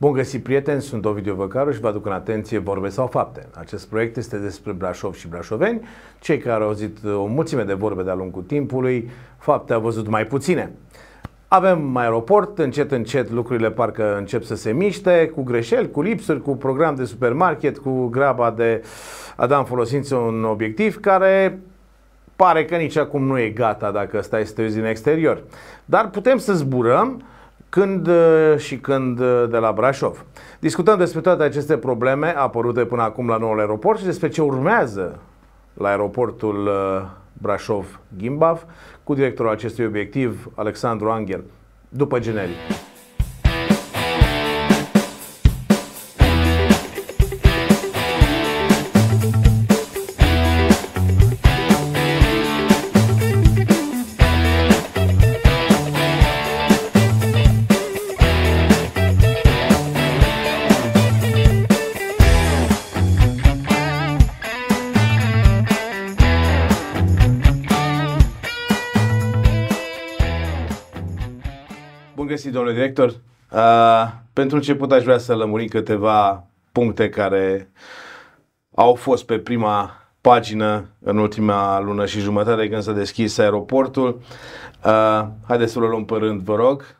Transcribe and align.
Bun 0.00 0.12
găsit, 0.12 0.42
prieteni, 0.42 0.80
sunt 0.80 1.04
Ovidiu 1.04 1.34
Văcaru 1.34 1.70
și 1.72 1.80
vă 1.80 1.88
aduc 1.88 2.06
în 2.06 2.12
atenție 2.12 2.58
vorbe 2.58 2.88
sau 2.88 3.06
fapte. 3.06 3.46
Acest 3.54 3.88
proiect 3.88 4.16
este 4.16 4.36
despre 4.36 4.72
Brașov 4.72 5.14
și 5.14 5.28
brașoveni, 5.28 5.80
cei 6.20 6.38
care 6.38 6.62
au 6.62 6.68
auzit 6.68 6.98
o 7.04 7.24
mulțime 7.24 7.62
de 7.62 7.72
vorbe 7.72 8.02
de-a 8.02 8.14
lungul 8.14 8.42
timpului, 8.42 9.10
fapte 9.38 9.72
au 9.72 9.80
văzut 9.80 10.08
mai 10.08 10.26
puține. 10.26 10.72
Avem 11.48 11.96
aeroport, 11.96 12.58
încet, 12.58 12.90
încet 12.90 13.30
lucrurile 13.30 13.70
parcă 13.70 14.16
încep 14.16 14.42
să 14.42 14.54
se 14.54 14.72
miște, 14.72 15.30
cu 15.34 15.42
greșeli, 15.42 15.90
cu 15.90 16.02
lipsuri, 16.02 16.42
cu 16.42 16.56
program 16.56 16.94
de 16.94 17.04
supermarket, 17.04 17.78
cu 17.78 18.06
graba 18.06 18.50
de 18.50 18.82
a 19.36 19.46
da 19.46 19.58
în 19.58 19.64
folosință 19.64 20.14
un 20.14 20.44
obiectiv 20.44 21.00
care 21.00 21.60
pare 22.36 22.64
că 22.64 22.76
nici 22.76 22.96
acum 22.96 23.24
nu 23.24 23.38
e 23.38 23.48
gata 23.48 23.90
dacă 23.90 24.20
stai 24.20 24.46
să 24.46 24.52
te 24.54 24.62
uiți 24.62 24.74
din 24.74 24.84
exterior. 24.84 25.42
Dar 25.84 26.10
putem 26.10 26.38
să 26.38 26.52
zburăm 26.52 27.22
când 27.70 28.06
uh, 28.06 28.54
și 28.56 28.78
când 28.78 29.20
uh, 29.20 29.44
de 29.50 29.56
la 29.56 29.72
Brașov. 29.72 30.24
Discutăm 30.58 30.98
despre 30.98 31.20
toate 31.20 31.42
aceste 31.42 31.76
probleme 31.76 32.36
apărute 32.36 32.84
până 32.84 33.02
acum 33.02 33.28
la 33.28 33.36
noul 33.36 33.58
aeroport 33.58 33.98
și 33.98 34.04
despre 34.04 34.28
ce 34.28 34.42
urmează 34.42 35.18
la 35.74 35.88
aeroportul 35.88 36.66
uh, 36.66 37.02
Brașov-Gimbav 37.32 38.66
cu 39.04 39.14
directorul 39.14 39.50
acestui 39.50 39.84
obiectiv, 39.84 40.50
Alexandru 40.54 41.10
Angel, 41.10 41.44
după 41.88 42.18
generic. 42.18 42.56
Găsit, 72.50 72.52
domnule 72.52 72.74
director. 72.74 73.08
Uh, 73.52 74.12
pentru 74.32 74.56
început 74.56 74.92
aș 74.92 75.02
vrea 75.02 75.18
să 75.18 75.34
lămurim 75.34 75.66
câteva 75.66 76.46
puncte 76.72 77.08
care 77.08 77.70
au 78.74 78.94
fost 78.94 79.26
pe 79.26 79.38
prima 79.38 79.90
pagină 80.20 80.88
în 81.00 81.18
ultima 81.18 81.80
lună 81.80 82.06
și 82.06 82.20
jumătate 82.20 82.68
când 82.68 82.82
s-a 82.82 82.92
deschis 82.92 83.38
aeroportul. 83.38 84.20
Uh, 84.84 85.26
haideți 85.46 85.72
să 85.72 85.78
o 85.78 85.82
luăm 85.82 86.04
pe 86.04 86.14
rând, 86.14 86.40
vă 86.40 86.54
rog. 86.54 86.98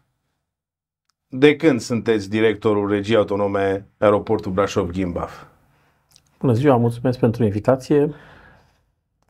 De 1.29 1.57
când 1.57 1.81
sunteți 1.81 2.31
directorul 2.31 2.89
regiei 2.89 3.17
autonome 3.17 3.87
aeroportul 3.99 4.53
Brașov-Gimbav? 4.53 5.49
Bună 6.41 6.53
ziua, 6.53 6.77
mulțumesc 6.77 7.19
pentru 7.19 7.45
invitație. 7.45 8.15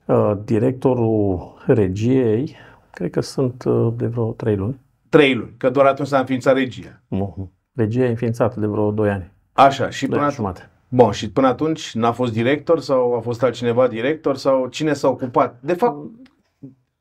Uh, 0.04 0.32
directorul 0.44 1.54
regiei, 1.66 2.56
cred 2.90 3.10
că 3.10 3.20
sunt 3.20 3.64
uh, 3.64 3.92
de 3.96 4.06
vreo 4.06 4.32
trei 4.32 4.56
luni 4.56 4.80
trei 5.10 5.34
luni, 5.34 5.54
că 5.56 5.70
doar 5.70 5.86
atunci 5.86 6.08
s-a 6.08 6.18
înființat 6.18 6.54
regia. 6.54 7.00
Nu. 7.08 7.50
Regia 7.74 8.04
e 8.04 8.08
înființată 8.08 8.60
de 8.60 8.66
vreo 8.66 8.90
2 8.90 9.10
ani. 9.10 9.32
Așa, 9.52 9.90
și 9.90 10.06
până 10.06 10.22
atunci. 10.22 10.68
Bun, 10.88 11.10
și 11.10 11.30
până 11.30 11.46
atunci 11.46 11.94
n-a 11.94 12.12
fost 12.12 12.32
director 12.32 12.80
sau 12.80 13.14
a 13.16 13.20
fost 13.20 13.42
altcineva 13.42 13.88
director 13.88 14.36
sau 14.36 14.66
cine 14.66 14.92
s-a 14.92 15.08
ocupat? 15.08 15.58
De 15.60 15.72
fapt, 15.72 15.96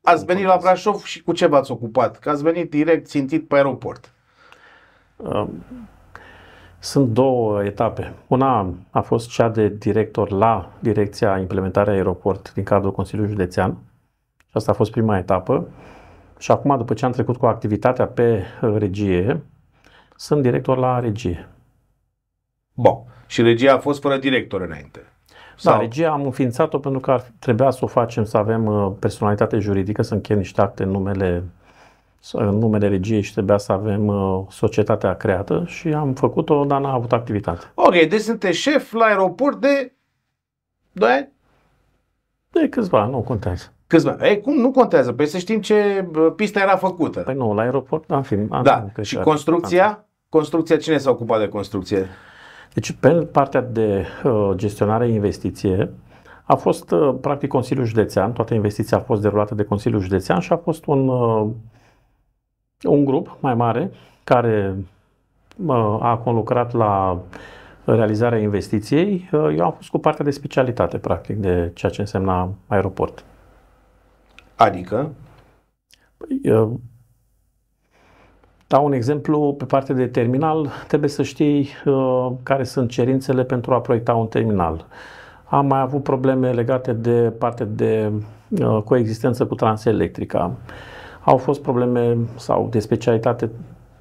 ați 0.02 0.24
venit 0.24 0.44
la 0.44 0.58
Brașov 0.60 1.02
și 1.02 1.22
cu 1.22 1.32
ce 1.32 1.46
v-ați 1.46 1.70
ocupat? 1.70 2.18
Că 2.18 2.30
ați 2.30 2.42
venit 2.42 2.70
direct 2.70 3.06
țintit 3.06 3.48
pe 3.48 3.54
aeroport. 3.56 4.12
Sunt 6.78 7.08
două 7.08 7.64
etape. 7.64 8.12
Una 8.26 8.74
a 8.90 9.00
fost 9.00 9.28
cea 9.28 9.48
de 9.48 9.68
director 9.68 10.30
la 10.30 10.72
Direcția 10.78 11.38
Implementarea 11.38 11.92
Aeroport 11.92 12.52
din 12.54 12.64
cadrul 12.64 12.92
Consiliului 12.92 13.32
Județean. 13.32 13.76
Și 14.36 14.52
asta 14.52 14.70
a 14.70 14.74
fost 14.74 14.90
prima 14.90 15.18
etapă. 15.18 15.68
Și 16.40 16.50
acum, 16.50 16.76
după 16.76 16.94
ce 16.94 17.04
am 17.04 17.12
trecut 17.12 17.36
cu 17.36 17.46
activitatea 17.46 18.06
pe 18.06 18.44
uh, 18.62 18.74
regie, 18.78 19.42
sunt 20.16 20.42
director 20.42 20.78
la 20.78 20.98
regie. 20.98 21.48
Bun. 22.74 22.98
Și 23.26 23.42
regia 23.42 23.72
a 23.72 23.78
fost 23.78 24.00
fără 24.00 24.18
director 24.18 24.60
înainte? 24.60 24.98
Da, 25.62 25.70
Sau... 25.70 25.80
regia 25.80 26.10
am 26.10 26.24
înființat-o 26.24 26.78
pentru 26.78 27.00
că 27.00 27.10
ar 27.10 27.24
trebuia 27.38 27.70
să 27.70 27.78
o 27.82 27.86
facem, 27.86 28.24
să 28.24 28.36
avem 28.36 28.66
uh, 28.66 28.92
personalitate 28.98 29.58
juridică, 29.58 30.02
să 30.02 30.14
încheiem 30.14 30.40
niște 30.40 30.60
acte 30.60 30.82
în 30.82 30.90
numele, 30.90 31.44
în 32.32 32.58
numele 32.58 32.88
regiei 32.88 33.20
și 33.20 33.32
trebuia 33.32 33.58
să 33.58 33.72
avem 33.72 34.06
uh, 34.06 34.44
societatea 34.48 35.16
creată 35.16 35.64
și 35.66 35.88
am 35.88 36.14
făcut-o, 36.14 36.64
dar 36.64 36.80
n-a 36.80 36.92
avut 36.92 37.12
activitate. 37.12 37.66
Ok, 37.74 37.92
deci 37.92 38.20
sunteți 38.20 38.58
șef 38.58 38.92
la 38.92 39.04
aeroport 39.04 39.60
de 39.60 39.92
2 40.92 41.10
ani? 41.10 41.28
De 42.50 42.68
câțiva, 42.68 43.06
nu 43.06 43.20
contează. 43.20 43.72
Câțiva. 43.90 44.16
Ei, 44.22 44.40
cum 44.40 44.54
nu 44.54 44.70
contează? 44.70 45.12
Păi 45.12 45.26
să 45.26 45.38
știm 45.38 45.60
ce 45.60 46.08
pista 46.36 46.60
era 46.60 46.76
făcută. 46.76 47.20
Păi 47.20 47.34
nu, 47.34 47.54
la 47.54 47.62
aeroport 47.62 48.10
am 48.10 48.22
fi. 48.22 48.34
Am 48.50 48.62
da. 48.62 48.86
Și 49.02 49.16
construcția? 49.16 49.86
Am 49.86 50.06
construcția, 50.28 50.76
cine 50.76 50.98
s-a 50.98 51.10
ocupat 51.10 51.38
de 51.38 51.48
construcție? 51.48 52.06
Deci, 52.74 52.92
pe 52.92 53.08
partea 53.08 53.60
de 53.60 54.04
uh, 54.24 54.50
gestionare 54.54 55.08
investiție, 55.08 55.90
a 56.44 56.54
fost 56.54 56.90
uh, 56.90 57.14
practic 57.20 57.48
Consiliul 57.48 57.86
Județean, 57.86 58.32
toată 58.32 58.54
investiția 58.54 58.96
a 58.96 59.00
fost 59.00 59.22
derulată 59.22 59.54
de 59.54 59.64
Consiliul 59.64 60.00
Județean 60.00 60.40
și 60.40 60.52
a 60.52 60.56
fost 60.56 60.86
un, 60.86 61.08
uh, 61.08 61.46
un 62.82 63.04
grup 63.04 63.36
mai 63.40 63.54
mare 63.54 63.90
care 64.24 64.74
uh, 65.66 65.98
a 66.00 66.20
conlucrat 66.24 66.72
la 66.72 67.20
realizarea 67.84 68.38
investiției. 68.38 69.28
Uh, 69.32 69.54
eu 69.56 69.64
am 69.64 69.72
fost 69.72 69.88
cu 69.88 69.98
partea 69.98 70.24
de 70.24 70.30
specialitate, 70.30 70.98
practic, 70.98 71.36
de 71.36 71.70
ceea 71.74 71.92
ce 71.92 72.00
însemna 72.00 72.52
aeroport. 72.66 73.24
Adică? 74.60 75.10
Păi, 76.16 76.40
dau 78.66 78.84
un 78.84 78.92
exemplu, 78.92 79.54
pe 79.58 79.64
partea 79.64 79.94
de 79.94 80.06
terminal 80.06 80.70
trebuie 80.86 81.10
să 81.10 81.22
știi 81.22 81.68
uh, 81.84 82.30
care 82.42 82.64
sunt 82.64 82.90
cerințele 82.90 83.44
pentru 83.44 83.74
a 83.74 83.80
proiecta 83.80 84.14
un 84.14 84.26
terminal. 84.26 84.86
Am 85.44 85.66
mai 85.66 85.80
avut 85.80 86.02
probleme 86.02 86.52
legate 86.52 86.92
de 86.92 87.32
partea 87.38 87.66
de 87.66 88.12
uh, 88.48 88.82
coexistență 88.84 89.46
cu 89.46 89.54
transelectrica. 89.54 90.52
Au 91.24 91.36
fost 91.36 91.62
probleme 91.62 92.16
sau 92.36 92.68
de 92.70 92.78
specialitate 92.78 93.50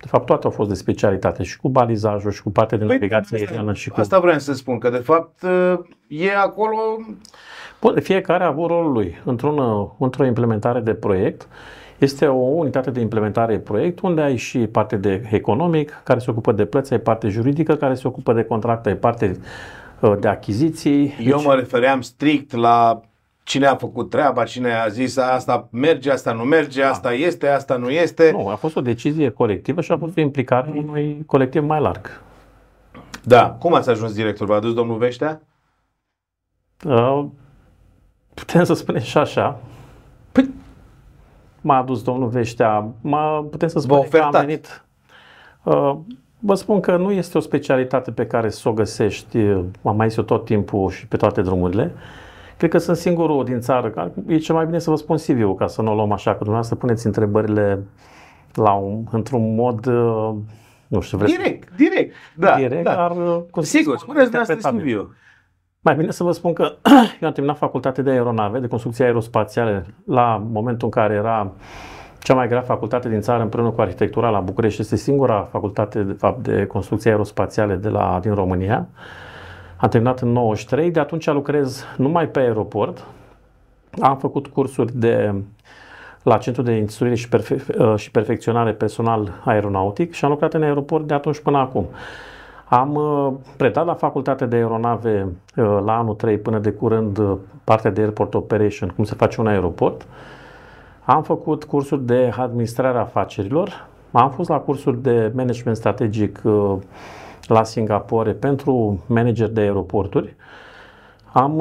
de 0.02 0.08
fapt, 0.08 0.26
toate 0.26 0.46
au 0.46 0.52
fost 0.52 0.70
de 0.70 0.76
specialitate, 0.76 1.44
și 1.44 1.58
cu 1.58 1.70
balizajul, 1.70 2.32
și 2.32 2.44
cu 2.44 2.52
partea 2.52 2.78
de 2.78 2.86
păi, 2.86 2.94
navigație 2.94 3.38
aeriană. 3.38 3.74
Și 3.74 3.90
cu... 3.90 4.00
Asta 4.00 4.20
vreau 4.20 4.40
să 4.40 4.54
spun, 4.54 4.78
că 4.78 4.90
de 4.90 4.98
fapt 4.98 5.44
e 6.08 6.36
acolo 6.36 6.78
fiecare 8.02 8.44
a 8.44 8.48
avut 8.48 8.68
rolul 8.68 8.92
lui. 8.92 9.22
Într-un, 9.26 9.88
într-o 10.00 10.26
implementare 10.26 10.80
de 10.80 10.94
proiect, 10.94 11.48
este 11.98 12.26
o 12.26 12.34
unitate 12.34 12.92
de 12.92 13.00
implementare 13.00 13.54
de 13.54 13.60
proiect 13.60 14.00
unde 14.00 14.22
ai 14.22 14.36
și 14.36 14.58
parte 14.58 14.96
de 14.96 15.28
economic, 15.32 16.02
care 16.04 16.20
se 16.20 16.32
ocupă 16.32 16.52
de 16.52 16.66
plăți, 16.66 16.94
ai 16.94 17.00
parte 17.00 17.28
juridică, 17.28 17.76
care 17.76 17.94
se 17.94 18.08
ocupă 18.08 18.34
de 18.34 18.44
contracte, 18.44 18.90
ai 18.90 18.96
parte 18.96 19.40
uh, 20.00 20.14
de 20.20 20.28
achiziții. 20.28 21.16
Eu 21.20 21.38
deci... 21.38 21.46
mă 21.46 21.54
refeream 21.54 22.02
strict 22.02 22.56
la 22.56 23.02
cine 23.50 23.66
a 23.66 23.76
făcut 23.76 24.10
treaba, 24.10 24.44
cine 24.44 24.74
a 24.74 24.88
zis 24.88 25.18
asta 25.18 25.68
merge, 25.72 26.12
asta 26.12 26.34
nu 26.34 26.44
merge, 26.44 26.82
da. 26.82 26.90
asta 26.90 27.14
este, 27.14 27.48
asta 27.48 27.78
nu 27.78 27.90
este. 27.90 28.32
Nu, 28.32 28.48
a 28.48 28.56
fost 28.56 28.76
o 28.76 28.82
decizie 28.82 29.30
colectivă 29.30 29.82
și 29.82 29.92
a 29.92 29.98
fost 29.98 30.18
o 30.18 30.22
implicare 30.22 30.72
unui 30.76 31.24
colectiv 31.26 31.64
mai 31.64 31.82
larg. 31.82 32.22
Da. 33.24 33.50
Cum 33.60 33.74
ați 33.74 33.90
ajuns 33.90 34.14
director? 34.14 34.48
V-a 34.48 34.60
dus 34.60 34.74
domnul 34.74 34.98
Veștea? 34.98 35.42
Uh, 36.86 37.26
Putem 38.34 38.64
să 38.64 38.74
spunem 38.74 39.02
și 39.02 39.18
așa. 39.18 39.60
Păi, 40.32 40.50
m-a 41.62 41.78
adus 41.78 42.04
domnul 42.04 42.30
Veștea, 42.30 42.88
m-a, 43.02 43.42
putem 43.52 43.68
să 43.68 43.80
spunem 43.80 44.08
că 44.10 44.18
am 44.18 44.32
venit. 44.32 44.86
Uh, 45.64 45.96
vă 46.40 46.56
spun 46.56 46.80
că 46.80 46.98
nu 46.98 47.12
este 47.12 47.38
o 47.38 47.42
specialitate 47.42 48.12
pe 48.12 48.28
care 48.28 48.50
să 48.50 48.70
o 48.70 48.74
găsești, 48.74 49.38
uh, 49.38 49.64
am 49.84 49.96
mai 49.96 50.10
zis 50.10 50.24
tot 50.24 50.46
timpul 50.46 50.90
și 50.90 51.08
pe 51.08 51.18
toate 51.18 51.42
drumurile. 51.42 51.94
Cred 52.60 52.72
că 52.72 52.78
sunt 52.78 52.98
singurul 52.98 53.44
din 53.44 53.60
țară. 53.60 54.14
E 54.28 54.38
cel 54.38 54.56
mai 54.56 54.66
bine 54.66 54.80
să 54.80 54.90
vă 54.90 54.96
spun 54.96 55.18
cv 55.18 55.56
ca 55.58 55.68
să 55.68 55.82
nu 55.82 55.92
o 55.92 55.96
luăm 55.96 56.12
așa, 56.12 56.30
că 56.30 56.38
dumneavoastră 56.38 56.76
puneți 56.76 57.06
întrebările 57.06 57.84
la 58.54 58.74
un, 58.74 59.04
într-un 59.12 59.56
mod, 59.56 59.86
uh, 59.86 60.36
nu 60.88 61.00
știu, 61.00 61.18
vreți 61.18 61.36
Direct, 61.36 61.76
direct, 61.76 62.16
da. 62.36 62.56
Direct, 62.56 62.84
da. 62.84 62.94
dar... 62.94 63.12
Uh, 63.12 63.64
Sigur, 63.64 63.98
spuneți 63.98 64.30
dumneavoastră 64.30 64.72
cv 64.72 65.10
mai 65.82 65.96
bine 65.96 66.12
să 66.12 66.24
vă 66.24 66.32
spun 66.32 66.54
că 66.54 66.64
eu 67.22 67.28
am 67.28 67.34
terminat 67.34 67.58
facultate 67.58 68.02
de 68.02 68.10
aeronave, 68.10 68.60
de 68.60 68.68
construcție 68.68 69.06
aerospațiale, 69.06 69.86
la 70.06 70.48
momentul 70.52 70.86
în 70.86 71.02
care 71.02 71.14
era 71.14 71.52
cea 72.20 72.34
mai 72.34 72.48
grea 72.48 72.62
facultate 72.62 73.10
din 73.10 73.22
țară 73.22 73.44
împreună 73.44 73.70
cu 73.70 73.82
arhitectura 73.82 74.30
la 74.30 74.40
București. 74.40 74.82
Este 74.82 74.96
singura 74.96 75.48
facultate 75.52 76.04
de, 76.04 76.14
fapt, 76.14 76.44
de 76.44 76.66
construcție 76.66 77.12
aerospațiale 77.12 77.76
de 77.76 77.90
la, 77.90 78.20
din 78.22 78.34
România. 78.34 78.88
Am 79.82 79.90
terminat 79.90 80.20
în 80.20 80.32
93, 80.32 80.92
de 80.92 81.00
atunci 81.00 81.28
lucrez 81.28 81.86
numai 81.98 82.28
pe 82.28 82.40
aeroport. 82.40 83.06
Am 84.02 84.18
făcut 84.18 84.48
cursuri 84.48 84.98
de 84.98 85.34
la 86.24 86.38
Centrul 86.38 86.66
de 86.66 86.72
Instruire 86.72 87.16
și, 87.16 87.30
Perfe- 87.30 87.96
și 87.96 88.12
Perfecționare 88.12 88.72
Personal 88.72 89.32
Aeronautic 89.46 90.14
și 90.14 90.26
am 90.26 90.32
lucrat 90.32 90.54
în 90.54 90.64
aeroport 90.64 91.08
de 91.08 91.14
atunci 91.14 91.40
până 91.40 91.58
acum. 91.58 91.86
Am 92.66 92.96
uh, 92.96 93.34
predat 93.58 93.86
la 93.86 93.94
facultatea 93.94 94.48
de 94.48 94.56
aeronave 94.56 95.28
uh, 95.56 95.80
la 95.86 95.98
anul 95.98 96.16
3 96.16 96.38
până 96.38 96.60
de 96.60 96.72
curând 96.72 97.18
uh, 97.18 97.38
partea 97.64 97.92
de 97.92 98.02
airport 98.02 98.34
operation, 98.34 98.90
cum 98.96 99.04
se 99.04 99.16
face 99.16 99.42
un 99.42 99.48
aeroport. 99.48 100.08
Am 101.06 101.24
făcut 101.24 101.64
cursuri 101.64 102.06
de 102.06 102.32
administrare 102.38 102.98
a 102.98 103.02
afacerilor, 103.02 103.88
am 104.12 104.32
fost 104.32 104.50
la 104.50 104.58
cursuri 104.58 105.02
de 105.02 105.32
management 105.36 105.78
strategic 105.78 106.42
la 107.50 107.64
Singapore 107.64 108.34
pentru 108.34 109.04
manager 109.06 109.48
de 109.48 109.62
aeroporturi. 109.62 110.36
Am 111.32 111.60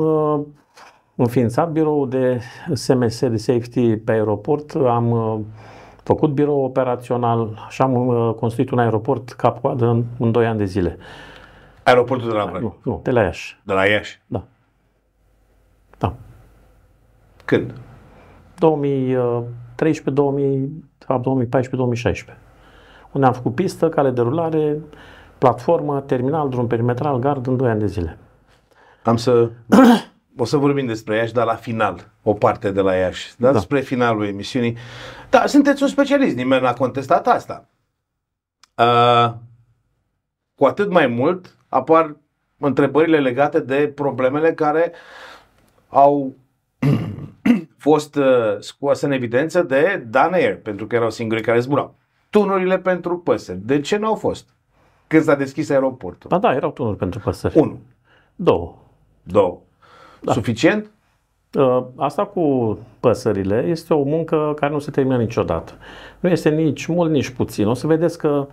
înființat 1.14 1.70
birou 1.70 2.06
de 2.06 2.40
SMS 2.72 3.28
de 3.28 3.36
safety 3.36 3.96
pe 3.96 4.12
aeroport, 4.12 4.74
am 4.74 5.44
făcut 6.08 6.30
birou 6.30 6.64
operațional 6.64 7.66
și 7.68 7.82
am 7.82 8.06
uh, 8.06 8.34
construit 8.34 8.70
un 8.70 8.78
aeroport 8.78 9.32
cap 9.32 9.64
în, 9.64 10.04
în 10.18 10.32
2 10.32 10.46
ani 10.46 10.58
de 10.58 10.64
zile. 10.64 10.98
Aeroportul 11.82 12.28
de 12.28 12.34
la 12.34 12.44
Brașov? 12.44 12.62
Nu, 12.62 12.76
nu, 12.82 13.00
de 13.02 13.10
la 13.10 13.22
Iași. 13.22 13.60
De 13.64 13.72
la 13.72 13.84
Iași? 13.84 14.20
Da. 14.26 14.42
Da. 15.98 16.14
Când? 17.44 17.74
2013, 18.58 20.10
2014, 20.10 21.76
2016. 21.76 22.42
Unde 23.12 23.26
am 23.26 23.32
făcut 23.32 23.54
pistă, 23.54 23.88
cale 23.88 24.10
de 24.10 24.20
rulare, 24.20 24.78
platformă, 25.38 26.00
terminal, 26.00 26.48
drum 26.48 26.66
perimetral, 26.66 27.18
gard 27.18 27.46
în 27.46 27.56
2 27.56 27.70
ani 27.70 27.80
de 27.80 27.86
zile. 27.86 28.18
Am 29.04 29.16
să 29.16 29.50
o 30.36 30.44
să 30.44 30.56
vorbim 30.56 30.86
despre 30.86 31.16
Iași, 31.16 31.32
dar 31.32 31.46
la 31.46 31.54
final, 31.54 32.10
o 32.22 32.32
parte 32.32 32.70
de 32.70 32.80
la 32.80 32.94
Iași, 32.94 33.34
da? 33.36 33.52
da. 33.52 33.58
spre 33.58 33.80
finalul 33.80 34.26
emisiunii. 34.26 34.76
Da, 35.30 35.46
sunteți 35.46 35.82
un 35.82 35.88
specialist, 35.88 36.36
nimeni 36.36 36.62
n-a 36.62 36.72
contestat 36.72 37.26
asta. 37.26 37.68
Uh, 38.74 39.34
cu 40.54 40.64
atât 40.64 40.90
mai 40.90 41.06
mult 41.06 41.56
apar 41.68 42.16
întrebările 42.58 43.20
legate 43.20 43.60
de 43.60 43.92
problemele 43.94 44.52
care 44.54 44.92
au 45.88 46.34
fost 47.86 48.16
uh, 48.16 48.58
scoase 48.58 49.06
în 49.06 49.12
evidență 49.12 49.62
de 49.62 50.06
Dan 50.10 50.32
Air, 50.32 50.60
pentru 50.60 50.86
că 50.86 50.94
erau 50.94 51.10
singurii 51.10 51.44
care 51.44 51.60
zburau. 51.60 51.94
Tunurile 52.30 52.78
pentru 52.78 53.18
păsări. 53.18 53.58
De 53.58 53.80
ce 53.80 53.96
nu 53.96 54.06
au 54.06 54.14
fost? 54.14 54.48
Când 55.08 55.22
s-a 55.22 55.34
deschis 55.34 55.70
aeroportul. 55.70 56.30
Ba 56.30 56.38
da, 56.38 56.54
erau 56.54 56.70
tunuri 56.70 56.96
pentru 56.96 57.20
păsări. 57.20 57.58
Unu. 57.58 57.78
Două. 58.36 58.74
Două. 59.22 59.58
Da. 60.20 60.32
Suficient? 60.32 60.90
Uh, 61.54 61.84
asta 61.96 62.24
cu 62.24 62.78
păsările 63.00 63.64
este 63.68 63.94
o 63.94 64.02
muncă 64.02 64.52
care 64.56 64.72
nu 64.72 64.78
se 64.78 64.90
termină 64.90 65.16
niciodată. 65.16 65.72
Nu 66.20 66.28
este 66.28 66.48
nici 66.48 66.86
mult, 66.86 67.10
nici 67.10 67.28
puțin. 67.28 67.66
O 67.66 67.74
să 67.74 67.86
vedeți 67.86 68.18
că 68.18 68.46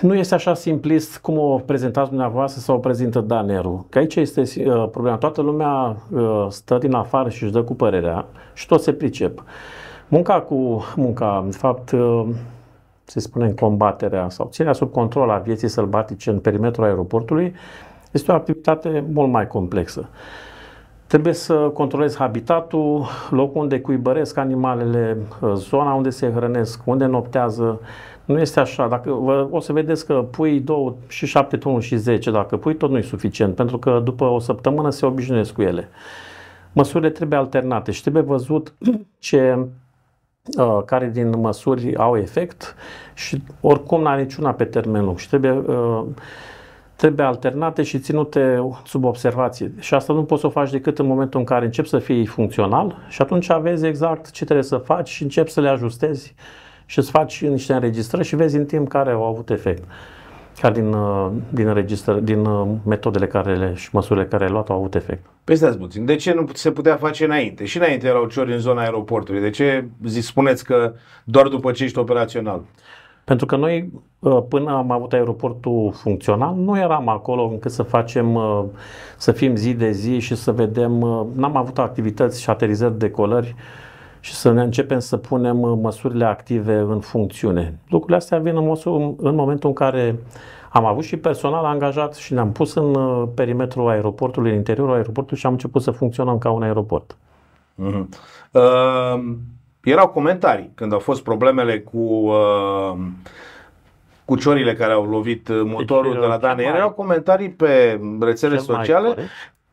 nu 0.00 0.14
este 0.14 0.34
așa 0.34 0.54
simplist 0.54 1.18
cum 1.18 1.38
o 1.38 1.58
prezentați 1.58 2.08
dumneavoastră 2.08 2.60
sau 2.60 2.76
o 2.76 2.78
prezintă 2.78 3.20
Daneru. 3.20 3.86
Că 3.88 3.98
aici 3.98 4.16
este 4.16 4.40
uh, 4.40 4.88
problema. 4.90 5.16
Toată 5.16 5.40
lumea 5.40 5.96
uh, 6.10 6.46
stă 6.48 6.78
din 6.78 6.94
afară 6.94 7.28
și 7.28 7.42
își 7.42 7.52
dă 7.52 7.62
cu 7.62 7.74
părerea 7.74 8.26
și 8.54 8.66
tot 8.66 8.82
se 8.82 8.92
pricep. 8.92 9.44
Munca 10.08 10.40
cu 10.40 10.84
munca, 10.96 11.42
în 11.44 11.50
fapt, 11.50 11.90
uh, 11.90 12.26
se 13.06 13.20
spune 13.20 13.44
în 13.44 13.54
combaterea 13.54 14.28
sau 14.28 14.48
ținerea 14.50 14.74
sub 14.74 14.92
control 14.92 15.30
a 15.30 15.38
vieții 15.38 15.68
sălbatice 15.68 16.30
în 16.30 16.38
perimetrul 16.38 16.84
aeroportului 16.84 17.54
este 18.10 18.32
o 18.32 18.34
activitate 18.34 19.04
mult 19.12 19.30
mai 19.30 19.46
complexă. 19.46 20.08
Trebuie 21.06 21.32
să 21.32 21.54
controlezi 21.54 22.16
habitatul, 22.16 23.06
locul 23.30 23.60
unde 23.60 23.80
cuibăresc 23.80 24.36
animalele, 24.36 25.16
zona 25.54 25.92
unde 25.94 26.10
se 26.10 26.30
hrănesc, 26.30 26.80
unde 26.84 27.04
noptează. 27.04 27.80
Nu 28.24 28.38
este 28.40 28.60
așa. 28.60 28.88
Dacă 28.88 29.10
vă, 29.10 29.48
o 29.50 29.60
să 29.60 29.72
vedeți 29.72 30.06
că 30.06 30.24
pui 30.30 30.60
două 30.60 30.94
și 31.08 31.26
șapte 31.26 31.56
tunuri 31.56 31.84
și 31.84 31.96
10, 31.96 32.30
dacă 32.30 32.56
pui 32.56 32.74
tot 32.74 32.90
nu 32.90 32.98
e 32.98 33.02
suficient, 33.02 33.54
pentru 33.54 33.78
că 33.78 34.00
după 34.04 34.24
o 34.24 34.38
săptămână 34.38 34.90
se 34.90 35.06
obișnuiesc 35.06 35.52
cu 35.52 35.62
ele. 35.62 35.88
Măsurile 36.72 37.10
trebuie 37.10 37.38
alternate 37.38 37.90
și 37.90 38.00
trebuie 38.00 38.22
văzut 38.22 38.74
ce 39.18 39.54
uh, 39.58 39.64
care 40.84 41.10
din 41.12 41.40
măsuri 41.40 41.96
au 41.96 42.16
efect 42.16 42.74
și 43.14 43.42
oricum 43.60 44.02
n-are 44.02 44.22
niciuna 44.22 44.52
pe 44.52 44.64
termen 44.64 45.04
lung 45.04 45.18
și 45.18 45.28
trebuie 45.28 45.52
uh, 45.52 46.04
trebuie 46.96 47.26
alternate 47.26 47.82
și 47.82 47.98
ținute 47.98 48.68
sub 48.84 49.04
observație. 49.04 49.72
Și 49.78 49.94
asta 49.94 50.12
nu 50.12 50.24
poți 50.24 50.40
să 50.40 50.46
o 50.46 50.50
faci 50.50 50.70
decât 50.70 50.98
în 50.98 51.06
momentul 51.06 51.40
în 51.40 51.46
care 51.46 51.64
începi 51.64 51.88
să 51.88 51.98
fii 51.98 52.26
funcțional 52.26 52.96
și 53.08 53.22
atunci 53.22 53.52
vezi 53.60 53.86
exact 53.86 54.30
ce 54.30 54.44
trebuie 54.44 54.64
să 54.64 54.76
faci 54.76 55.08
și 55.08 55.22
începi 55.22 55.50
să 55.50 55.60
le 55.60 55.68
ajustezi 55.68 56.34
și 56.86 56.98
îți 56.98 57.10
faci 57.10 57.44
niște 57.44 57.72
înregistrări 57.72 58.26
și 58.26 58.36
vezi 58.36 58.56
în 58.56 58.64
timp 58.64 58.88
care 58.88 59.10
au 59.10 59.24
avut 59.24 59.50
efect. 59.50 59.82
Chiar 60.60 60.72
din, 60.72 60.92
uh, 60.92 61.30
din, 61.48 61.66
înregistrări, 61.66 62.24
din 62.24 62.44
uh, 62.44 62.68
metodele 62.84 63.26
care 63.26 63.56
le, 63.56 63.72
și 63.74 63.88
măsurile 63.92 64.26
care 64.26 64.44
le 64.44 64.50
luat 64.50 64.68
au 64.68 64.76
avut 64.76 64.94
efect. 64.94 65.26
Păi 65.44 65.56
stați 65.56 65.78
puțin, 65.78 66.04
de 66.04 66.16
ce 66.16 66.32
nu 66.32 66.46
se 66.52 66.70
putea 66.70 66.96
face 66.96 67.24
înainte? 67.24 67.64
Și 67.64 67.76
înainte 67.76 68.06
erau 68.06 68.26
ciori 68.26 68.52
în 68.52 68.58
zona 68.58 68.82
aeroportului. 68.82 69.40
De 69.40 69.50
ce 69.50 69.84
zi, 70.04 70.20
spuneți 70.20 70.64
că 70.64 70.92
doar 71.24 71.48
după 71.48 71.72
ce 71.72 71.84
ești 71.84 71.98
operațional? 71.98 72.62
Pentru 73.24 73.46
că 73.46 73.56
noi, 73.56 73.92
uh, 74.18 74.42
până 74.48 74.70
am 74.70 74.90
avut 74.90 75.12
aeroportul 75.12 75.92
funcțional, 75.94 76.54
nu 76.54 76.78
eram 76.78 77.08
acolo 77.08 77.42
încât 77.42 77.70
să 77.70 77.82
facem, 77.82 78.34
uh, 78.34 78.64
să 79.16 79.32
fim 79.32 79.54
zi 79.54 79.74
de 79.74 79.90
zi 79.90 80.18
și 80.18 80.36
să 80.36 80.52
vedem, 80.52 81.00
uh, 81.00 81.26
n-am 81.34 81.56
avut 81.56 81.78
activități 81.78 82.42
și 82.42 82.50
aterizări 82.50 82.98
de 82.98 83.10
colări 83.10 83.54
și 84.26 84.34
să 84.34 84.52
ne 84.52 84.62
începem 84.62 84.98
să 84.98 85.16
punem 85.16 85.56
măsurile 85.56 86.24
active 86.24 86.74
în 86.74 87.00
funcțiune. 87.00 87.78
Lucrurile 87.88 88.16
astea 88.16 88.38
vin 88.38 88.56
în, 88.56 88.66
măsur, 88.66 89.14
în 89.16 89.34
momentul 89.34 89.68
în 89.68 89.74
care 89.74 90.18
am 90.70 90.84
avut 90.84 91.04
și 91.04 91.16
personal 91.16 91.64
angajat 91.64 92.14
și 92.14 92.32
ne-am 92.32 92.52
pus 92.52 92.74
în 92.74 93.26
perimetrul 93.34 93.88
aeroportului, 93.88 94.50
în 94.50 94.56
interiorul 94.56 94.94
aeroportului 94.94 95.38
și 95.38 95.46
am 95.46 95.52
început 95.52 95.82
să 95.82 95.90
funcționăm 95.90 96.38
ca 96.38 96.50
un 96.50 96.62
aeroport. 96.62 97.16
Uh-huh. 97.78 98.06
Uh 98.50 99.36
erau 99.90 100.08
comentarii 100.08 100.70
când 100.74 100.92
au 100.92 100.98
fost 100.98 101.22
problemele 101.22 101.80
cu 101.80 101.98
uh, 101.98 102.96
cu 104.24 104.36
ciorile 104.36 104.74
care 104.74 104.92
au 104.92 105.04
lovit 105.04 105.48
uh, 105.48 105.60
motorul 105.64 106.12
deci, 106.12 106.20
de 106.20 106.26
la 106.26 106.36
Dane. 106.36 106.62
Erau 106.62 106.90
comentarii 106.90 107.50
pe 107.50 108.00
rețele 108.20 108.56
sociale 108.56 109.14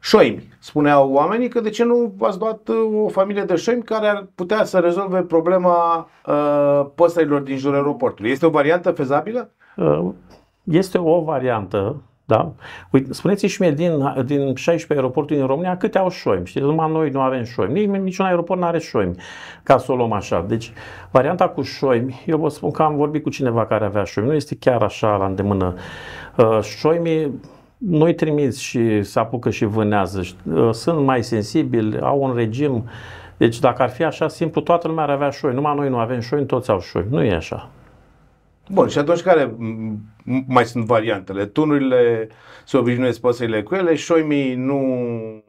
șoimi. 0.04 0.48
Spuneau 0.60 1.12
oamenii 1.12 1.48
că 1.48 1.60
de 1.60 1.70
ce 1.70 1.84
nu 1.84 2.14
ați 2.22 2.40
luat 2.40 2.68
uh, 2.68 3.04
o 3.04 3.08
familie 3.08 3.44
de 3.44 3.56
șoimi 3.56 3.84
care 3.84 4.08
ar 4.08 4.28
putea 4.36 4.64
să 4.64 4.80
rezolve 4.80 5.22
problema 5.22 6.10
uh, 6.26 6.86
păsărilor 6.96 7.42
din 7.42 7.58
jurul 7.58 7.76
aeroportului. 7.76 8.32
Este 8.32 8.46
o 8.46 8.50
variantă 8.50 8.92
fezabilă? 8.92 9.50
Uh, 9.76 10.10
este 10.64 10.98
o 10.98 11.22
variantă 11.22 12.02
da? 12.26 12.52
Uite, 12.92 13.14
spuneți 13.14 13.46
și 13.46 13.62
mie, 13.62 13.72
din, 13.72 14.24
din 14.26 14.56
16 14.56 14.94
aeroporturi 14.94 15.40
din 15.40 15.48
România, 15.48 15.78
câte 15.78 15.98
au 15.98 16.10
șoimi? 16.10 16.46
Știți, 16.46 16.66
numai 16.66 16.92
noi 16.92 17.10
nu 17.10 17.20
avem 17.20 17.44
șoimi. 17.44 17.86
Nici, 17.86 18.02
niciun 18.02 18.26
aeroport 18.26 18.60
nu 18.60 18.66
are 18.66 18.80
șoimi, 18.80 19.16
ca 19.64 19.78
să 19.78 19.92
o 19.92 19.96
luăm 19.96 20.12
așa. 20.12 20.46
Deci, 20.48 20.72
varianta 21.12 21.48
cu 21.48 21.62
șoimi, 21.62 22.24
eu 22.26 22.38
vă 22.38 22.50
spun 22.50 22.72
că 22.72 22.84
am 22.84 22.96
vorbit 22.96 23.24
cu 23.24 23.30
cineva 23.30 23.66
care 23.66 23.86
avea 23.86 24.04
șoimi, 24.04 24.30
nu 24.30 24.36
este 24.36 24.56
chiar 24.60 24.82
așa 24.82 25.16
la 25.16 25.26
îndemână. 25.26 25.74
Uh, 26.38 26.60
șoimii 26.62 27.40
noi 27.88 28.14
trimiți 28.14 28.64
și 28.64 29.04
se 29.04 29.20
apucă 29.20 29.50
și 29.50 29.66
vânează. 29.66 30.22
Uh, 30.54 30.70
sunt 30.72 31.06
mai 31.06 31.24
sensibili, 31.24 32.00
au 32.00 32.22
un 32.22 32.36
regim. 32.36 32.86
Deci 33.38 33.60
dacă 33.60 33.82
ar 33.82 33.90
fi 33.90 34.04
așa 34.04 34.28
simplu, 34.28 34.62
toată 34.62 34.88
lumea 34.88 35.04
ar 35.04 35.10
avea 35.10 35.30
șoimi. 35.30 35.56
Numai 35.56 35.76
noi 35.76 35.90
nu 35.90 35.98
avem 35.98 36.20
șoimi, 36.20 36.46
toți 36.46 36.70
au 36.70 36.80
șoimi. 36.80 37.08
Nu 37.10 37.24
e 37.24 37.34
așa. 37.34 37.70
Bun, 38.70 38.88
și 38.88 38.98
atunci 38.98 39.22
care 39.22 39.56
mai 40.48 40.66
sunt 40.66 40.86
variantele? 40.86 41.46
Tunurile 41.46 42.28
se 42.66 42.78
obișnuiesc 42.78 43.20
păsările 43.20 43.64
cu 43.64 43.76
ele, 43.76 43.96
șoimii 43.96 44.56
nu... 44.56 44.82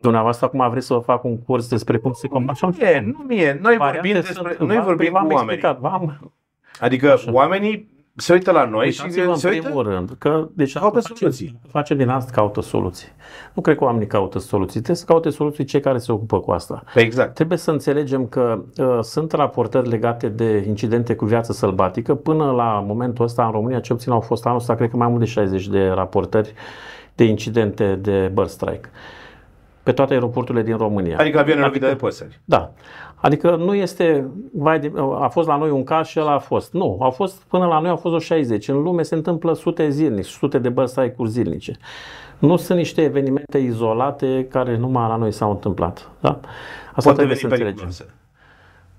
Dumneavoastră 0.00 0.46
acum 0.46 0.70
vreți 0.70 0.86
să 0.86 0.94
vă 0.94 1.00
fac 1.00 1.24
un 1.24 1.38
curs 1.42 1.68
despre 1.68 1.96
cum 1.96 2.12
se 2.12 2.28
combate? 2.28 2.66
Nu 2.66 2.86
e, 2.86 3.14
nu 3.26 3.32
e. 3.32 3.58
Noi 3.62 3.76
vorbim 3.76 4.12
despre, 4.12 4.56
noi 4.58 4.80
vorbim 4.80 5.10
cu 5.10 5.16
oamenii. 5.16 5.36
Explicat, 5.36 5.78
v-am... 5.78 6.32
Adică 6.80 7.12
Așa. 7.12 7.32
oamenii 7.32 7.93
se 8.16 8.32
uită 8.32 8.50
la 8.50 8.64
noi 8.64 8.90
și 8.90 9.10
se 9.10 9.20
în 9.20 9.28
uită... 9.28 9.48
primul 9.48 9.82
rând 9.82 10.10
că 10.18 10.48
deci 10.52 10.72
caută 10.72 11.00
face, 11.00 11.14
soluții. 11.14 11.60
Face 11.68 11.94
din 11.94 12.08
asta 12.08 12.30
caută 12.34 12.60
soluții. 12.60 13.08
Nu 13.52 13.62
cred 13.62 13.76
că 13.76 13.84
oamenii 13.84 14.06
caută 14.06 14.38
soluții. 14.38 14.72
Trebuie 14.72 14.96
să 14.96 15.04
caute 15.04 15.30
soluții 15.30 15.64
cei 15.64 15.80
care 15.80 15.98
se 15.98 16.12
ocupă 16.12 16.40
cu 16.40 16.50
asta. 16.50 16.82
Exact. 16.94 17.34
Trebuie 17.34 17.58
să 17.58 17.70
înțelegem 17.70 18.26
că 18.26 18.62
uh, 18.78 18.98
sunt 19.00 19.32
raportări 19.32 19.88
legate 19.88 20.28
de 20.28 20.64
incidente 20.66 21.14
cu 21.14 21.24
viață 21.24 21.52
sălbatică. 21.52 22.14
Până 22.14 22.50
la 22.50 22.84
momentul 22.86 23.24
ăsta 23.24 23.44
în 23.44 23.50
România, 23.50 23.80
ce 23.80 23.92
puțin 23.92 24.12
au 24.12 24.20
fost 24.20 24.46
anul 24.46 24.58
ăsta, 24.58 24.74
cred 24.74 24.90
că 24.90 24.96
mai 24.96 25.08
mult 25.08 25.20
de 25.20 25.26
60 25.26 25.68
de 25.68 25.86
raportări 25.86 26.54
de 27.14 27.24
incidente 27.24 27.94
de 27.94 28.30
bird 28.34 28.48
strike 28.48 28.90
pe 29.84 29.92
toate 29.92 30.12
aeroporturile 30.12 30.64
din 30.64 30.76
România. 30.76 31.18
Adică 31.18 31.38
avioane 31.38 31.64
adică, 31.64 31.86
de 31.86 31.94
păsări. 31.94 32.40
Da. 32.44 32.72
Adică 33.24 33.56
nu 33.56 33.74
este, 33.74 34.30
vai 34.52 34.80
de, 34.80 34.92
a 35.20 35.28
fost 35.28 35.48
la 35.48 35.56
noi 35.56 35.70
un 35.70 35.84
caz 35.84 36.06
și 36.06 36.18
el 36.18 36.26
a 36.26 36.38
fost. 36.38 36.72
Nu, 36.72 36.98
au 37.00 37.10
fost, 37.10 37.42
până 37.42 37.66
la 37.66 37.78
noi 37.78 37.90
au 37.90 37.96
fost 37.96 38.14
o 38.14 38.18
60. 38.18 38.68
În 38.68 38.82
lume 38.82 39.02
se 39.02 39.14
întâmplă 39.14 39.52
sute 39.52 39.88
zilnic, 39.88 40.24
sute 40.24 40.58
de 40.58 40.68
bărstrike 40.68 41.24
zilnice. 41.26 41.76
Nu 42.38 42.56
sunt 42.56 42.78
niște 42.78 43.02
evenimente 43.02 43.58
izolate 43.58 44.46
care 44.50 44.76
numai 44.76 45.08
la 45.08 45.16
noi 45.16 45.32
s-au 45.32 45.50
întâmplat. 45.50 46.10
Da? 46.20 46.40
Asta 46.94 47.12
pot 47.12 47.18
deveni 47.18 47.40
periculoase. 47.48 48.06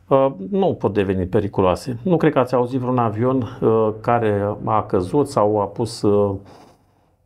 Uh, 0.08 0.28
nu 0.52 0.74
pot 0.74 0.94
deveni 0.94 1.26
periculoase. 1.26 1.98
Nu 2.02 2.18
cred 2.18 2.32
că 2.32 2.40
ați 2.40 2.54
auzit 2.54 2.80
vreun 2.80 2.98
avion 2.98 3.58
uh, 3.62 3.90
care 4.02 4.56
a 4.64 4.84
căzut 4.84 5.28
sau 5.28 5.62
a 5.62 5.66
pus 5.66 6.02
uh, 6.02 6.36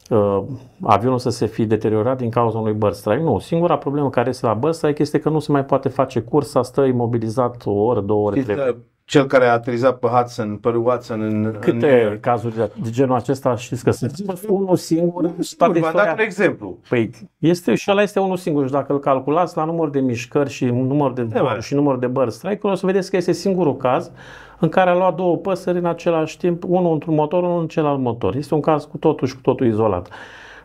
uh, 0.09 0.43
avionul 0.81 1.17
să 1.17 1.29
se 1.29 1.45
fi 1.45 1.65
deteriorat 1.65 2.17
din 2.17 2.29
cauza 2.29 2.57
unui 2.57 2.73
bird 2.73 2.93
strike. 2.93 3.23
Nu, 3.23 3.39
singura 3.39 3.77
problemă 3.77 4.09
care 4.09 4.29
este 4.29 4.45
la 4.45 4.53
bird 4.53 4.73
strike 4.73 5.01
este 5.01 5.19
că 5.19 5.29
nu 5.29 5.39
se 5.39 5.51
mai 5.51 5.65
poate 5.65 5.89
face 5.89 6.19
cursa, 6.19 6.63
stă 6.63 6.81
imobilizat 6.81 7.61
o 7.65 7.71
oră, 7.71 7.99
două 7.99 8.27
ore, 8.27 8.41
trei 8.41 8.75
cel 9.09 9.25
care 9.25 9.45
a 9.45 9.51
aterizat 9.51 9.99
pe 9.99 10.07
Hudson, 10.07 10.57
pe 10.57 10.69
Watson 10.69 11.21
în... 11.21 11.55
Câte 11.59 12.07
în... 12.11 12.19
cazuri 12.19 12.55
de, 12.55 12.71
de 12.81 12.89
genul 12.89 13.15
acesta 13.15 13.55
știți 13.55 13.83
că 13.83 13.91
sunt? 13.91 14.13
Unul 14.47 14.75
singur 14.75 15.23
în 15.23 15.33
toată 15.57 15.79
V-am 15.79 15.91
dat 15.95 16.13
un 16.13 16.19
exemplu. 16.19 16.77
Păi 16.89 17.09
este, 17.37 17.75
și 17.75 17.91
ăla 17.91 18.01
este 18.01 18.19
unul 18.19 18.37
singur 18.37 18.65
și 18.65 18.71
dacă 18.71 18.93
îl 18.93 18.99
calculați 18.99 19.57
la 19.57 19.65
număr 19.65 19.89
de 19.89 19.99
mișcări 19.99 20.49
și 20.49 20.65
număr 20.65 21.13
de, 21.13 21.23
de 21.23 21.39
și 21.59 21.73
număr 21.73 21.97
de 21.97 22.07
bird 22.07 22.31
strike 22.31 22.67
o 22.67 22.75
să 22.75 22.85
vedeți 22.85 23.09
că 23.09 23.17
este 23.17 23.31
singurul 23.31 23.77
caz 23.77 24.11
în 24.59 24.69
care 24.69 24.89
a 24.89 24.95
luat 24.95 25.15
două 25.15 25.37
păsări 25.37 25.77
în 25.77 25.85
același 25.85 26.37
timp, 26.37 26.63
unul 26.67 26.93
într-un 26.93 27.15
motor, 27.15 27.43
unul 27.43 27.59
în 27.59 27.67
celălalt 27.67 27.99
motor. 27.99 28.35
Este 28.35 28.53
un 28.53 28.61
caz 28.61 28.83
cu 28.83 28.97
totul 28.97 29.27
și 29.27 29.35
cu 29.35 29.41
totul 29.41 29.67
izolat. 29.67 30.09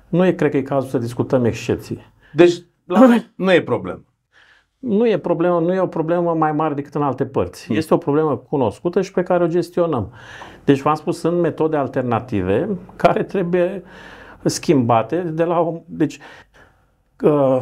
Nu 0.09 0.27
e, 0.27 0.33
cred 0.33 0.51
că 0.51 0.57
e 0.57 0.63
cazul 0.63 0.89
să 0.89 0.99
discutăm 0.99 1.45
excepții. 1.45 1.99
Deci, 2.33 2.55
la 2.85 3.07
noi 3.07 3.31
nu 3.35 3.53
e 3.53 3.63
problemă. 3.63 4.05
Nu 4.79 5.09
e, 5.09 5.19
problemă, 5.19 5.61
nu 5.61 5.75
e 5.75 5.81
o 5.81 5.87
problemă 5.87 6.35
mai 6.35 6.53
mare 6.53 6.75
decât 6.75 6.95
în 6.95 7.03
alte 7.03 7.27
părți. 7.27 7.67
Hmm. 7.67 7.77
Este 7.77 7.95
o 7.95 7.97
problemă 7.97 8.37
cunoscută 8.37 9.03
și 9.03 9.13
pe 9.13 9.23
care 9.23 9.45
o 9.45 9.47
gestionăm. 9.47 10.13
Deci, 10.65 10.81
v-am 10.81 10.95
spus, 10.95 11.19
sunt 11.19 11.41
metode 11.41 11.77
alternative 11.77 12.69
care 12.97 13.23
trebuie 13.23 13.83
schimbate 14.43 15.17
de 15.17 15.45
la... 15.45 15.73
Deci, 15.87 16.19
uh, 17.23 17.59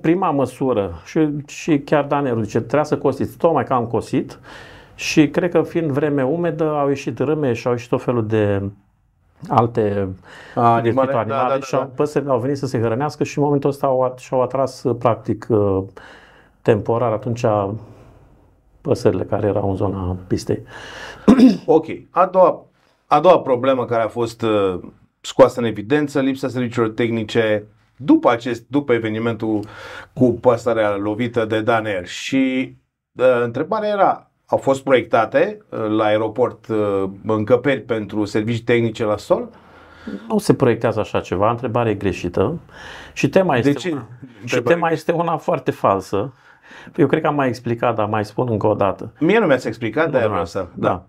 prima 0.00 0.30
măsură, 0.30 0.94
și, 1.04 1.28
și 1.46 1.78
chiar 1.78 2.04
Daniel 2.04 2.42
zice, 2.42 2.58
trebuie 2.58 2.84
să 2.84 2.98
cosiți, 2.98 3.36
tocmai 3.36 3.64
că 3.64 3.72
am 3.72 3.86
cosit, 3.86 4.38
și 4.96 5.28
cred 5.30 5.50
că 5.50 5.62
fiind 5.62 5.90
vreme 5.90 6.24
umedă 6.24 6.70
au 6.70 6.88
ieșit 6.88 7.18
râme 7.18 7.52
și 7.52 7.66
au 7.66 7.72
ieșit 7.72 7.88
tot 7.88 8.02
felul 8.02 8.26
de 8.26 8.62
alte 9.48 10.08
animale, 10.54 11.12
animale 11.12 11.12
da, 11.12 11.24
da, 11.24 11.48
da, 11.48 11.60
și 11.60 11.74
au, 11.74 11.92
păsările 11.94 12.30
au 12.30 12.38
venit 12.38 12.56
să 12.56 12.66
se 12.66 12.80
hrănească 12.80 13.24
și 13.24 13.38
în 13.38 13.44
momentul 13.44 13.70
ăsta 13.70 13.86
au, 13.86 14.14
și-au 14.18 14.42
atras 14.42 14.84
practic 14.98 15.46
uh, 15.50 15.82
temporar 16.62 17.12
atunci 17.12 17.44
păsările 18.80 19.24
care 19.24 19.46
erau 19.46 19.70
în 19.70 19.76
zona 19.76 20.16
pistei. 20.26 20.62
Ok. 21.66 21.86
A 22.10 22.26
doua, 22.26 22.64
a 23.06 23.20
doua 23.20 23.40
problemă 23.40 23.84
care 23.84 24.02
a 24.02 24.08
fost 24.08 24.42
uh, 24.42 24.80
scoasă 25.20 25.60
în 25.60 25.66
evidență, 25.66 26.20
lipsa 26.20 26.48
serviciilor 26.48 26.88
tehnice 26.88 27.66
după, 27.96 28.30
acest, 28.30 28.64
după 28.68 28.92
evenimentul 28.92 29.60
cu 30.12 30.32
păsărea 30.32 30.96
lovită 30.96 31.44
de 31.44 31.60
Daner. 31.60 32.06
Și 32.06 32.74
uh, 33.12 33.42
întrebarea 33.42 33.88
era, 33.88 34.30
au 34.46 34.58
fost 34.58 34.82
proiectate 34.82 35.58
uh, 35.68 35.78
la 35.88 36.04
aeroport 36.04 36.66
uh, 36.68 37.04
încăperi 37.26 37.80
pentru 37.80 38.24
servicii 38.24 38.62
tehnice 38.62 39.04
la 39.04 39.16
sol? 39.16 39.48
Nu 40.28 40.38
se 40.38 40.54
proiectează 40.54 41.00
așa 41.00 41.20
ceva, 41.20 41.50
întrebare 41.50 41.94
greșită. 41.94 42.58
Și 43.12 43.28
tema 43.28 43.56
este, 43.56 43.72
de 43.72 43.78
ce? 43.78 43.90
Una, 43.90 44.06
și 44.44 44.60
tema 44.60 44.90
este 44.90 45.12
una 45.12 45.36
foarte 45.36 45.70
falsă. 45.70 46.32
Eu 46.96 47.06
cred 47.06 47.20
că 47.20 47.26
am 47.26 47.34
mai 47.34 47.48
explicat, 47.48 47.94
dar 47.94 48.06
mai 48.06 48.24
spun 48.24 48.48
încă 48.50 48.66
o 48.66 48.74
dată. 48.74 49.12
Mie 49.20 49.38
nu 49.38 49.46
mi-ați 49.46 49.66
explicat, 49.66 50.10
dar 50.10 50.30
asta. 50.30 50.68
Da. 50.74 50.88
da. 50.88 51.04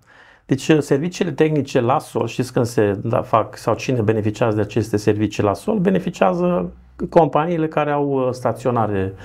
Deci 0.46 0.68
uh, 0.68 0.82
serviciile 0.82 1.32
tehnice 1.32 1.80
la 1.80 2.00
sol, 2.00 2.28
știți 2.28 2.54
când 2.54 2.66
se 2.66 3.00
da, 3.04 3.22
fac 3.22 3.58
sau 3.58 3.76
cine 3.76 4.02
beneficiază 4.02 4.56
de 4.56 4.62
aceste 4.62 4.98
servicii 4.98 5.44
la 5.44 5.54
sol, 5.54 5.78
beneficiază 5.78 6.72
companiile 7.10 7.68
care 7.68 7.92
au 7.92 8.30
staționare 8.32 9.14
uh, 9.16 9.22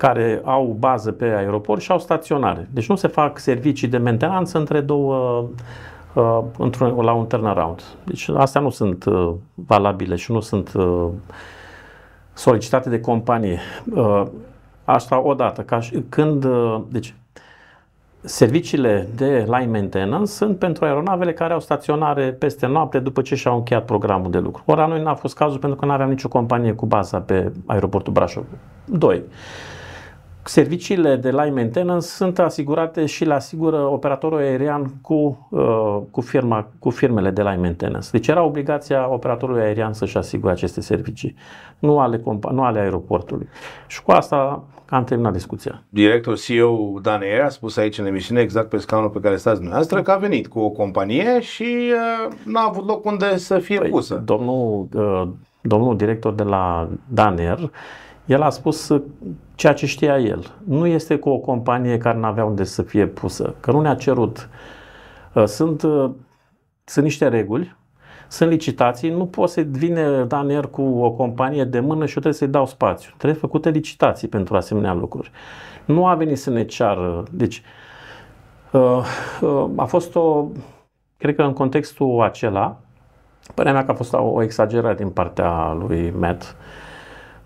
care 0.00 0.40
au 0.44 0.76
bază 0.78 1.12
pe 1.12 1.24
aeroport 1.24 1.80
și 1.80 1.90
au 1.90 1.98
staționare. 1.98 2.68
Deci 2.72 2.88
nu 2.88 2.96
se 2.96 3.08
fac 3.08 3.38
servicii 3.38 3.88
de 3.88 3.96
mentenanță 3.96 4.58
între 4.58 4.80
două 4.80 5.44
uh, 6.14 6.40
într-un, 6.58 7.04
la 7.04 7.12
un 7.12 7.26
turnaround. 7.26 7.82
Deci 8.04 8.28
astea 8.28 8.60
nu 8.60 8.70
sunt 8.70 9.04
uh, 9.04 9.32
valabile 9.54 10.16
și 10.16 10.32
nu 10.32 10.40
sunt 10.40 10.72
uh, 10.72 11.06
solicitate 12.32 12.88
de 12.88 13.00
companie. 13.00 13.58
Uh, 13.94 14.22
asta 14.84 15.26
odată. 15.26 15.62
Ca 15.62 15.80
și, 15.80 16.04
când, 16.08 16.44
uh, 16.44 16.80
deci, 16.88 17.14
serviciile 18.20 19.08
de 19.16 19.44
line 19.46 19.70
maintenance 19.70 20.30
sunt 20.30 20.58
pentru 20.58 20.84
aeronavele 20.84 21.32
care 21.32 21.52
au 21.52 21.60
staționare 21.60 22.32
peste 22.32 22.66
noapte 22.66 22.98
după 22.98 23.22
ce 23.22 23.34
și-au 23.34 23.56
încheiat 23.56 23.84
programul 23.84 24.30
de 24.30 24.38
lucru. 24.38 24.62
Ora 24.66 24.86
noi 24.86 25.02
n-a 25.02 25.14
fost 25.14 25.34
cazul 25.34 25.58
pentru 25.58 25.78
că 25.78 25.84
nu 25.84 25.92
aveam 25.92 26.08
nicio 26.08 26.28
companie 26.28 26.72
cu 26.72 26.86
baza 26.86 27.18
pe 27.18 27.52
aeroportul 27.66 28.12
Brașov. 28.12 28.44
Doi. 28.84 29.22
Serviciile 30.44 31.16
de 31.16 31.30
line 31.30 31.50
maintenance 31.50 32.06
sunt 32.06 32.38
asigurate 32.38 33.06
și 33.06 33.24
le 33.24 33.34
asigură 33.34 33.76
operatorul 33.76 34.38
aerian 34.38 34.92
cu, 35.02 35.48
uh, 35.50 35.98
cu, 36.10 36.20
firma, 36.20 36.68
cu 36.78 36.90
firmele 36.90 37.30
de 37.30 37.42
line 37.42 37.56
maintenance. 37.56 38.08
Deci 38.12 38.28
era 38.28 38.42
obligația 38.42 39.12
operatorului 39.12 39.62
aerian 39.62 39.92
să-și 39.92 40.16
asigure 40.16 40.52
aceste 40.52 40.80
servicii, 40.80 41.34
nu 41.78 41.98
ale, 41.98 42.22
nu 42.52 42.62
ale 42.62 42.80
aeroportului. 42.80 43.48
Și 43.86 44.02
cu 44.02 44.10
asta 44.10 44.64
am 44.88 45.04
terminat 45.04 45.32
discuția. 45.32 45.82
Director 45.88 46.38
CEO 46.38 46.98
Dan 47.02 47.20
Air 47.20 47.40
a 47.40 47.48
spus 47.48 47.76
aici 47.76 47.98
în 47.98 48.06
emisiune, 48.06 48.40
exact 48.40 48.68
pe 48.68 48.76
scaunul 48.76 49.10
pe 49.10 49.20
care 49.20 49.36
stați 49.36 49.56
dumneavoastră, 49.56 50.02
că 50.02 50.10
a 50.10 50.16
venit 50.16 50.46
cu 50.46 50.58
o 50.58 50.68
companie 50.68 51.40
și 51.40 51.92
uh, 51.92 52.32
n-a 52.44 52.66
avut 52.68 52.86
loc 52.86 53.04
unde 53.04 53.36
să 53.36 53.58
fie 53.58 53.78
păi, 53.78 53.88
pusă. 53.88 54.22
Domnul, 54.24 54.88
uh, 54.94 55.28
domnul 55.60 55.96
director 55.96 56.32
de 56.32 56.42
la 56.42 56.88
Daner 57.08 57.70
el 58.30 58.42
a 58.42 58.50
spus 58.50 58.88
uh, 58.88 59.02
ceea 59.54 59.72
ce 59.72 59.86
știa 59.86 60.18
el. 60.18 60.54
Nu 60.64 60.86
este 60.86 61.16
cu 61.16 61.28
o 61.28 61.38
companie 61.38 61.98
care 61.98 62.18
nu 62.18 62.24
avea 62.24 62.44
unde 62.44 62.64
să 62.64 62.82
fie 62.82 63.06
pusă, 63.06 63.54
că 63.60 63.70
nu 63.70 63.80
ne-a 63.80 63.94
cerut. 63.94 64.48
Uh, 65.32 65.44
sunt, 65.44 65.82
uh, 65.82 66.10
sunt 66.84 67.04
niște 67.04 67.28
reguli, 67.28 67.76
sunt 68.28 68.50
licitații, 68.50 69.10
nu 69.10 69.26
poți 69.26 69.52
să 69.52 69.60
vine 69.60 70.24
Daner 70.24 70.66
cu 70.66 70.82
o 70.82 71.10
companie 71.10 71.64
de 71.64 71.80
mână 71.80 72.06
și 72.06 72.14
eu 72.14 72.22
trebuie 72.22 72.32
să-i 72.32 72.48
dau 72.48 72.66
spațiu. 72.66 73.12
Trebuie 73.16 73.40
făcute 73.40 73.70
licitații 73.70 74.28
pentru 74.28 74.56
asemenea 74.56 74.94
lucruri. 74.94 75.30
Nu 75.84 76.06
a 76.06 76.14
venit 76.14 76.38
să 76.38 76.50
ne 76.50 76.64
ceară. 76.64 77.22
Deci, 77.30 77.62
a 79.76 79.84
fost 79.84 80.14
o, 80.16 80.46
cred 81.16 81.34
că 81.34 81.42
în 81.42 81.52
contextul 81.52 82.20
acela, 82.22 82.76
părerea 83.54 83.78
mea 83.78 83.84
că 83.84 83.90
a 83.90 83.94
fost 83.94 84.12
o 84.12 84.42
exagerare 84.42 84.94
din 84.94 85.08
partea 85.08 85.72
lui 85.72 86.14
Matt, 86.18 86.56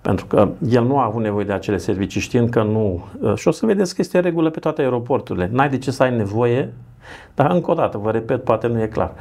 pentru 0.04 0.26
că 0.26 0.49
el 0.68 0.84
nu 0.84 0.99
a 0.99 1.04
avut 1.04 1.23
nevoie 1.23 1.44
de 1.44 1.52
acele 1.52 1.76
servicii 1.76 2.20
știind 2.20 2.49
că 2.49 2.62
nu... 2.62 3.04
Uh, 3.20 3.34
și 3.34 3.49
o 3.49 3.50
să 3.50 3.66
vedeți 3.66 3.94
că 3.94 4.00
este 4.00 4.20
regulă 4.20 4.50
pe 4.50 4.58
toate 4.58 4.82
aeroporturile. 4.82 5.49
N-ai 5.52 5.68
de 5.68 5.78
ce 5.78 5.90
să 5.90 6.02
ai 6.02 6.16
nevoie, 6.16 6.73
dar 7.34 7.50
încă 7.50 7.70
o 7.70 7.75
dată, 7.75 7.99
vă 7.99 8.11
repet, 8.11 8.44
poate 8.44 8.66
nu 8.66 8.82
e 8.82 8.87
clar. 8.87 9.12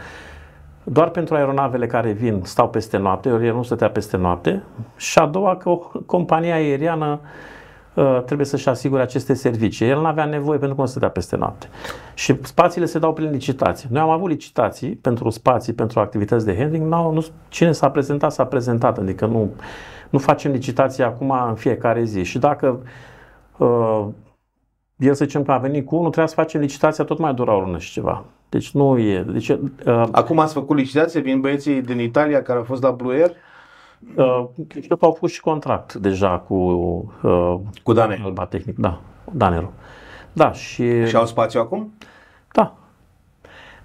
Doar 0.84 1.10
pentru 1.10 1.36
aeronavele 1.36 1.88
care 1.88 2.12
vin, 2.12 2.42
stau 2.44 2.70
peste 2.70 2.98
noapte, 2.98 3.30
ori 3.30 3.48
el 3.48 3.54
nu 3.54 3.64
stătea 3.64 3.90
peste 3.90 4.18
noapte. 4.18 4.64
Și 4.96 5.20
a 5.20 5.26
doua, 5.26 5.56
că 5.56 5.70
o 5.70 5.76
companie 6.06 6.52
aeriană 6.52 7.20
uh, 7.94 8.22
trebuie 8.26 8.48
să-și 8.48 8.70
asigure 8.70 9.02
aceste 9.02 9.34
servicii. 9.34 9.90
El 9.90 10.00
nu 10.00 10.06
avea 10.06 10.26
nevoie 10.26 10.58
pentru 10.58 10.76
că 10.76 10.82
nu 10.82 10.88
stătea 10.88 11.10
peste 11.10 11.36
noapte. 11.36 11.68
Și 12.14 12.36
spațiile 12.42 12.86
se 12.86 13.00
dau 13.00 13.14
prin 13.14 13.30
licitații. 13.30 13.90
Noi 13.92 14.02
am 14.02 14.10
avut 14.10 14.30
licitații 14.30 14.90
pentru 14.90 15.30
spații, 15.30 15.74
pentru 15.74 16.00
activități 16.00 16.46
de 16.46 16.56
handling. 16.58 16.88
Nu, 16.88 17.26
cine 17.50 17.72
s-a 17.72 17.90
prezentat, 17.90 18.32
s-a 18.32 18.46
prezentat. 18.46 18.98
Adică 18.98 19.26
nu 19.26 19.52
nu 20.14 20.20
facem 20.20 20.52
licitații 20.52 21.04
acum 21.04 21.32
în 21.48 21.56
fiecare 21.56 22.04
zi. 22.04 22.24
Și 22.24 22.40
dacă 22.40 22.82
uh, 23.58 24.06
el 24.98 25.14
să 25.14 25.26
zicem 25.26 25.44
că 25.44 25.52
a 25.52 25.58
venit 25.58 25.86
cu 25.86 25.96
unul, 25.96 26.10
trebuie 26.10 26.30
să 26.30 26.36
facem 26.36 26.62
licitația 26.62 27.04
tot 27.04 27.18
mai 27.18 27.34
dura 27.34 27.56
o 27.56 27.60
lună 27.60 27.78
și 27.78 27.92
ceva. 27.92 28.26
Deci 28.50 28.72
nu 28.72 28.98
e. 28.98 29.26
Deci, 29.32 29.50
uh, 29.50 30.04
Acum 30.12 30.40
ați 30.40 30.54
făcut 30.54 30.78
licitație, 30.78 31.20
vin 31.20 31.42
băieții 31.42 31.82
din 31.82 32.00
Italia 32.00 32.42
care 32.42 32.58
au 32.58 32.64
fost 32.64 32.82
la 32.82 32.92
Blue 32.92 33.16
Air? 33.16 33.32
Uh, 34.16 34.46
că 34.88 34.98
au 35.00 35.12
făcut 35.12 35.30
și 35.30 35.42
contract 35.42 35.94
deja 35.94 36.40
cu 36.40 36.56
uh, 37.22 37.56
cu 37.84 37.94
Dane. 37.94 38.22
Alba 38.24 38.46
Tehnic, 38.46 38.78
da, 38.78 39.02
Danero. 39.32 39.72
Da, 40.34 40.52
și... 40.52 41.06
Și 41.06 41.16
au 41.16 41.26
spațiu 41.26 41.60
acum? 41.60 41.94
Da, 42.52 42.76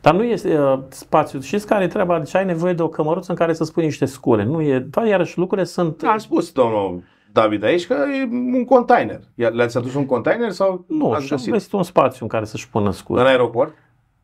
dar 0.08 0.16
nu 0.16 0.24
este 0.24 0.58
uh, 0.58 0.78
spațiu. 0.88 1.40
Știți 1.40 1.66
care 1.66 1.84
e 1.84 1.88
treaba? 1.88 2.18
Deci 2.18 2.34
ai 2.34 2.44
nevoie 2.44 2.72
de 2.72 2.82
o 2.82 2.88
cămăruță 2.88 3.30
în 3.30 3.36
care 3.36 3.52
să 3.52 3.64
spui 3.64 3.84
niște 3.84 4.04
scule. 4.04 4.44
Nu 4.44 4.60
e, 4.60 4.78
dar 4.78 5.06
iarăși 5.06 5.38
lucrurile 5.38 5.66
sunt... 5.66 6.02
Am 6.02 6.18
spus, 6.18 6.52
domnul 6.52 7.02
David 7.32 7.64
aici 7.64 7.86
că 7.86 7.94
e 7.94 8.28
un 8.32 8.64
container. 8.64 9.20
Le-ați 9.34 9.76
adus 9.76 9.94
un 9.94 10.06
container 10.06 10.50
sau 10.50 10.84
Nu, 10.88 11.10
ați 11.12 11.28
găsit? 11.28 11.54
este 11.54 11.76
un 11.76 11.82
spațiu 11.82 12.18
în 12.22 12.28
care 12.28 12.44
să-și 12.44 12.68
pună 12.68 12.92
scule. 12.92 13.20
În 13.20 13.26
aeroport? 13.26 13.74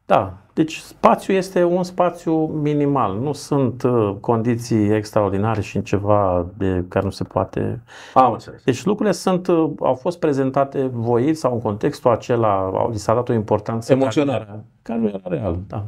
Da, 0.06 0.34
deci 0.52 0.78
spațiu 0.78 1.34
este 1.34 1.64
un 1.64 1.82
spațiu 1.82 2.46
minimal, 2.46 3.18
nu 3.18 3.32
sunt 3.32 3.82
uh, 3.82 4.16
condiții 4.20 4.90
extraordinare 4.94 5.60
și 5.60 5.76
în 5.76 5.82
ceva 5.82 6.46
de 6.56 6.84
care 6.88 7.04
nu 7.04 7.10
se 7.10 7.24
poate. 7.24 7.82
Am 8.14 8.32
înțeles. 8.32 8.62
Deci 8.64 8.84
lucrurile 8.84 9.14
sunt, 9.14 9.46
uh, 9.46 9.70
au 9.80 9.94
fost 9.94 10.18
prezentate 10.18 10.86
voit 10.86 11.38
sau 11.38 11.52
în 11.52 11.60
contextul 11.60 12.10
acela, 12.10 12.54
au, 12.54 12.90
li 12.90 12.98
s-a 12.98 13.14
dat 13.14 13.28
o 13.28 13.32
importanță 13.32 13.92
emoțională 13.92 14.44
care, 14.44 14.64
care 14.82 14.98
nu 14.98 15.08
era 15.08 15.20
real, 15.22 15.58
da. 15.66 15.84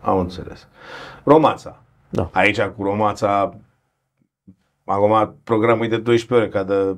Am 0.00 0.18
înțeles. 0.18 0.68
Romața. 1.24 1.82
Da. 2.08 2.28
Aici 2.32 2.60
cu 2.60 2.82
Romața, 2.82 3.54
acum 4.84 5.36
programul 5.44 5.84
e 5.84 5.88
de 5.88 5.98
12 5.98 6.34
ore, 6.34 6.48
ca 6.48 6.62
de, 6.64 6.96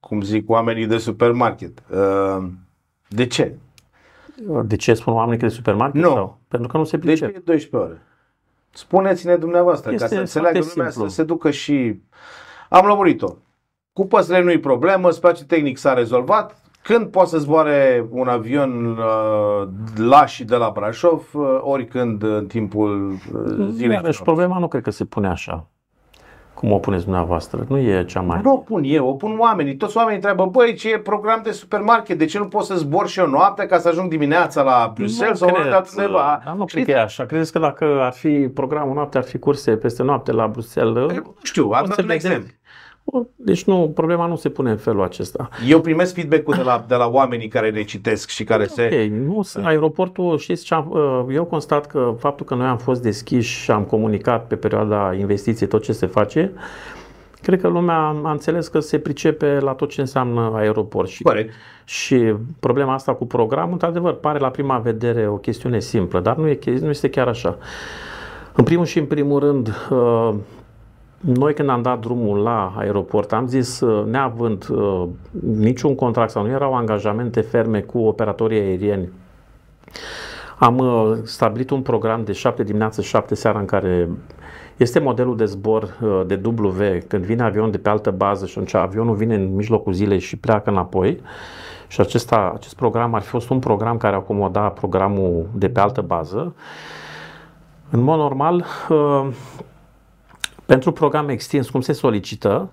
cum 0.00 0.20
zic, 0.20 0.50
oamenii 0.50 0.86
de 0.86 0.98
supermarket. 0.98 1.82
Uh, 1.90 2.46
de 3.08 3.26
ce? 3.26 3.58
De 4.64 4.76
ce 4.76 4.94
spun 4.94 5.12
oamenii 5.12 5.38
că 5.38 5.46
de 5.46 5.52
supermarket? 5.52 6.02
Nu. 6.02 6.08
Sau? 6.08 6.38
Pentru 6.48 6.68
că 6.68 6.76
nu 6.76 6.84
se 6.84 6.98
pricep. 6.98 7.26
Deci 7.26 7.36
e 7.36 7.42
12 7.44 7.90
ore. 7.90 8.02
Spuneți-ne 8.70 9.36
dumneavoastră, 9.36 9.92
este 9.92 10.04
ca 10.04 10.10
să 10.10 10.18
înțeleagă 10.18 10.58
lumea 10.58 10.90
simplu. 10.90 11.08
să 11.08 11.14
se 11.14 11.22
ducă 11.22 11.50
și... 11.50 12.00
Am 12.68 12.86
lămurit-o. 12.86 13.34
Cu 13.92 14.06
păsările 14.06 14.44
nu-i 14.44 14.60
problemă, 14.60 15.10
spațiul 15.10 15.46
tehnic 15.46 15.78
s-a 15.78 15.94
rezolvat, 15.94 16.60
când 16.82 17.06
poate 17.06 17.28
să 17.28 17.38
zboare 17.38 18.06
un 18.10 18.28
avion 18.28 18.86
uh, 18.86 19.68
la 19.96 20.26
și 20.26 20.44
de 20.44 20.56
la 20.56 20.70
Brașov, 20.74 21.30
uh, 21.32 21.58
oricând 21.60 22.22
în 22.22 22.46
timpul 22.46 23.10
uh, 23.10 23.68
zilei. 23.70 24.00
Deci 24.02 24.22
problema 24.22 24.58
nu 24.58 24.68
cred 24.68 24.82
că 24.82 24.90
se 24.90 25.04
pune 25.04 25.28
așa 25.28 25.70
cum 26.60 26.72
o 26.72 26.78
puneți 26.78 27.04
dumneavoastră. 27.04 27.64
Nu 27.68 27.78
e 27.78 28.04
cea 28.04 28.20
mai... 28.20 28.40
Nu 28.42 28.52
o 28.52 28.56
pun 28.56 28.82
eu, 28.84 29.08
o 29.08 29.12
pun 29.12 29.36
oamenii. 29.38 29.76
Toți 29.76 29.96
oamenii 29.96 30.16
întreabă, 30.16 30.46
băi, 30.46 30.74
ce 30.74 30.90
e 30.92 30.98
program 30.98 31.40
de 31.42 31.50
supermarket? 31.50 32.18
De 32.18 32.24
ce 32.24 32.38
nu 32.38 32.44
pot 32.44 32.64
să 32.64 32.74
zbor 32.74 33.08
și 33.08 33.18
eu 33.18 33.28
noapte 33.28 33.66
ca 33.66 33.78
să 33.78 33.88
ajung 33.88 34.10
dimineața 34.10 34.62
la 34.62 34.92
Bruxelles 34.94 35.40
nu 35.40 35.46
sau 35.46 35.54
cred, 35.54 35.84
undeva? 35.96 36.40
Dar 36.44 36.54
nu 36.54 36.64
cred 36.64 36.84
că 36.84 36.90
e 36.90 37.00
așa. 37.00 37.24
Credeți 37.24 37.52
că 37.52 37.58
dacă 37.58 37.84
ar 38.00 38.12
fi 38.12 38.48
programul 38.54 38.94
noapte, 38.94 39.18
ar 39.18 39.24
fi 39.24 39.38
curse 39.38 39.76
peste 39.76 40.02
noapte 40.02 40.32
la 40.32 40.48
Bruxelles? 40.48 41.12
Nu 41.12 41.34
știu, 41.42 41.70
am 41.70 41.84
dat 41.88 42.00
un 42.00 42.10
exemplu. 42.10 42.48
Deci 43.36 43.64
nu, 43.64 43.92
problema 43.94 44.26
nu 44.26 44.36
se 44.36 44.48
pune 44.48 44.70
în 44.70 44.76
felul 44.76 45.02
acesta. 45.02 45.48
Eu 45.68 45.80
primesc 45.80 46.14
feedback-ul 46.14 46.54
de 46.54 46.62
la, 46.62 46.84
de 46.88 46.94
la 46.94 47.08
oamenii 47.08 47.48
care 47.48 47.70
le 47.70 47.82
citesc 47.82 48.28
și 48.28 48.44
care 48.44 48.66
okay, 48.70 48.88
se... 48.90 49.12
Nu, 49.24 49.42
aeroportul, 49.62 50.38
știți 50.38 50.64
ce 50.64 50.74
am, 50.74 50.90
uh, 50.90 51.34
eu 51.34 51.44
constat 51.44 51.86
că 51.86 52.14
faptul 52.18 52.46
că 52.46 52.54
noi 52.54 52.66
am 52.66 52.78
fost 52.78 53.02
deschiși 53.02 53.60
și 53.62 53.70
am 53.70 53.84
comunicat 53.84 54.46
pe 54.46 54.56
perioada 54.56 55.14
investiției 55.14 55.68
tot 55.68 55.82
ce 55.82 55.92
se 55.92 56.06
face, 56.06 56.52
cred 57.42 57.60
că 57.60 57.68
lumea 57.68 57.96
a 57.96 58.30
înțeles 58.30 58.68
că 58.68 58.80
se 58.80 58.98
pricepe 58.98 59.58
la 59.58 59.72
tot 59.72 59.88
ce 59.88 60.00
înseamnă 60.00 60.52
aeroport. 60.54 61.08
Și, 61.08 61.22
Corect. 61.22 61.52
și 61.84 62.34
problema 62.60 62.94
asta 62.94 63.14
cu 63.14 63.26
programul, 63.26 63.72
într-adevăr, 63.72 64.14
pare 64.14 64.38
la 64.38 64.50
prima 64.50 64.78
vedere 64.78 65.28
o 65.28 65.36
chestiune 65.36 65.80
simplă, 65.80 66.20
dar 66.20 66.36
nu, 66.36 66.48
e, 66.48 66.58
nu 66.80 66.88
este 66.88 67.10
chiar 67.10 67.28
așa. 67.28 67.58
În 68.54 68.64
primul 68.64 68.84
și 68.84 68.98
în 68.98 69.06
primul 69.06 69.40
rând, 69.40 69.68
uh, 69.90 70.34
noi 71.20 71.54
când 71.54 71.68
am 71.68 71.82
dat 71.82 72.00
drumul 72.00 72.38
la 72.38 72.72
aeroport, 72.76 73.32
am 73.32 73.46
zis, 73.46 73.80
uh, 73.80 74.04
neavând 74.06 74.68
uh, 74.68 75.06
niciun 75.56 75.94
contract 75.94 76.30
sau 76.30 76.42
nu 76.42 76.50
erau 76.50 76.74
angajamente 76.74 77.40
ferme 77.40 77.80
cu 77.80 77.98
operatorii 77.98 78.60
aerieni, 78.60 79.08
am 80.58 80.78
uh, 80.78 81.16
stabilit 81.22 81.70
un 81.70 81.82
program 81.82 82.24
de 82.24 82.32
7 82.32 82.62
dimineață, 82.62 83.02
7 83.02 83.34
seara 83.34 83.58
în 83.58 83.64
care 83.64 84.08
este 84.76 84.98
modelul 84.98 85.36
de 85.36 85.44
zbor 85.44 85.96
uh, 86.02 86.22
de 86.26 86.40
W, 86.44 86.82
când 87.08 87.24
vine 87.24 87.42
avion 87.42 87.70
de 87.70 87.78
pe 87.78 87.88
altă 87.88 88.10
bază 88.10 88.46
și 88.46 88.52
atunci 88.52 88.74
avionul 88.74 89.14
vine 89.14 89.34
în 89.34 89.54
mijlocul 89.54 89.92
zilei 89.92 90.18
și 90.18 90.36
pleacă 90.36 90.70
înapoi. 90.70 91.20
Și 91.86 92.00
acesta, 92.00 92.52
acest 92.54 92.74
program 92.74 93.14
ar 93.14 93.20
fi 93.20 93.28
fost 93.28 93.50
un 93.50 93.58
program 93.58 93.96
care 93.96 94.16
acomoda 94.16 94.60
programul 94.60 95.46
de 95.54 95.68
pe 95.68 95.80
altă 95.80 96.00
bază. 96.00 96.54
În 97.90 98.00
mod 98.00 98.18
normal, 98.18 98.64
uh, 98.88 99.26
pentru 100.70 100.92
program 100.92 101.28
extins, 101.28 101.70
cum 101.70 101.80
se 101.80 101.92
solicită, 101.92 102.70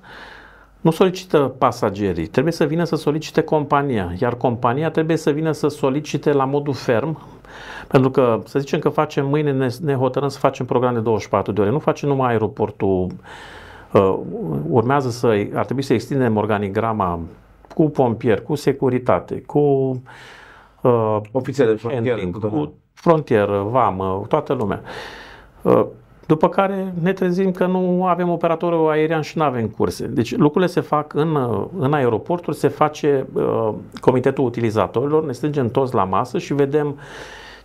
nu 0.81 0.91
solicită 0.91 1.55
pasagerii, 1.57 2.27
trebuie 2.27 2.53
să 2.53 2.65
vină 2.65 2.83
să 2.83 2.95
solicite 2.95 3.41
compania, 3.41 4.13
iar 4.19 4.35
compania 4.35 4.89
trebuie 4.89 5.17
să 5.17 5.31
vină 5.31 5.51
să 5.51 5.67
solicite 5.67 6.31
la 6.31 6.45
modul 6.45 6.73
ferm, 6.73 7.21
pentru 7.87 8.11
că 8.11 8.41
să 8.45 8.59
zicem 8.59 8.79
că 8.79 8.89
facem 8.89 9.27
mâine, 9.27 9.51
ne, 9.51 9.67
ne 9.81 9.93
hotărâm 9.93 10.29
să 10.29 10.39
facem 10.39 10.65
program 10.65 10.93
de 10.93 10.99
24 10.99 11.51
de 11.51 11.61
ore, 11.61 11.69
nu 11.69 11.79
facem 11.79 12.09
numai 12.09 12.31
aeroportul, 12.31 13.07
uh, 13.93 14.17
urmează 14.69 15.09
să, 15.09 15.47
ar 15.53 15.65
trebui 15.65 15.83
să 15.83 15.93
extindem 15.93 16.35
organigrama 16.37 17.19
cu 17.73 17.89
pompieri, 17.89 18.43
cu 18.43 18.55
securitate, 18.55 19.41
cu 19.41 19.59
uh, 20.81 21.17
ofițeri 21.31 21.69
de 21.69 21.75
frontieră, 21.75 22.21
cu 22.49 22.73
frontieră, 22.93 23.67
vamă, 23.71 24.25
toată 24.27 24.53
lumea. 24.53 24.81
Uh, 25.61 25.85
după 26.27 26.49
care 26.49 26.93
ne 27.01 27.13
trezim 27.13 27.51
că 27.51 27.65
nu 27.65 28.05
avem 28.05 28.29
operatorul 28.29 28.89
aerian 28.89 29.21
și 29.21 29.37
nu 29.37 29.43
avem 29.43 29.67
curse. 29.67 30.07
Deci 30.07 30.35
lucrurile 30.35 30.71
se 30.71 30.81
fac 30.81 31.13
în, 31.13 31.37
în 31.79 31.93
aeroporturi, 31.93 32.57
se 32.57 32.67
face 32.67 33.27
uh, 33.33 33.73
comitetul 33.99 34.45
utilizatorilor, 34.45 35.25
ne 35.25 35.31
strângem 35.31 35.69
toți 35.69 35.93
la 35.93 36.03
masă 36.03 36.37
și 36.37 36.53
vedem 36.53 36.99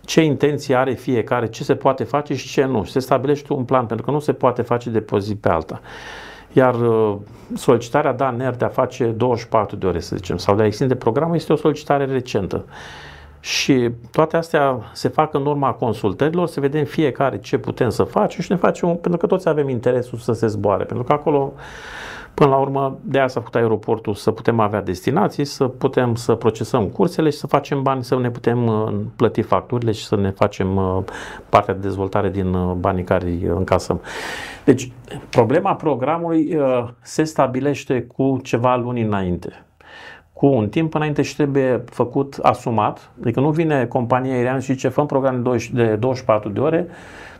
ce 0.01 0.23
intenții 0.23 0.75
are 0.75 0.93
fiecare, 0.93 1.47
ce 1.47 1.63
se 1.63 1.75
poate 1.75 2.03
face 2.03 2.35
și 2.35 2.47
ce 2.47 2.65
nu. 2.65 2.83
Se 2.83 2.99
stabilește 2.99 3.53
un 3.53 3.63
plan, 3.63 3.85
pentru 3.85 4.05
că 4.05 4.11
nu 4.11 4.19
se 4.19 4.33
poate 4.33 4.61
face 4.61 4.89
de 4.89 5.01
pe 5.01 5.19
zi 5.19 5.35
pe 5.35 5.49
alta. 5.49 5.81
Iar 6.53 6.75
uh, 6.75 7.15
solicitarea 7.55 8.13
da 8.13 8.29
NER 8.29 8.55
de 8.55 8.65
a 8.65 8.67
face 8.67 9.05
24 9.05 9.75
de 9.75 9.85
ore, 9.85 9.99
să 9.99 10.15
zicem, 10.15 10.37
sau 10.37 10.55
de 10.55 10.61
a 10.61 10.65
extinde 10.65 10.95
programul, 10.95 11.35
este 11.35 11.53
o 11.53 11.55
solicitare 11.55 12.05
recentă. 12.05 12.65
Și 13.43 13.89
toate 14.11 14.37
astea 14.37 14.79
se 14.93 15.07
fac 15.07 15.33
în 15.33 15.45
urma 15.45 15.71
consultărilor, 15.71 16.47
să 16.47 16.59
vedem 16.59 16.85
fiecare 16.85 17.39
ce 17.39 17.57
putem 17.57 17.89
să 17.89 18.03
facem 18.03 18.41
și 18.41 18.51
ne 18.51 18.57
facem, 18.57 18.87
pentru 18.89 19.17
că 19.17 19.27
toți 19.27 19.49
avem 19.49 19.69
interesul 19.69 20.17
să 20.17 20.33
se 20.33 20.47
zboare, 20.47 20.83
pentru 20.83 21.05
că 21.05 21.13
acolo, 21.13 21.53
până 22.33 22.49
la 22.49 22.57
urmă, 22.57 22.97
de 23.01 23.19
asta 23.19 23.33
s-a 23.33 23.39
făcut 23.39 23.55
aeroportul, 23.55 24.13
să 24.13 24.31
putem 24.31 24.59
avea 24.59 24.81
destinații, 24.81 25.45
să 25.45 25.67
putem 25.67 26.15
să 26.15 26.35
procesăm 26.35 26.87
cursele 26.87 27.29
și 27.29 27.37
să 27.37 27.47
facem 27.47 27.81
bani, 27.81 28.03
să 28.03 28.19
ne 28.19 28.31
putem 28.31 28.67
uh, 28.67 28.93
plăti 29.15 29.41
facturile 29.41 29.91
și 29.91 30.05
să 30.05 30.15
ne 30.15 30.29
facem 30.29 30.75
uh, 30.75 31.03
partea 31.49 31.73
de 31.73 31.79
dezvoltare 31.79 32.29
din 32.29 32.53
uh, 32.53 32.73
banii 32.73 33.03
care 33.03 33.25
îi 33.25 33.43
încasăm. 33.43 34.01
Deci, 34.65 34.91
problema 35.29 35.75
programului 35.75 36.57
se 37.01 37.23
stabilește 37.23 38.01
cu 38.01 38.39
ceva 38.43 38.75
luni 38.75 39.01
înainte 39.01 39.65
cu 40.43 40.49
un 40.49 40.69
timp 40.69 40.93
înainte 40.93 41.21
și 41.21 41.35
trebuie 41.35 41.83
făcut 41.85 42.39
asumat. 42.41 43.11
Adică 43.21 43.39
nu 43.39 43.49
vine 43.49 43.85
compania 43.85 44.33
aeriană 44.33 44.59
și 44.59 44.73
zice 44.73 44.87
făm 44.87 45.05
program 45.05 45.59
de 45.73 45.95
24 45.95 46.49
de 46.49 46.59
ore, 46.59 46.87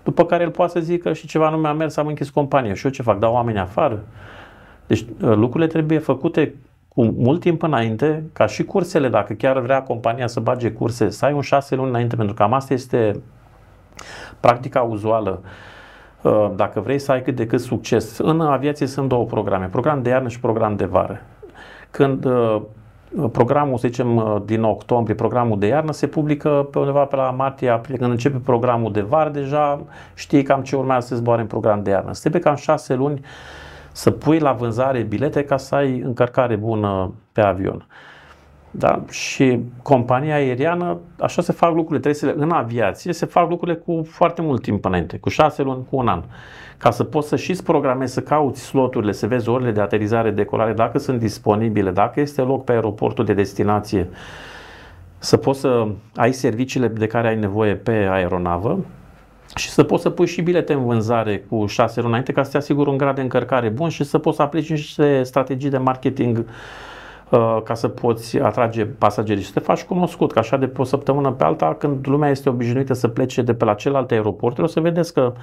după 0.03 0.25
care 0.25 0.43
el 0.43 0.49
poate 0.49 0.71
să 0.71 0.79
zică 0.79 1.13
și 1.13 1.27
ceva 1.27 1.49
nu 1.49 1.57
mi-a 1.57 1.73
mers, 1.73 1.97
am 1.97 2.07
închis 2.07 2.29
compania. 2.29 2.73
Și 2.73 2.85
eu 2.85 2.91
ce 2.91 3.01
fac? 3.01 3.19
Dau 3.19 3.33
oameni 3.33 3.59
afară? 3.59 4.03
Deci 4.87 4.99
uh, 4.99 5.35
lucrurile 5.35 5.67
trebuie 5.67 5.97
făcute 5.97 6.55
cu 6.87 7.03
mult 7.03 7.39
timp 7.39 7.63
înainte, 7.63 8.23
ca 8.33 8.45
și 8.45 8.63
cursele, 8.63 9.09
dacă 9.09 9.33
chiar 9.33 9.59
vrea 9.59 9.81
compania 9.81 10.27
să 10.27 10.39
bage 10.39 10.71
curse, 10.71 11.09
să 11.09 11.25
ai 11.25 11.33
un 11.33 11.41
șase 11.41 11.75
luni 11.75 11.89
înainte, 11.89 12.15
pentru 12.15 12.33
că 12.33 12.41
cam 12.41 12.53
asta 12.53 12.73
este 12.73 13.19
practica 14.39 14.81
uzuală. 14.81 15.41
Uh, 16.21 16.51
dacă 16.55 16.79
vrei 16.79 16.99
să 16.99 17.11
ai 17.11 17.21
cât 17.21 17.35
de 17.35 17.47
cât 17.47 17.59
succes, 17.59 18.17
în 18.17 18.41
aviație 18.41 18.87
sunt 18.87 19.09
două 19.09 19.25
programe, 19.25 19.65
program 19.65 20.01
de 20.01 20.09
iarnă 20.09 20.27
și 20.27 20.39
program 20.39 20.75
de 20.75 20.85
vară. 20.85 21.21
Când 21.91 22.25
uh, 22.25 22.61
programul, 23.31 23.77
să 23.77 23.87
zicem, 23.87 24.15
uh, 24.15 24.41
din 24.45 24.63
octombrie, 24.63 25.15
programul 25.15 25.59
de 25.59 25.67
iarnă, 25.67 25.91
se 25.91 26.07
publică 26.07 26.67
pe 26.71 26.79
undeva 26.79 27.05
pe 27.05 27.15
la 27.15 27.29
martie, 27.29 27.69
aprilie, 27.69 27.99
când 27.99 28.11
începe 28.11 28.37
programul 28.37 28.91
de 28.91 29.01
vară, 29.01 29.29
deja 29.29 29.81
știi 30.13 30.43
cam 30.43 30.61
ce 30.61 30.75
urmează 30.75 31.07
să 31.07 31.15
zboare 31.15 31.41
în 31.41 31.47
program 31.47 31.83
de 31.83 31.89
iarnă. 31.89 32.13
Se 32.13 32.29
cam 32.29 32.55
șase 32.55 32.93
luni 32.93 33.21
să 33.91 34.11
pui 34.11 34.39
la 34.39 34.51
vânzare 34.51 35.01
bilete 35.01 35.43
ca 35.43 35.57
să 35.57 35.75
ai 35.75 35.99
încărcare 35.99 36.55
bună 36.55 37.13
pe 37.31 37.41
avion. 37.41 37.85
Da? 38.75 39.03
Și 39.09 39.59
compania 39.81 40.35
aeriană, 40.35 40.97
așa 41.19 41.41
se 41.41 41.51
fac 41.51 41.69
lucrurile, 41.69 41.99
trebuie 41.99 42.13
să 42.13 42.25
le, 42.25 42.33
în 42.43 42.51
aviație 42.51 43.13
se 43.13 43.25
fac 43.25 43.49
lucrurile 43.49 43.77
cu 43.77 44.03
foarte 44.09 44.41
mult 44.41 44.61
timp 44.61 44.85
înainte, 44.85 45.17
cu 45.17 45.29
șase 45.29 45.61
luni, 45.61 45.85
cu 45.89 45.95
un 45.95 46.07
an. 46.07 46.23
Ca 46.77 46.91
să 46.91 47.03
poți 47.03 47.27
să 47.27 47.35
și 47.35 47.55
programezi, 47.63 48.13
să 48.13 48.21
cauți 48.21 48.61
sloturile, 48.61 49.11
să 49.11 49.27
vezi 49.27 49.49
orele 49.49 49.71
de 49.71 49.81
aterizare, 49.81 50.31
decolare, 50.31 50.73
dacă 50.73 50.97
sunt 50.97 51.19
disponibile, 51.19 51.91
dacă 51.91 52.19
este 52.19 52.41
loc 52.41 52.63
pe 52.63 52.71
aeroportul 52.71 53.25
de 53.25 53.33
destinație, 53.33 54.07
să 55.17 55.37
poți 55.37 55.59
să 55.59 55.87
ai 56.15 56.33
serviciile 56.33 56.87
de 56.87 57.07
care 57.07 57.27
ai 57.27 57.39
nevoie 57.39 57.75
pe 57.75 58.07
aeronavă 58.11 58.79
și 59.55 59.69
să 59.69 59.83
poți 59.83 60.01
să 60.01 60.09
pui 60.09 60.27
și 60.27 60.41
bilete 60.41 60.73
în 60.73 60.85
vânzare 60.85 61.45
cu 61.49 61.65
șase 61.65 61.95
luni 61.95 62.09
înainte 62.09 62.31
ca 62.31 62.43
să 62.43 62.51
te 62.51 62.57
asiguri 62.57 62.89
un 62.89 62.97
grad 62.97 63.15
de 63.15 63.21
încărcare 63.21 63.69
bun 63.69 63.89
și 63.89 64.03
să 64.03 64.17
poți 64.17 64.35
să 64.35 64.41
aplici 64.41 64.69
niște 64.69 65.23
strategii 65.23 65.69
de 65.69 65.77
marketing 65.77 66.37
Uh, 66.37 66.45
ca 67.63 67.73
să 67.73 67.87
poți 67.87 68.39
atrage 68.39 68.85
pasagerii 68.85 69.41
și 69.41 69.47
să 69.47 69.59
te 69.59 69.65
faci 69.65 69.83
cunoscut, 69.83 70.31
că 70.31 70.39
așa 70.39 70.57
de 70.57 70.67
pe 70.67 70.81
o 70.81 70.83
săptămână 70.83 71.31
pe 71.31 71.43
alta, 71.43 71.75
când 71.79 72.07
lumea 72.07 72.29
este 72.29 72.49
obișnuită 72.49 72.93
să 72.93 73.07
plece 73.07 73.41
de 73.41 73.53
pe 73.53 73.65
la 73.65 73.73
celelalte 73.73 74.13
aeroporturi, 74.13 74.67
o 74.67 74.69
să 74.69 74.79
vedeți 74.79 75.13
că 75.13 75.33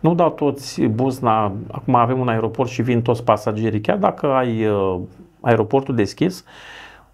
nu 0.00 0.14
dau 0.14 0.30
toți 0.30 0.82
buzna, 0.82 1.52
acum 1.70 1.94
avem 1.94 2.20
un 2.20 2.28
aeroport 2.28 2.70
și 2.70 2.82
vin 2.82 3.02
toți 3.02 3.24
pasagerii, 3.24 3.80
chiar 3.80 3.96
dacă 3.96 4.26
ai 4.26 4.66
uh, 4.66 5.00
aeroportul 5.40 5.94
deschis, 5.94 6.44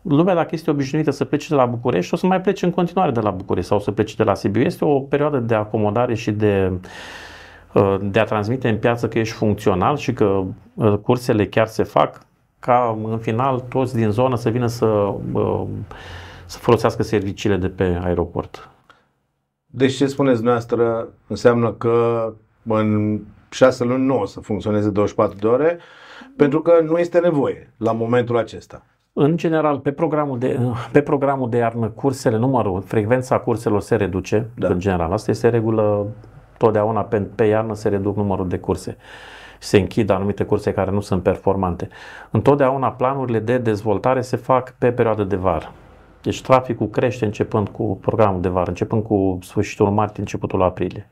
lumea 0.03 0.35
dacă 0.35 0.49
este 0.53 0.71
obișnuită 0.71 1.11
să 1.11 1.25
plece 1.25 1.47
de 1.49 1.55
la 1.55 1.67
București, 1.67 2.15
o 2.15 2.17
să 2.17 2.27
mai 2.27 2.41
plece 2.41 2.65
în 2.65 2.71
continuare 2.71 3.11
de 3.11 3.21
la 3.21 3.31
București 3.31 3.69
sau 3.69 3.81
să 3.81 3.91
plece 3.91 4.15
de 4.17 4.23
la 4.23 4.35
Sibiu. 4.35 4.63
Este 4.63 4.85
o 4.85 5.01
perioadă 5.01 5.39
de 5.39 5.55
acomodare 5.55 6.15
și 6.15 6.31
de 6.31 6.73
uh, 7.73 7.97
de 8.01 8.19
a 8.19 8.25
transmite 8.25 8.69
în 8.69 8.79
piață 8.79 9.09
că 9.09 9.19
ești 9.19 9.35
funcțional 9.35 9.97
și 9.97 10.13
că 10.13 10.43
cursele 11.03 11.47
chiar 11.47 11.67
se 11.67 11.83
fac, 11.83 12.27
ca 12.67 12.99
în 13.05 13.19
final 13.19 13.61
toți 13.61 13.95
din 13.95 14.11
zonă 14.11 14.37
să 14.37 14.51
vină 14.51 14.67
să, 14.67 15.15
să 16.47 16.59
folosească 16.59 17.03
serviciile 17.03 17.57
de 17.57 17.69
pe 17.69 18.01
aeroport. 18.03 18.71
Deci 19.67 19.95
ce 19.95 20.07
spuneți 20.07 20.35
dumneavoastră 20.35 21.09
înseamnă 21.27 21.73
că 21.73 22.33
în 22.63 23.21
șase 23.51 23.85
luni 23.85 24.05
nu 24.05 24.21
o 24.21 24.27
să 24.27 24.41
funcționeze 24.41 24.91
24 24.91 25.39
de 25.39 25.47
ore 25.47 25.79
pentru 26.37 26.63
că 26.63 26.73
nu 26.85 26.99
este 26.99 27.19
nevoie 27.19 27.73
la 27.77 27.93
momentul 27.93 28.37
acesta. 28.37 28.83
În 29.13 29.37
general, 29.37 29.79
pe 29.79 29.93
programul 29.93 30.39
de, 30.39 30.59
pe 30.93 31.01
programul 31.01 31.51
de 31.51 31.57
iarnă, 31.57 31.89
cursele, 31.89 32.37
numărul, 32.37 32.83
frecvența 32.83 33.39
curselor 33.39 33.81
se 33.81 33.97
reduce, 33.97 34.49
da. 34.57 34.69
în 34.69 34.79
general. 34.79 35.13
Asta 35.13 35.31
este 35.31 35.49
regulă 35.49 36.07
Totdeauna 36.59 37.03
pe, 37.03 37.21
pe 37.21 37.45
iarnă 37.45 37.75
se 37.75 37.89
reduc 37.89 38.17
numărul 38.17 38.49
de 38.49 38.59
curse 38.59 38.97
se 39.59 39.79
închid 39.79 40.11
anumite 40.11 40.45
curse 40.45 40.73
care 40.73 40.91
nu 40.91 41.01
sunt 41.01 41.23
performante. 41.23 41.89
Întotdeauna 42.31 42.93
planurile 42.93 43.39
de 43.39 43.59
dezvoltare 43.59 44.21
se 44.21 44.37
fac 44.37 44.75
pe 44.79 44.93
perioadă 44.93 45.25
de 45.25 45.37
vară. 45.37 45.73
Deci 46.23 46.43
traficul 46.43 46.89
crește 46.89 47.25
începând 47.25 47.69
cu 47.69 47.99
programul 48.01 48.41
de 48.41 48.49
vară, 48.49 48.69
începând 48.69 49.03
cu 49.03 49.39
sfârșitul 49.43 49.91
martie, 49.91 50.21
începutul 50.21 50.63
aprilie. 50.63 51.11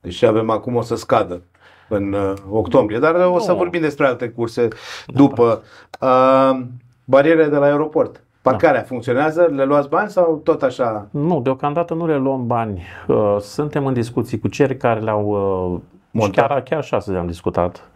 Deci 0.00 0.22
avem 0.22 0.50
acum 0.50 0.76
o 0.76 0.80
să 0.80 0.96
scadă 0.96 1.42
în 1.88 2.12
uh, 2.12 2.32
octombrie, 2.50 2.98
dar 2.98 3.14
o 3.14 3.38
să 3.38 3.50
no. 3.50 3.56
vorbim 3.56 3.80
despre 3.80 4.06
alte 4.06 4.28
curse 4.28 4.68
după. 5.06 5.62
Uh, 6.00 6.60
barierele 7.04 7.48
de 7.48 7.56
la 7.56 7.64
aeroport. 7.64 8.24
Parcarea 8.42 8.80
da. 8.80 8.86
funcționează? 8.86 9.48
Le 9.54 9.64
luați 9.64 9.88
bani 9.88 10.10
sau 10.10 10.40
tot 10.44 10.62
așa? 10.62 11.08
Nu, 11.10 11.40
deocamdată 11.40 11.94
nu 11.94 12.06
le 12.06 12.16
luăm 12.16 12.46
bani. 12.46 12.82
Uh, 13.06 13.36
suntem 13.40 13.86
în 13.86 13.92
discuții 13.92 14.38
cu 14.38 14.48
cei 14.48 14.76
care 14.76 15.00
le-au 15.00 15.82
uh, 16.12 16.20
Montat. 16.20 16.46
Chiar, 16.46 16.62
chiar 16.62 16.78
așa 16.78 16.98
să 16.98 17.16
am 17.18 17.26
discutat. 17.26 17.90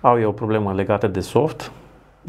Au 0.00 0.20
eu 0.20 0.28
o 0.28 0.32
problemă 0.32 0.72
legată 0.72 1.06
de 1.06 1.20
soft. 1.20 1.72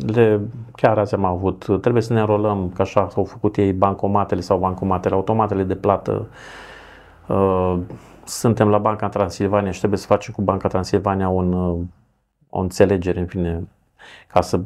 Le, 0.05 0.39
chiar 0.75 0.97
azi 0.97 1.13
am 1.13 1.25
avut, 1.25 1.81
trebuie 1.81 2.01
să 2.01 2.13
ne 2.13 2.19
înrolăm, 2.19 2.71
că 2.75 2.81
așa 2.81 3.07
s-au 3.09 3.23
făcut 3.23 3.57
ei 3.57 3.73
bancomatele 3.73 4.41
sau 4.41 4.57
bancomatele, 4.57 5.15
automatele 5.15 5.63
de 5.63 5.75
plată. 5.75 6.27
Uh, 7.27 7.77
suntem 8.23 8.69
la 8.69 8.77
Banca 8.77 9.09
Transilvania 9.09 9.71
și 9.71 9.77
trebuie 9.77 9.99
să 9.99 10.05
facem 10.05 10.33
cu 10.33 10.41
Banca 10.41 10.67
Transilvania 10.67 11.29
un, 11.29 11.53
uh, 11.53 11.77
o 12.49 12.59
înțelegere, 12.59 13.19
în 13.19 13.25
fine, 13.25 13.67
ca 14.27 14.41
să 14.41 14.59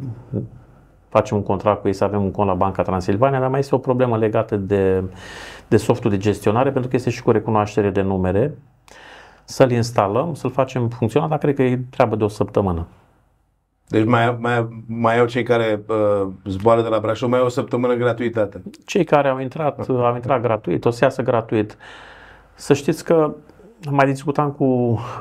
facem 1.10 1.38
un 1.38 1.44
contract 1.44 1.82
cu 1.82 1.88
ei 1.88 1.94
să 1.94 2.04
avem 2.04 2.24
un 2.24 2.32
cont 2.32 2.48
la 2.48 2.54
Banca 2.54 2.84
Transilvania, 2.84 3.40
dar 3.40 3.50
mai 3.50 3.60
este 3.60 3.76
o 3.76 3.78
problemă 3.78 4.18
legată 4.18 4.56
de, 4.56 5.04
de 5.68 5.78
softul 5.78 6.10
de 6.10 6.18
gestionare, 6.18 6.72
pentru 6.72 6.90
că 6.90 6.96
este 6.96 7.10
și 7.10 7.24
cu 7.24 7.32
recunoaștere 7.32 7.90
de 7.90 8.02
numere 8.02 8.58
să-l 9.46 9.72
instalăm, 9.72 10.34
să-l 10.34 10.52
facem 10.52 10.90
funcțional, 10.90 11.30
dar 11.30 11.38
cred 11.38 11.56
că 11.56 11.64
e 11.64 11.80
treabă 11.90 12.16
de 12.16 12.24
o 12.24 12.28
săptămână. 12.28 12.88
Deci 13.88 14.06
mai, 14.06 14.38
mai, 14.40 14.84
mai 14.88 15.20
au 15.20 15.26
cei 15.26 15.44
care 15.44 15.84
uh, 15.88 16.28
zboară 16.46 16.82
de 16.82 16.88
la 16.88 17.00
Brașov, 17.00 17.30
mai 17.30 17.40
au 17.40 17.46
o 17.46 17.50
săptămână 17.50 17.94
gratuitate. 17.94 18.62
Cei 18.86 19.04
care 19.04 19.28
au 19.28 19.40
intrat, 19.40 19.90
au 19.90 20.16
intrat 20.16 20.42
gratuit, 20.42 20.86
o 20.86 20.90
să 20.90 21.04
iasă 21.04 21.22
gratuit. 21.22 21.78
Să 22.56 22.74
știți 22.74 23.04
că 23.04 23.34
mai 23.90 24.06
discutam 24.06 24.52
cu 24.52 24.66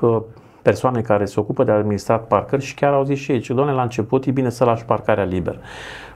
uh, 0.00 0.22
persoane 0.62 1.00
care 1.00 1.24
se 1.24 1.40
ocupă 1.40 1.64
de 1.64 1.70
administrat 1.70 2.26
parcări 2.26 2.62
și 2.62 2.74
chiar 2.74 2.92
au 2.92 3.04
zis 3.04 3.18
și 3.18 3.32
ei, 3.32 3.40
ce 3.40 3.54
doamne, 3.54 3.72
la 3.72 3.82
început 3.82 4.24
e 4.26 4.30
bine 4.30 4.50
să 4.50 4.64
lași 4.64 4.84
parcarea 4.84 5.24
liber. 5.24 5.58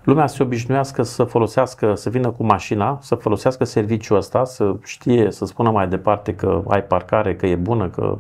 Lumea 0.04 0.26
se 0.26 0.42
obișnuiască 0.42 1.02
să 1.02 1.24
folosească, 1.24 1.94
să 1.94 2.10
vină 2.10 2.30
cu 2.30 2.44
mașina, 2.44 2.98
să 3.02 3.14
folosească 3.14 3.64
serviciul 3.64 4.16
ăsta, 4.16 4.44
să 4.44 4.74
știe, 4.84 5.30
să 5.30 5.44
spună 5.44 5.70
mai 5.70 5.88
departe 5.88 6.34
că 6.34 6.62
ai 6.68 6.82
parcare, 6.82 7.36
că 7.36 7.46
e 7.46 7.54
bună, 7.54 7.88
că 7.88 8.18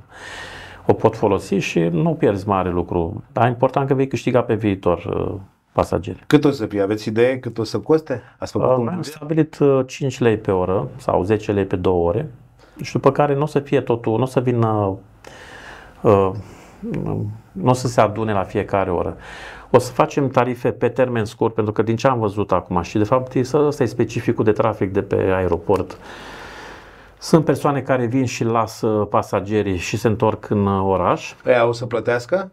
o 0.86 0.92
pot 0.92 1.16
folosi 1.16 1.54
și 1.54 1.80
nu 1.80 2.14
pierzi 2.14 2.48
mare 2.48 2.70
lucru. 2.70 3.22
Dar 3.32 3.44
e 3.44 3.48
important 3.48 3.88
că 3.88 3.94
vei 3.94 4.08
câștiga 4.08 4.42
pe 4.42 4.54
viitor 4.54 5.04
uh, 5.04 5.34
pasageri. 5.72 6.24
Cât 6.26 6.44
o 6.44 6.50
să 6.50 6.66
fie? 6.66 6.82
Aveți 6.82 7.08
idee 7.08 7.38
cât 7.38 7.58
o 7.58 7.64
să 7.64 7.78
coste? 7.78 8.22
Ați 8.38 8.52
făcut 8.52 8.68
uh, 8.68 8.76
un 8.78 8.88
am 8.88 9.02
stabilit 9.02 9.58
5 9.86 10.12
uh, 10.12 10.20
lei 10.20 10.36
pe 10.36 10.50
oră 10.50 10.88
sau 10.96 11.22
10 11.22 11.52
lei 11.52 11.64
pe 11.64 11.76
2 11.76 11.92
ore 11.92 12.30
și 12.82 12.92
după 12.92 13.12
care 13.12 13.34
nu 13.34 13.42
o 13.42 13.46
să 13.46 13.58
fie 13.58 13.80
totul, 13.80 14.16
nu 14.16 14.22
o 14.22 14.26
să 14.26 14.40
vină 14.40 14.68
uh, 14.68 14.96
nu 17.52 17.64
o 17.64 17.72
să 17.72 17.88
se 17.88 18.00
adune 18.00 18.32
la 18.32 18.42
fiecare 18.42 18.90
oră. 18.90 19.16
O 19.70 19.78
să 19.78 19.92
facem 19.92 20.28
tarife 20.28 20.70
pe 20.70 20.88
termen 20.88 21.24
scurt, 21.24 21.54
pentru 21.54 21.72
că 21.72 21.82
din 21.82 21.96
ce 21.96 22.06
am 22.06 22.18
văzut 22.18 22.52
acum 22.52 22.82
și 22.82 22.98
de 22.98 23.04
fapt 23.04 23.34
ăsta 23.52 23.82
e 23.82 23.86
specificul 23.86 24.44
de 24.44 24.52
trafic 24.52 24.92
de 24.92 25.02
pe 25.02 25.14
aeroport, 25.14 25.98
sunt 27.18 27.44
persoane 27.44 27.80
care 27.80 28.06
vin 28.06 28.24
și 28.24 28.44
lasă 28.44 28.86
pasagerii 28.86 29.76
și 29.76 29.96
se 29.96 30.08
întorc 30.08 30.50
în 30.50 30.66
oraș. 30.66 31.34
Aia 31.44 31.66
o 31.66 31.72
să 31.72 31.86
plătească? 31.86 32.50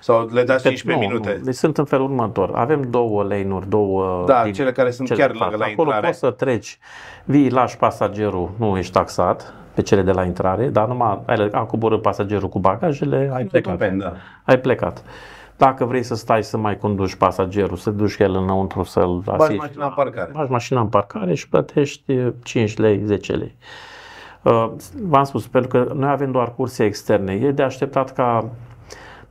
Sau 0.00 0.28
le 0.32 0.44
dați 0.44 0.62
15 0.62 1.04
nu, 1.04 1.08
minute? 1.12 1.36
Nu. 1.38 1.44
Deci 1.44 1.54
sunt 1.54 1.78
în 1.78 1.84
felul 1.84 2.04
următor. 2.04 2.50
Avem 2.54 2.82
două 2.90 3.22
lane-uri, 3.22 3.68
două... 3.68 4.24
Da, 4.26 4.42
din, 4.42 4.52
cele 4.52 4.72
care 4.72 4.90
sunt 4.90 5.08
cele 5.08 5.20
chiar 5.20 5.30
lângă 5.30 5.56
la 5.56 5.64
Acolo 5.64 5.88
intrare. 5.88 6.06
poți 6.06 6.18
să 6.18 6.30
treci, 6.30 6.78
vii, 7.24 7.50
lași 7.50 7.76
pasagerul, 7.76 8.50
nu 8.56 8.78
ești 8.78 8.92
taxat 8.92 9.54
pe 9.74 9.82
cele 9.82 10.02
de 10.02 10.12
la 10.12 10.24
intrare, 10.24 10.68
dar 10.68 10.86
numai 10.86 11.20
ai, 11.26 11.48
a 11.52 11.62
coborât 11.62 12.02
pasagerul 12.02 12.48
cu 12.48 12.58
bagajele, 12.58 13.30
ai 13.34 13.44
plecat. 13.44 13.76
Pen, 13.76 13.98
da. 13.98 14.12
Ai 14.44 14.58
plecat. 14.58 15.04
Dacă 15.56 15.84
vrei 15.84 16.02
să 16.02 16.14
stai 16.14 16.42
să 16.42 16.56
mai 16.56 16.76
conduci 16.76 17.14
pasagerul, 17.14 17.76
să 17.76 17.90
duci 17.90 18.18
el 18.18 18.34
înăuntru 18.34 18.82
să-l 18.82 19.22
asisti. 19.26 19.36
Bagi 19.36 19.56
mașina 19.56 19.84
în 19.84 19.92
parcare. 19.94 20.30
Bagi 20.32 20.50
mașina 20.50 20.80
în 20.80 20.86
parcare 20.86 21.34
și 21.34 21.48
plătești 21.48 22.18
5 22.42 22.76
lei, 22.76 23.02
10 23.04 23.32
lei. 23.32 23.56
Uh, 24.42 24.70
v-am 25.02 25.24
spus, 25.24 25.46
pentru 25.46 25.70
că 25.70 25.92
noi 25.94 26.10
avem 26.10 26.30
doar 26.30 26.54
curse 26.54 26.84
externe. 26.84 27.32
E 27.32 27.50
de 27.50 27.62
așteptat 27.62 28.12
ca 28.12 28.48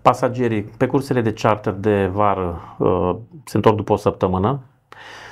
pasagerii 0.02 0.62
pe 0.62 0.86
cursele 0.86 1.22
de 1.22 1.34
charter 1.34 1.74
de 1.74 2.06
vară 2.06 2.76
uh, 2.78 3.16
se 3.46 3.56
întorc 3.58 3.76
după 3.76 3.94
o 3.94 3.96
săptămână, 3.96 4.60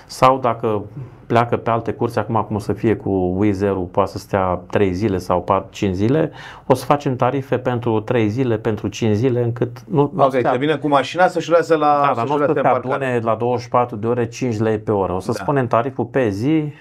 sau 0.09 0.39
dacă 0.39 0.83
pleacă 1.27 1.57
pe 1.57 1.69
alte 1.69 1.93
curse, 1.93 2.19
acum 2.19 2.43
cum 2.47 2.55
o 2.55 2.59
să 2.59 2.73
fie 2.73 2.95
cu 2.95 3.09
Wizz-ul, 3.37 3.87
poate 3.91 4.11
să 4.11 4.17
stea 4.17 4.61
3 4.69 4.93
zile 4.93 5.17
sau 5.17 5.41
4, 5.41 5.67
5 5.71 5.95
zile, 5.95 6.31
o 6.67 6.73
să 6.73 6.85
facem 6.85 7.15
tarife 7.15 7.57
pentru 7.57 7.99
3 7.99 8.29
zile, 8.29 8.57
pentru 8.57 8.87
5 8.87 9.15
zile, 9.15 9.43
încât 9.43 9.81
nu... 9.81 10.11
Ok, 10.15 10.33
stea... 10.33 10.51
te 10.51 10.57
vine 10.57 10.75
cu 10.75 10.87
mașina 10.87 11.27
să-și 11.27 11.49
lase 11.49 11.75
la... 11.75 12.01
Da, 12.05 12.13
dar 12.15 12.27
nu 12.27 12.33
o 12.33 12.37
să 12.37 12.53
te 12.53 12.59
adune 12.59 13.19
la 13.23 13.35
24 13.35 13.95
de 13.95 14.07
ore 14.07 14.27
5 14.27 14.57
lei 14.57 14.79
pe 14.79 14.91
oră. 14.91 15.13
O 15.13 15.19
să 15.19 15.31
da. 15.31 15.43
spunem 15.43 15.67
tariful 15.67 16.05
pe 16.05 16.29
zi, 16.29 16.73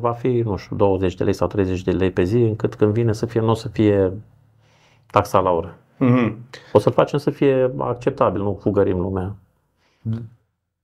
va 0.00 0.12
fi, 0.12 0.42
nu 0.44 0.56
știu, 0.56 0.76
20 0.76 1.14
de 1.14 1.24
lei 1.24 1.32
sau 1.32 1.46
30 1.46 1.82
de 1.82 1.90
lei 1.90 2.10
pe 2.10 2.22
zi, 2.22 2.36
încât 2.36 2.74
când 2.74 2.92
vine 2.92 3.12
să 3.12 3.26
fie, 3.26 3.40
nu 3.40 3.50
o 3.50 3.54
să 3.54 3.68
fie 3.68 4.12
taxa 5.10 5.38
la 5.38 5.50
oră. 5.50 5.76
Mm-hmm. 6.04 6.36
O 6.72 6.78
să-l 6.78 6.92
facem 6.92 7.18
să 7.18 7.30
fie 7.30 7.70
acceptabil, 7.78 8.42
nu 8.42 8.58
fugărim 8.62 8.98
lumea. 9.00 9.34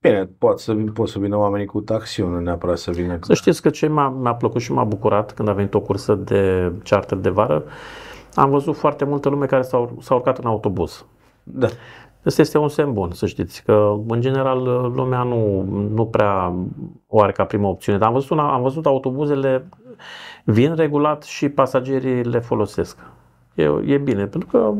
Bine, 0.01 0.29
pot 0.37 0.59
să, 0.59 0.73
pot 0.73 1.07
să 1.09 1.19
vină 1.19 1.37
oamenii 1.37 1.65
cu 1.65 1.81
taxiul, 1.81 2.29
nu 2.29 2.39
neapărat 2.39 2.77
să 2.77 2.91
vină. 2.91 3.17
Să 3.21 3.33
știți 3.33 3.61
că 3.61 3.69
ce 3.69 3.87
m-a, 3.87 4.09
mi-a 4.09 4.35
plăcut 4.35 4.61
și 4.61 4.71
m-a 4.71 4.83
bucurat 4.83 5.33
când 5.33 5.47
a 5.47 5.53
venit 5.53 5.73
o 5.73 5.79
cursă 5.79 6.15
de 6.15 6.71
charter 6.83 7.17
de 7.17 7.29
vară, 7.29 7.63
am 8.33 8.49
văzut 8.49 8.75
foarte 8.75 9.05
multă 9.05 9.29
lume 9.29 9.45
care 9.45 9.61
s-a, 9.61 9.89
s-a 9.99 10.15
urcat 10.15 10.37
în 10.37 10.45
autobuz. 10.45 11.05
Da. 11.43 11.67
Asta 12.25 12.41
este 12.41 12.57
un 12.57 12.69
semn 12.69 12.93
bun, 12.93 13.11
să 13.11 13.25
știți, 13.25 13.63
că 13.63 13.95
în 14.07 14.21
general 14.21 14.61
lumea 14.95 15.23
nu, 15.23 15.61
nu 15.93 16.05
prea 16.05 16.53
o 17.07 17.21
are 17.21 17.31
ca 17.31 17.43
primă 17.43 17.67
opțiune. 17.67 17.97
Dar 17.97 18.07
am 18.07 18.13
văzut, 18.13 18.29
una, 18.29 18.53
am 18.53 18.61
văzut 18.61 18.85
autobuzele 18.85 19.69
vin 20.43 20.75
regulat 20.75 21.23
și 21.23 21.49
pasagerii 21.49 22.23
le 22.23 22.39
folosesc. 22.39 22.97
E, 23.53 23.63
e 23.85 23.97
bine, 23.97 24.25
pentru 24.25 24.49
că 24.49 24.73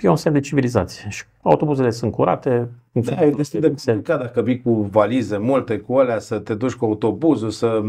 e 0.00 0.08
un 0.08 0.16
semn 0.16 0.34
de 0.34 0.40
civilizație. 0.40 1.10
Și 1.10 1.24
autobuzele 1.42 1.90
sunt 1.90 2.12
curate. 2.12 2.68
Da, 2.92 3.24
e 3.24 3.30
destul 3.30 3.60
de 3.60 3.66
complicat 3.66 4.20
dacă 4.20 4.42
vii 4.42 4.62
cu 4.62 4.72
valize 4.72 5.36
multe 5.36 5.78
cu 5.78 5.94
alea, 5.96 6.18
să 6.18 6.38
te 6.38 6.54
duci 6.54 6.74
cu 6.74 6.84
autobuzul, 6.84 7.50
să... 7.50 7.82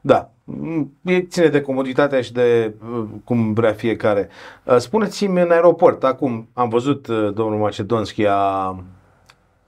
Da, 0.00 0.30
e 1.02 1.20
ține 1.20 1.46
de 1.46 1.60
comoditatea 1.60 2.20
și 2.20 2.32
de 2.32 2.74
uh, 2.92 3.04
cum 3.24 3.52
vrea 3.52 3.72
fiecare. 3.72 4.28
Uh, 4.64 4.76
spuneți-mi 4.76 5.40
în 5.40 5.50
aeroport, 5.50 6.04
acum 6.04 6.48
am 6.52 6.68
văzut 6.68 7.06
uh, 7.06 7.32
domnul 7.34 7.58
Macedonski 7.58 8.26
a, 8.26 8.76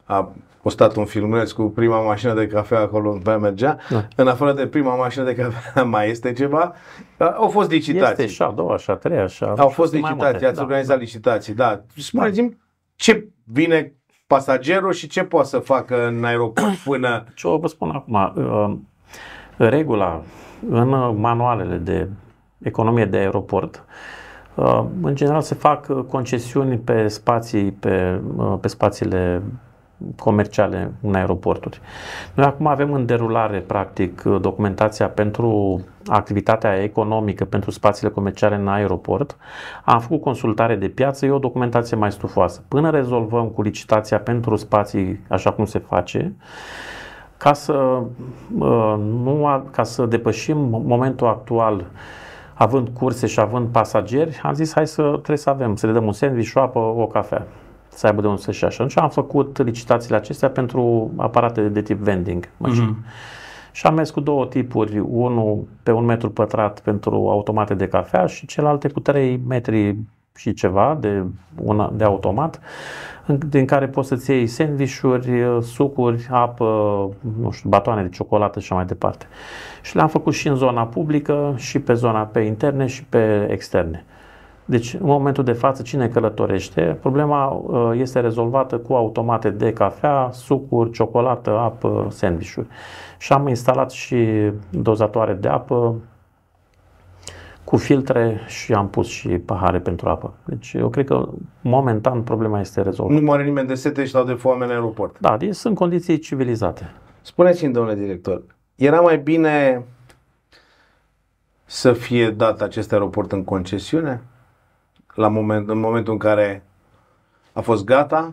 a 0.04 0.32
postat 0.66 0.96
un 0.96 1.04
filmuleț 1.04 1.50
cu 1.50 1.62
prima 1.62 2.00
mașină 2.00 2.34
de 2.34 2.46
cafea 2.46 2.80
acolo 2.80 3.18
pe 3.22 3.30
mergea. 3.30 3.78
Da. 3.90 4.08
În 4.16 4.28
afară 4.28 4.52
de 4.52 4.66
prima 4.66 4.94
mașină 4.94 5.24
de 5.24 5.34
cafea 5.34 5.82
mai 5.94 6.10
este 6.10 6.32
ceva? 6.32 6.74
Au 7.18 7.48
fost 7.48 7.70
licitații. 7.70 8.24
Este 8.24 8.34
și 8.34 8.42
a 8.42 8.50
doua, 8.50 8.76
și 8.76 8.90
a 8.90 8.94
treia, 8.94 9.26
și 9.26 9.44
a 9.44 9.54
Au 9.56 9.68
fost 9.68 9.92
licitații, 9.92 10.46
ați 10.46 10.56
da, 10.56 10.62
organizat 10.62 10.96
da. 10.96 11.02
licitații, 11.02 11.54
da. 11.54 11.82
Spuneți-mi 11.96 12.48
da. 12.48 12.56
ce 12.94 13.28
vine 13.44 13.94
pasagerul 14.26 14.92
și 14.92 15.08
ce 15.08 15.24
poate 15.24 15.48
să 15.48 15.58
facă 15.58 16.06
în 16.06 16.24
aeroport 16.24 16.74
până... 16.84 17.24
Ce 17.34 17.46
o 17.46 17.58
vă 17.58 17.66
spun 17.66 17.90
acum, 17.90 18.32
uh, 18.34 18.76
regula 19.56 20.22
în 20.68 20.88
manualele 21.20 21.76
de 21.76 22.08
economie 22.58 23.04
de 23.04 23.16
aeroport, 23.16 23.84
uh, 24.54 24.84
în 25.02 25.14
general 25.14 25.40
se 25.40 25.54
fac 25.54 26.06
concesiuni 26.08 26.78
pe 26.78 27.08
spații, 27.08 27.70
pe, 27.70 28.20
uh, 28.36 28.58
pe 28.60 28.68
spațiile 28.68 29.42
comerciale 30.18 30.92
în 31.02 31.14
aeroporturi. 31.14 31.80
Noi 32.34 32.46
acum 32.46 32.66
avem 32.66 32.92
în 32.92 33.06
derulare, 33.06 33.58
practic, 33.58 34.22
documentația 34.22 35.08
pentru 35.08 35.80
activitatea 36.06 36.82
economică 36.82 37.44
pentru 37.44 37.70
spațiile 37.70 38.10
comerciale 38.10 38.54
în 38.54 38.68
aeroport. 38.68 39.36
Am 39.84 40.00
făcut 40.00 40.20
consultare 40.20 40.76
de 40.76 40.88
piață, 40.88 41.26
e 41.26 41.30
o 41.30 41.38
documentație 41.38 41.96
mai 41.96 42.12
stufoasă. 42.12 42.62
Până 42.68 42.90
rezolvăm 42.90 43.46
cu 43.46 43.62
licitația 43.62 44.18
pentru 44.18 44.56
spații 44.56 45.20
așa 45.28 45.52
cum 45.52 45.64
se 45.64 45.78
face, 45.78 46.34
ca 47.36 47.52
să, 47.52 47.72
uh, 48.58 48.94
nu, 48.98 49.64
ca 49.70 49.82
să 49.82 50.06
depășim 50.06 50.56
momentul 50.84 51.26
actual 51.26 51.84
având 52.54 52.88
curse 52.88 53.26
și 53.26 53.40
având 53.40 53.68
pasageri, 53.68 54.40
am 54.42 54.54
zis 54.54 54.72
hai 54.72 54.86
să 54.86 55.02
trebuie 55.02 55.36
să 55.36 55.50
avem, 55.50 55.76
să 55.76 55.86
le 55.86 55.92
dăm 55.92 56.06
un 56.06 56.12
sandwich, 56.12 56.52
o 56.54 56.60
apă, 56.60 56.78
o 56.78 57.06
cafea 57.06 57.46
să 57.96 58.06
aibă 58.06 58.20
de 58.20 58.26
unde 58.26 58.40
să-și 58.40 58.64
așa. 58.64 58.76
Atunci 58.82 58.98
am 58.98 59.10
făcut 59.10 59.62
licitațiile 59.64 60.16
acestea 60.16 60.50
pentru 60.50 61.10
aparate 61.16 61.60
de 61.60 61.82
tip 61.82 61.98
vending, 61.98 62.48
mașini. 62.56 62.96
Mm-hmm. 63.00 63.72
Și 63.72 63.86
am 63.86 63.94
mers 63.94 64.10
cu 64.10 64.20
două 64.20 64.46
tipuri, 64.46 64.98
unul 64.98 65.66
pe 65.82 65.92
un 65.92 66.04
metru 66.04 66.30
pătrat 66.30 66.80
pentru 66.80 67.14
automate 67.14 67.74
de 67.74 67.88
cafea 67.88 68.26
și 68.26 68.46
celelalte 68.46 68.88
cu 68.88 69.00
3 69.00 69.40
metri 69.48 69.96
și 70.36 70.52
ceva 70.52 70.96
de, 71.00 71.22
una, 71.62 71.92
de 71.94 72.04
automat, 72.04 72.60
din 73.48 73.64
care 73.64 73.88
poți 73.88 74.08
să-ți 74.08 74.30
iei 74.30 74.46
sandvișuri, 74.46 75.30
sucuri, 75.60 76.26
apă, 76.30 76.64
nu 77.40 77.50
știu, 77.50 77.68
batoane 77.68 78.02
de 78.02 78.08
ciocolată 78.08 78.60
și 78.60 78.66
așa 78.66 78.74
mai 78.74 78.84
departe. 78.84 79.26
Și 79.82 79.96
le-am 79.96 80.08
făcut 80.08 80.34
și 80.34 80.48
în 80.48 80.54
zona 80.54 80.86
publică, 80.86 81.54
și 81.56 81.78
pe 81.78 81.92
zona 81.94 82.22
pe 82.22 82.40
interne 82.40 82.86
și 82.86 83.04
pe 83.04 83.48
externe. 83.50 84.04
Deci, 84.68 84.94
în 84.94 85.06
momentul 85.06 85.44
de 85.44 85.52
față, 85.52 85.82
cine 85.82 86.08
călătorește, 86.08 86.98
problema 87.00 87.46
uh, 87.46 87.90
este 87.94 88.20
rezolvată 88.20 88.78
cu 88.78 88.94
automate 88.94 89.50
de 89.50 89.72
cafea, 89.72 90.28
sucuri, 90.32 90.90
ciocolată, 90.90 91.50
apă, 91.50 92.06
sandvișuri. 92.10 92.66
Și 93.18 93.32
am 93.32 93.48
instalat 93.48 93.90
și 93.90 94.50
dozatoare 94.70 95.34
de 95.34 95.48
apă 95.48 95.94
cu 97.64 97.76
filtre 97.76 98.40
și 98.46 98.72
am 98.72 98.88
pus 98.88 99.08
și 99.08 99.28
pahare 99.28 99.78
pentru 99.78 100.08
apă. 100.08 100.32
Deci 100.44 100.72
eu 100.72 100.88
cred 100.88 101.06
că 101.06 101.28
momentan 101.60 102.22
problema 102.22 102.60
este 102.60 102.82
rezolvată. 102.82 103.20
Nu 103.20 103.26
moare 103.26 103.44
nimeni 103.44 103.68
de 103.68 103.74
sete 103.74 104.04
și 104.04 104.12
dau 104.12 104.24
de 104.24 104.32
foame 104.32 104.64
în 104.64 104.70
aeroport. 104.70 105.18
Da, 105.20 105.36
deci 105.36 105.54
sunt 105.54 105.74
condiții 105.74 106.18
civilizate. 106.18 106.92
Spuneți-mi, 107.22 107.72
domnule 107.72 107.94
director, 107.94 108.42
era 108.74 109.00
mai 109.00 109.18
bine 109.18 109.84
să 111.64 111.92
fie 111.92 112.30
dat 112.30 112.60
acest 112.60 112.92
aeroport 112.92 113.32
în 113.32 113.44
concesiune? 113.44 114.22
La 115.16 115.28
moment, 115.28 115.68
în 115.68 115.78
momentul 115.78 116.12
în 116.12 116.18
care 116.18 116.62
a 117.52 117.60
fost 117.60 117.84
gata, 117.84 118.32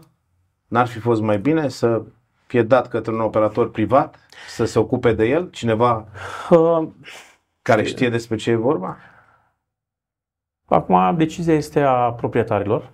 n-ar 0.68 0.88
fi 0.88 1.00
fost 1.00 1.22
mai 1.22 1.38
bine 1.38 1.68
să 1.68 2.02
fie 2.46 2.64
dat 2.64 2.88
către 2.88 3.12
un 3.12 3.20
operator 3.20 3.72
privat, 3.72 4.16
să 4.48 4.66
se 4.66 4.80
ocupe 4.80 5.14
de 5.14 5.26
el, 5.26 5.50
cineva 5.50 6.06
uh, 6.50 6.88
care 7.62 7.84
știe 7.84 8.10
despre 8.10 8.36
ce 8.36 8.52
e 8.52 8.56
vorba? 8.56 8.98
Acum, 10.66 11.18
decizia 11.18 11.54
este 11.54 11.82
a 11.82 12.12
proprietarilor, 12.12 12.90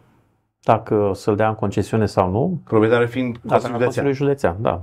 dacă 0.64 1.12
să-l 1.14 1.36
dea 1.36 1.48
în 1.48 1.56
concesiune 1.56 2.06
sau 2.06 2.30
nu. 2.30 2.62
Proprietarul 2.64 3.08
fiind 3.08 3.38
Consiliul 3.48 3.80
Județean. 3.80 4.14
Județean, 4.14 4.56
da. 4.62 4.82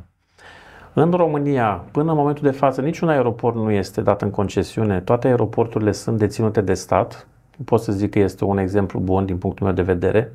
În 0.92 1.10
România, 1.10 1.84
până 1.92 2.10
în 2.10 2.16
momentul 2.16 2.42
de 2.42 2.56
față, 2.56 2.80
niciun 2.80 3.08
aeroport 3.08 3.54
nu 3.54 3.70
este 3.70 4.00
dat 4.00 4.22
în 4.22 4.30
concesiune. 4.30 5.00
Toate 5.00 5.28
aeroporturile 5.28 5.92
sunt 5.92 6.18
deținute 6.18 6.60
de 6.60 6.74
stat 6.74 7.26
pot 7.64 7.80
să 7.80 7.92
zic 7.92 8.10
că 8.10 8.18
este 8.18 8.44
un 8.44 8.58
exemplu 8.58 9.00
bun 9.00 9.26
din 9.26 9.38
punctul 9.38 9.66
meu 9.66 9.74
de 9.74 9.82
vedere. 9.82 10.32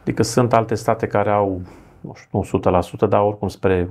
Adică 0.00 0.22
sunt 0.22 0.52
alte 0.52 0.74
state 0.74 1.06
care 1.06 1.30
au 1.30 1.60
nu 2.30 2.42
știu, 2.42 2.60
100%, 2.60 3.08
dar 3.08 3.20
oricum 3.20 3.48
spre 3.48 3.88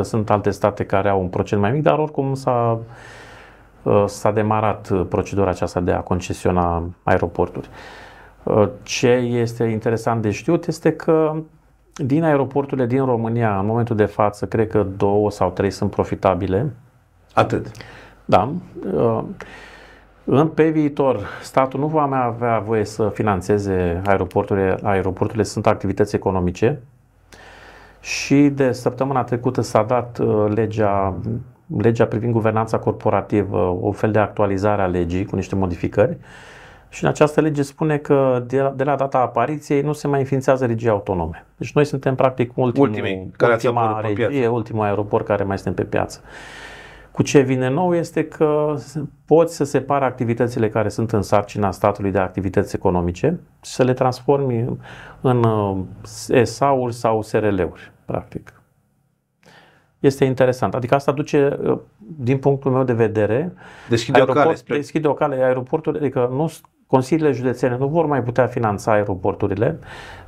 80%, 0.00 0.02
sunt 0.02 0.30
alte 0.30 0.50
state 0.50 0.84
care 0.84 1.08
au 1.08 1.20
un 1.20 1.28
procent 1.28 1.60
mai 1.60 1.70
mic, 1.72 1.82
dar 1.82 1.98
oricum 1.98 2.34
s-a, 2.34 2.80
uh, 3.82 4.04
s-a 4.06 4.30
demarat 4.30 4.92
procedura 5.08 5.50
aceasta 5.50 5.80
de 5.80 5.92
a 5.92 6.00
concesiona 6.00 6.90
aeroporturi. 7.02 7.68
Uh, 8.42 8.68
ce 8.82 9.08
este 9.10 9.64
interesant 9.64 10.22
de 10.22 10.30
știut 10.30 10.66
este 10.66 10.92
că 10.92 11.34
din 11.92 12.24
aeroporturile 12.24 12.86
din 12.86 13.04
România, 13.04 13.58
în 13.58 13.66
momentul 13.66 13.96
de 13.96 14.04
față, 14.04 14.46
cred 14.46 14.68
că 14.68 14.86
două 14.96 15.30
sau 15.30 15.50
trei 15.50 15.70
sunt 15.70 15.90
profitabile. 15.90 16.72
Atât. 17.34 17.70
Da. 18.24 18.52
Uh, 20.30 20.38
în, 20.38 20.48
pe 20.48 20.68
viitor, 20.68 21.26
statul 21.42 21.80
nu 21.80 21.86
va 21.86 22.04
mai 22.04 22.24
avea 22.24 22.58
voie 22.58 22.84
să 22.84 23.10
financeze 23.14 24.00
aeroporturile. 24.06 24.76
Aeroporturile 24.82 25.44
sunt 25.44 25.66
activități 25.66 26.14
economice 26.14 26.80
și 28.00 28.48
de 28.48 28.72
săptămâna 28.72 29.22
trecută 29.22 29.60
s-a 29.60 29.82
dat 29.82 30.18
uh, 30.18 30.52
legea, 30.54 31.14
legea 31.78 32.06
privind 32.06 32.32
guvernanța 32.32 32.78
corporativă, 32.78 33.78
o 33.80 33.92
fel 33.92 34.10
de 34.10 34.18
actualizare 34.18 34.82
a 34.82 34.86
legii 34.86 35.24
cu 35.24 35.36
niște 35.36 35.54
modificări. 35.54 36.16
Și 36.88 37.04
în 37.04 37.10
această 37.10 37.40
lege 37.40 37.62
spune 37.62 37.96
că 37.96 38.44
de 38.46 38.60
la, 38.60 38.72
de 38.76 38.84
la 38.84 38.96
data 38.96 39.18
apariției 39.18 39.80
nu 39.80 39.92
se 39.92 40.06
mai 40.06 40.18
înființează 40.18 40.66
regii 40.66 40.88
autonome. 40.88 41.44
Deci 41.56 41.72
noi 41.72 41.84
suntem 41.84 42.14
practic 42.14 42.52
ultimul, 42.56 42.88
Ultimii, 42.88 43.32
care 43.36 43.52
ultima 43.52 44.00
regie, 44.00 44.46
ultimul 44.46 44.84
aeroport 44.84 45.26
care 45.26 45.44
mai 45.44 45.58
suntem 45.58 45.84
pe 45.84 45.90
piață. 45.90 46.20
Cu 47.12 47.22
ce 47.22 47.40
vine 47.40 47.68
nou 47.68 47.94
este 47.94 48.28
că 48.28 48.74
poți 49.24 49.56
să 49.56 49.64
separi 49.64 50.04
activitățile 50.04 50.68
care 50.68 50.88
sunt 50.88 51.12
în 51.12 51.22
sarcina 51.22 51.70
statului 51.70 52.10
de 52.10 52.18
activități 52.18 52.76
economice 52.76 53.40
și 53.62 53.70
să 53.70 53.82
le 53.82 53.92
transformi 53.92 54.78
în 55.20 55.44
SA-uri 56.42 56.92
uh, 56.92 56.98
sau 56.98 57.22
SRL-uri, 57.22 57.92
practic. 58.04 58.62
Este 59.98 60.24
interesant. 60.24 60.74
Adică 60.74 60.94
asta 60.94 61.12
duce, 61.12 61.58
uh, 61.62 61.78
din 62.18 62.38
punctul 62.38 62.70
meu 62.70 62.84
de 62.84 62.92
vedere, 62.92 63.52
deschide 63.88 64.20
o 64.20 64.24
cale, 64.24 64.54
spre... 64.54 64.76
deschide 64.76 65.08
o 65.08 65.14
cale 65.14 65.42
aeroporturi, 65.42 65.98
adică 65.98 66.28
nu, 66.32 66.52
consiliile 66.86 67.32
județene 67.32 67.76
nu 67.76 67.88
vor 67.88 68.06
mai 68.06 68.22
putea 68.22 68.46
finanța 68.46 68.92
aeroporturile, 68.92 69.78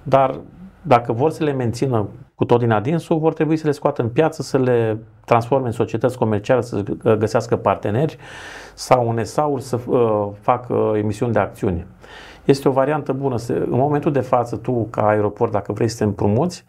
dar 0.03 0.41
dacă 0.83 1.13
vor 1.13 1.31
să 1.31 1.45
le 1.45 1.53
mențină 1.53 2.09
cu 2.35 2.45
tot 2.45 2.59
din 2.59 2.71
adinsul, 2.71 3.19
vor 3.19 3.33
trebui 3.33 3.57
să 3.57 3.67
le 3.67 3.73
scoată 3.73 4.03
în 4.03 4.09
piață, 4.09 4.43
să 4.43 4.59
le 4.59 4.99
transforme 5.25 5.67
în 5.67 5.73
societăți 5.73 6.19
comerciale, 6.19 6.61
să 6.61 6.83
găsească 7.19 7.57
parteneri 7.57 8.17
sau 8.75 9.11
în 9.11 9.25
sau 9.25 9.59
să 9.59 9.79
uh, 9.87 10.29
facă 10.41 10.93
emisiuni 10.97 11.33
de 11.33 11.39
acțiuni. 11.39 11.87
Este 12.45 12.69
o 12.69 12.73
variantă 12.73 13.13
bună. 13.13 13.37
În 13.49 13.67
momentul 13.69 14.13
de 14.13 14.21
față, 14.21 14.57
tu, 14.57 14.87
ca 14.91 15.07
aeroport, 15.07 15.53
dacă 15.53 15.73
vrei 15.73 15.89
să 15.89 15.97
te 15.97 16.05
împrumuți, 16.05 16.65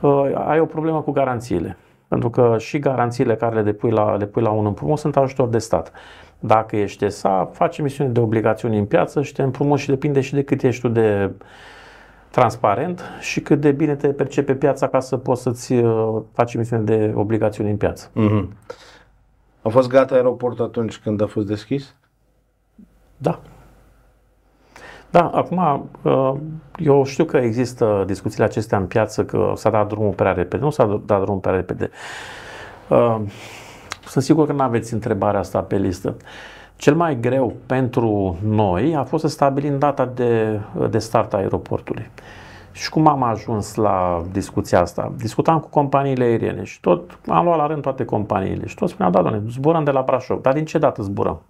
uh, 0.00 0.30
ai 0.34 0.60
o 0.60 0.64
problemă 0.64 1.00
cu 1.00 1.10
garanțiile. 1.10 1.76
Pentru 2.08 2.30
că 2.30 2.54
și 2.58 2.78
garanțiile 2.78 3.36
care 3.36 3.54
le 3.54 3.62
depui 3.62 3.90
la, 3.90 4.16
le 4.16 4.26
pui 4.26 4.42
la 4.42 4.50
un 4.50 4.66
împrumut 4.66 4.98
sunt 4.98 5.16
ajutor 5.16 5.48
de 5.48 5.58
stat. 5.58 5.92
Dacă 6.38 6.76
ești 6.76 7.04
ESA, 7.04 7.50
faci 7.52 7.78
emisiuni 7.78 8.12
de 8.12 8.20
obligațiuni 8.20 8.78
în 8.78 8.84
piață 8.84 9.22
și 9.22 9.32
te 9.32 9.42
împrumuți 9.42 9.82
și 9.82 9.88
depinde 9.88 10.20
și 10.20 10.34
de 10.34 10.42
cât 10.42 10.62
ești 10.62 10.80
tu 10.80 10.88
de 10.88 11.30
transparent 12.30 13.02
și 13.20 13.40
cât 13.40 13.60
de 13.60 13.70
bine 13.72 13.94
te 13.94 14.08
percepe 14.08 14.54
piața 14.54 14.88
ca 14.88 15.00
să 15.00 15.16
poți 15.16 15.42
să-ți 15.42 15.72
uh, 15.72 16.22
faci 16.32 16.54
emisiune 16.54 16.82
de 16.82 17.12
obligațiuni 17.14 17.70
în 17.70 17.76
piață. 17.76 18.10
Mm-hmm. 18.10 18.48
A 19.62 19.68
fost 19.68 19.88
gata 19.88 20.14
aeroportul 20.14 20.64
atunci 20.64 20.98
când 20.98 21.22
a 21.22 21.26
fost 21.26 21.46
deschis? 21.46 21.94
Da. 23.16 23.40
Da, 25.10 25.28
acum 25.28 25.88
uh, 26.02 26.34
eu 26.78 27.04
știu 27.04 27.24
că 27.24 27.36
există 27.36 28.02
discuțiile 28.06 28.44
acestea 28.44 28.78
în 28.78 28.86
piață 28.86 29.24
că 29.24 29.52
s-a 29.54 29.70
dat 29.70 29.88
drumul 29.88 30.12
prea 30.12 30.32
repede. 30.32 30.62
Nu 30.62 30.70
s-a 30.70 31.00
dat 31.06 31.22
drumul 31.22 31.40
prea 31.40 31.54
repede. 31.54 31.90
Uh, 32.88 33.20
sunt 34.06 34.24
sigur 34.24 34.46
că 34.46 34.52
nu 34.52 34.62
aveți 34.62 34.92
întrebarea 34.92 35.40
asta 35.40 35.62
pe 35.62 35.76
listă. 35.76 36.16
Cel 36.80 36.94
mai 36.94 37.20
greu 37.20 37.54
pentru 37.66 38.36
noi 38.44 38.94
a 38.94 39.04
fost 39.04 39.22
să 39.22 39.28
stabilim 39.28 39.78
data 39.78 40.06
de, 40.06 40.60
de 40.90 40.98
start 40.98 41.34
a 41.34 41.36
aeroportului. 41.36 42.10
Și 42.72 42.90
cum 42.90 43.06
am 43.06 43.22
ajuns 43.22 43.74
la 43.74 44.22
discuția 44.32 44.80
asta? 44.80 45.12
Discutam 45.16 45.58
cu 45.60 45.68
companiile 45.68 46.24
aeriene 46.24 46.64
și 46.64 46.80
tot 46.80 47.18
am 47.28 47.44
luat 47.44 47.56
la 47.56 47.66
rând 47.66 47.82
toate 47.82 48.04
companiile 48.04 48.66
și 48.66 48.74
tot 48.74 48.88
spuneau, 48.88 49.12
da, 49.12 49.22
doamne, 49.22 49.42
zburăm 49.48 49.84
de 49.84 49.90
la 49.90 50.02
Brașov, 50.02 50.40
dar 50.40 50.52
din 50.52 50.64
ce 50.64 50.78
dată 50.78 51.02
zburăm? 51.02 51.42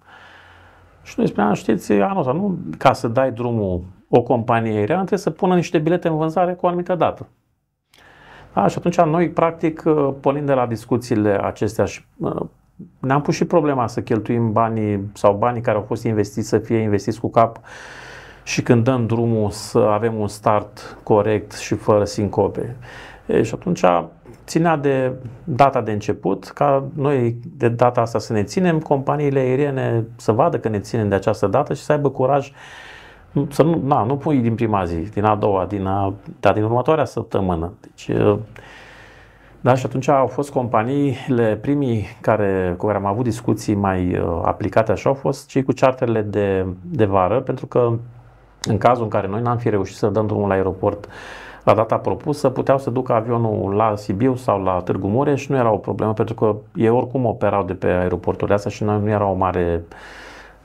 Și 1.03 1.13
noi 1.17 1.27
spuneam, 1.27 1.53
știți, 1.53 1.91
anul 1.91 2.19
ăsta, 2.19 2.31
nu 2.31 2.57
ca 2.77 2.93
să 2.93 3.07
dai 3.07 3.31
drumul 3.31 3.81
o 4.09 4.21
companie 4.21 4.77
aeriană, 4.77 4.99
trebuie 4.99 5.19
să 5.19 5.29
pună 5.29 5.55
niște 5.55 5.77
bilete 5.77 6.07
în 6.07 6.17
vânzare 6.17 6.53
cu 6.53 6.65
o 6.65 6.67
anumită 6.67 6.95
dată. 6.95 7.27
Da, 8.53 8.67
și 8.67 8.77
atunci 8.77 9.01
noi, 9.01 9.29
practic, 9.29 9.83
pornind 10.21 10.45
de 10.45 10.53
la 10.53 10.65
discuțiile 10.65 11.39
acestea 11.43 11.85
și 11.85 12.01
ne-am 12.99 13.21
pus 13.21 13.35
și 13.35 13.45
problema 13.45 13.87
să 13.87 14.01
cheltuim 14.01 14.51
banii 14.51 15.11
sau 15.13 15.33
banii 15.33 15.61
care 15.61 15.77
au 15.77 15.83
fost 15.83 16.03
investiți 16.03 16.47
să 16.47 16.57
fie 16.57 16.77
investiți 16.77 17.19
cu 17.19 17.29
cap 17.29 17.59
și 18.43 18.61
când 18.61 18.83
dăm 18.83 19.05
drumul 19.05 19.49
să 19.49 19.79
avem 19.79 20.19
un 20.19 20.27
start 20.27 20.97
corect 21.03 21.51
și 21.53 21.75
fără 21.75 22.03
sincope. 22.03 22.75
E, 23.25 23.43
și 23.43 23.53
atunci 23.53 23.83
ținea 24.45 24.77
de 24.77 25.11
data 25.43 25.81
de 25.81 25.91
început, 25.91 26.45
ca 26.45 26.83
noi 26.95 27.35
de 27.57 27.69
data 27.69 28.01
asta 28.01 28.19
să 28.19 28.33
ne 28.33 28.43
ținem, 28.43 28.79
companiile 28.79 29.39
aeriene 29.39 30.05
să 30.15 30.31
vadă 30.31 30.59
că 30.59 30.69
ne 30.69 30.79
ținem 30.79 31.09
de 31.09 31.15
această 31.15 31.47
dată 31.47 31.73
și 31.73 31.81
să 31.81 31.91
aibă 31.91 32.09
curaj 32.09 32.51
să 33.49 33.63
nu, 33.63 33.81
na, 33.83 34.03
nu 34.03 34.17
pui 34.17 34.37
din 34.37 34.55
prima 34.55 34.85
zi, 34.85 34.95
din 34.95 35.23
a 35.23 35.35
doua, 35.35 35.65
din 35.65 35.85
a, 35.85 36.13
dar 36.39 36.53
din 36.53 36.63
următoarea 36.63 37.05
săptămână. 37.05 37.73
Deci 37.81 38.17
da, 39.61 39.75
și 39.75 39.85
atunci 39.85 40.07
au 40.07 40.27
fost 40.27 40.51
companiile, 40.51 41.55
primii 41.61 42.07
care, 42.21 42.73
cu 42.77 42.85
care 42.85 42.97
am 42.97 43.05
avut 43.05 43.23
discuții 43.23 43.73
mai 43.73 44.17
uh, 44.17 44.41
aplicate 44.43 44.91
așa, 44.91 45.09
au 45.09 45.15
fost 45.15 45.47
cei 45.47 45.63
cu 45.63 45.71
charterele 45.75 46.21
de, 46.21 46.65
de 46.81 47.05
vară, 47.05 47.41
pentru 47.41 47.65
că 47.65 47.93
în 48.63 48.77
cazul 48.77 49.03
în 49.03 49.09
care 49.09 49.27
noi 49.27 49.41
n-am 49.41 49.57
fi 49.57 49.69
reușit 49.69 49.95
să 49.95 50.07
dăm 50.07 50.27
drumul 50.27 50.47
la 50.47 50.53
aeroport 50.53 51.07
la 51.63 51.73
data 51.73 51.97
propusă, 51.97 52.49
puteau 52.49 52.77
să 52.77 52.89
ducă 52.89 53.13
avionul 53.13 53.73
la 53.73 53.95
Sibiu 53.95 54.35
sau 54.35 54.63
la 54.63 54.81
Târgu 54.81 55.07
Mureș 55.07 55.41
și 55.41 55.51
nu 55.51 55.57
era 55.57 55.71
o 55.71 55.77
problemă, 55.77 56.13
pentru 56.13 56.33
că 56.33 56.55
ei 56.75 56.89
oricum 56.89 57.25
operau 57.25 57.63
de 57.63 57.73
pe 57.73 57.87
aeroporturile 57.87 58.55
astea 58.55 58.71
și 58.71 58.83
noi 58.83 58.99
nu 58.99 59.09
era 59.09 59.25
o 59.25 59.33
mare, 59.33 59.83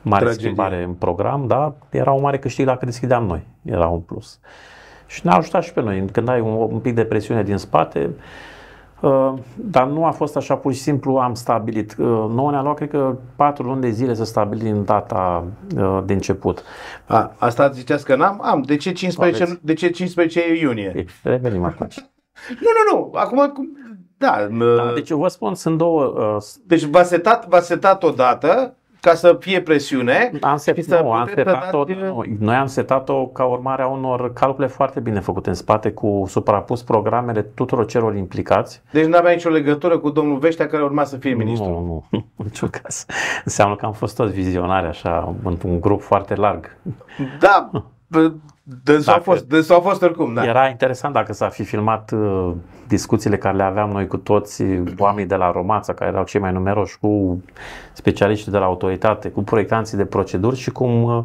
mare 0.03 0.25
Tragedie. 0.25 0.45
schimbare 0.45 0.83
în 0.83 0.93
program, 0.93 1.47
da? 1.47 1.75
Era 1.91 2.13
o 2.13 2.21
mare 2.21 2.39
câștig 2.39 2.67
dacă 2.67 2.85
deschideam 2.85 3.25
noi, 3.25 3.43
era 3.63 3.87
un 3.87 4.01
plus. 4.01 4.39
Și 5.07 5.21
ne-a 5.25 5.35
ajutat 5.35 5.63
și 5.63 5.73
pe 5.73 5.81
noi, 5.81 6.05
când 6.13 6.29
ai 6.29 6.41
un, 6.41 6.53
un 6.53 6.79
pic 6.79 6.95
de 6.95 7.05
presiune 7.05 7.43
din 7.43 7.57
spate, 7.57 8.11
Uh, 8.11 8.15
dar 9.57 9.87
nu 9.87 10.05
a 10.05 10.11
fost 10.11 10.37
așa 10.37 10.57
pur 10.57 10.73
și 10.73 10.81
simplu 10.81 11.17
am 11.17 11.35
stabilit. 11.35 11.97
Uh, 11.99 12.07
nouă 12.07 12.51
ne-a 12.51 12.63
luat, 12.63 12.77
cred 12.77 12.91
că, 12.91 13.17
patru 13.37 13.67
luni 13.67 13.81
de 13.81 13.91
zile 13.91 14.15
să 14.15 14.25
stabilim 14.25 14.85
data 14.85 15.45
uh, 15.77 16.03
de 16.05 16.13
început. 16.13 16.63
A, 17.07 17.33
asta 17.39 17.71
ziceați 17.71 18.05
că 18.05 18.17
n-am? 18.17 18.41
Am. 18.43 18.63
De 18.63 18.77
ce 18.77 18.93
15, 18.93 19.59
de 19.63 19.75
ce 19.75 19.91
15 19.91 20.57
iunie? 20.59 21.05
Revenim 21.23 21.65
atunci. 21.65 21.97
nu, 22.63 22.69
nu, 22.91 22.99
nu. 22.99 23.13
Acum, 23.15 23.53
da. 24.17 24.49
da. 24.51 24.93
Deci 24.95 25.11
vă 25.11 25.29
spun, 25.29 25.55
sunt 25.55 25.79
două... 25.79 26.05
Uh, 26.05 26.43
deci 26.67 26.83
v-a 26.83 27.03
setat, 27.03 27.49
v-a 27.49 27.61
setat 27.61 28.03
o 28.03 28.11
dată 28.11 28.77
ca 29.07 29.15
să 29.15 29.37
fie 29.41 29.61
presiune. 29.61 30.31
Am 30.41 30.57
set, 30.57 30.87
nu, 30.87 31.13
am 31.13 31.31
setat-o, 31.35 31.85
nu, 31.85 32.25
noi 32.39 32.55
am 32.55 32.67
setat-o 32.67 33.27
ca 33.27 33.45
urmare 33.45 33.83
a 33.83 33.87
unor 33.87 34.33
calcule 34.33 34.67
foarte 34.67 35.01
bine 35.01 35.21
făcute 35.21 35.49
în 35.49 35.55
spate 35.55 35.91
cu 35.91 36.25
suprapus 36.29 36.83
programele 36.83 37.43
tuturor 37.43 37.87
celor 37.87 38.17
implicați. 38.17 38.83
Deci 38.91 39.05
nu 39.05 39.17
avea 39.17 39.33
nicio 39.33 39.49
legătură 39.49 39.99
cu 39.99 40.11
domnul 40.11 40.39
Veștea 40.39 40.67
care 40.67 40.83
urma 40.83 41.05
să 41.05 41.17
fie 41.17 41.35
ministru. 41.35 41.69
Nu, 41.69 42.05
nu, 42.11 42.25
în 42.37 42.45
niciun 42.45 42.69
caz. 42.69 43.07
Înseamnă 43.45 43.77
că 43.77 43.87
am 43.87 43.93
fost 43.93 44.17
toți 44.17 44.33
vizionari 44.33 44.87
așa, 44.87 45.35
într-un 45.45 45.81
grup 45.81 46.01
foarte 46.01 46.35
larg. 46.35 46.77
Da, 47.41 47.71
Dânsul 48.83 49.13
a 49.13 49.19
fost, 49.19 49.49
dânsul 49.49 49.75
a 49.75 49.81
fost 49.81 50.03
oricum, 50.03 50.35
da. 50.35 50.45
Era 50.45 50.69
interesant 50.69 51.15
dacă 51.15 51.33
s-ar 51.33 51.51
fi 51.51 51.65
filmat 51.65 52.11
uh, 52.11 52.53
discuțiile 52.89 53.37
care 53.37 53.57
le 53.57 53.63
aveam 53.63 53.91
noi 53.91 54.07
cu 54.07 54.17
toți 54.17 54.65
oamenii 54.99 55.29
de 55.29 55.35
la 55.35 55.51
Romața, 55.51 55.95
care 55.95 56.11
erau 56.11 56.25
cei 56.25 56.41
mai 56.41 56.53
numeroși, 56.53 56.99
cu 56.99 57.43
specialiștii 57.93 58.53
de 58.53 58.59
la 58.59 58.65
autoritate, 58.65 59.29
cu 59.29 59.43
proiectanții 59.43 59.97
de 59.97 60.05
proceduri 60.05 60.57
și 60.57 60.71
cum 60.71 61.03
uh, 61.03 61.25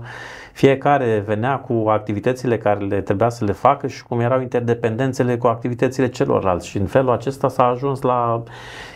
fiecare 0.53 1.23
venea 1.25 1.57
cu 1.57 1.89
activitățile 1.89 2.57
care 2.57 2.79
le 2.79 3.01
trebuia 3.01 3.29
să 3.29 3.45
le 3.45 3.51
facă 3.51 3.87
și 3.87 4.03
cum 4.03 4.19
erau 4.19 4.41
interdependențele 4.41 5.37
cu 5.37 5.47
activitățile 5.47 6.09
celorlalți. 6.09 6.67
Și 6.67 6.77
în 6.77 6.85
felul 6.85 7.11
acesta 7.11 7.47
s-a 7.47 7.65
ajuns 7.65 8.01
la... 8.01 8.43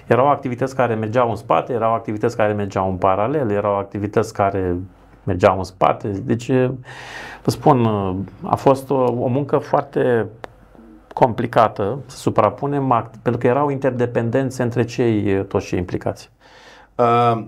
Erau 0.08 0.30
activități 0.30 0.76
care 0.76 0.94
mergeau 0.94 1.30
în 1.30 1.36
spate, 1.36 1.74
erau 1.74 1.94
activități 1.94 2.36
care 2.36 2.54
mergeau 2.54 2.90
în 2.90 2.96
paralel, 2.96 3.50
erau 3.52 3.78
activități 3.78 4.34
care 4.34 4.76
mergeau 5.26 5.58
în 5.58 5.64
spate. 5.64 6.08
Deci, 6.08 6.52
vă 7.44 7.52
spun, 7.52 7.86
a 8.44 8.56
fost 8.56 8.90
o, 8.90 9.04
o 9.04 9.28
muncă 9.28 9.58
foarte 9.58 10.28
complicată 11.14 12.00
să 12.06 12.18
suprapunem, 12.18 13.12
pentru 13.22 13.42
că 13.42 13.48
erau 13.48 13.70
interdependențe 13.70 14.64
între 14.64 14.84
cei 14.86 15.46
toți 15.46 15.66
cei 15.66 15.80
implicați. 15.80 16.32
Uh, 16.96 17.46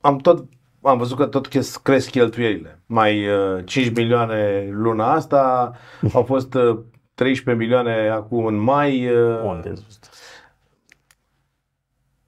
am 0.00 0.16
tot 0.16 0.44
am 0.82 0.98
văzut 0.98 1.16
că 1.16 1.26
tot 1.26 1.46
cresc 1.82 2.10
cheltuielile. 2.10 2.80
Mai 2.86 3.28
uh, 3.28 3.64
5 3.64 3.96
milioane 3.96 4.68
luna 4.72 5.12
asta, 5.12 5.72
au 6.14 6.22
fost 6.22 6.54
uh, 6.54 6.78
13 7.14 7.64
milioane 7.64 8.08
acum 8.08 8.46
în 8.46 8.56
mai. 8.56 9.10
Uh, 9.10 9.42
Unde? 9.44 9.72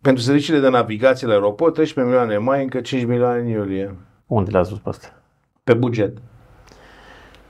Pentru 0.00 0.22
serviciile 0.22 0.58
de 0.58 0.68
navigație 0.68 1.26
la 1.26 1.32
aeroport, 1.32 1.74
13 1.74 2.14
milioane 2.14 2.34
în 2.38 2.42
mai, 2.44 2.62
încă 2.62 2.80
5 2.80 3.04
milioane 3.04 3.40
în 3.40 3.46
iulie. 3.46 3.96
Unde 4.32 4.50
le-ați 4.50 4.68
văzut 4.68 4.82
pe 4.82 4.88
astea? 4.88 5.22
Pe 5.64 5.74
buget. 5.74 6.16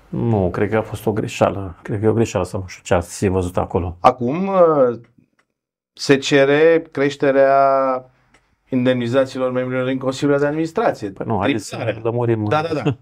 Nu, 0.08 0.50
cred 0.50 0.70
că 0.70 0.76
a 0.76 0.82
fost 0.82 1.06
o 1.06 1.12
greșeală. 1.12 1.74
Cred 1.82 1.98
că 2.00 2.04
e 2.04 2.08
o 2.08 2.12
greșeală 2.12 2.44
să 2.44 2.56
nu 2.56 2.64
știu 2.66 2.82
ce 2.82 2.94
ați 2.94 3.28
văzut 3.28 3.56
acolo. 3.56 3.96
Acum 4.00 4.46
uh, 4.46 4.98
se 5.92 6.16
cere 6.16 6.82
creșterea 6.90 7.56
indemnizațiilor 8.68 9.52
membrilor 9.52 9.86
în 9.86 9.98
Consiliul 9.98 10.38
de 10.38 10.46
Administrație. 10.46 11.10
Păi 11.10 11.26
nu, 11.28 11.38
haideți 11.38 11.68
să 11.68 12.00
lămurim. 12.02 12.44
Da, 12.44 12.62
da, 12.62 12.80
da. 12.82 12.96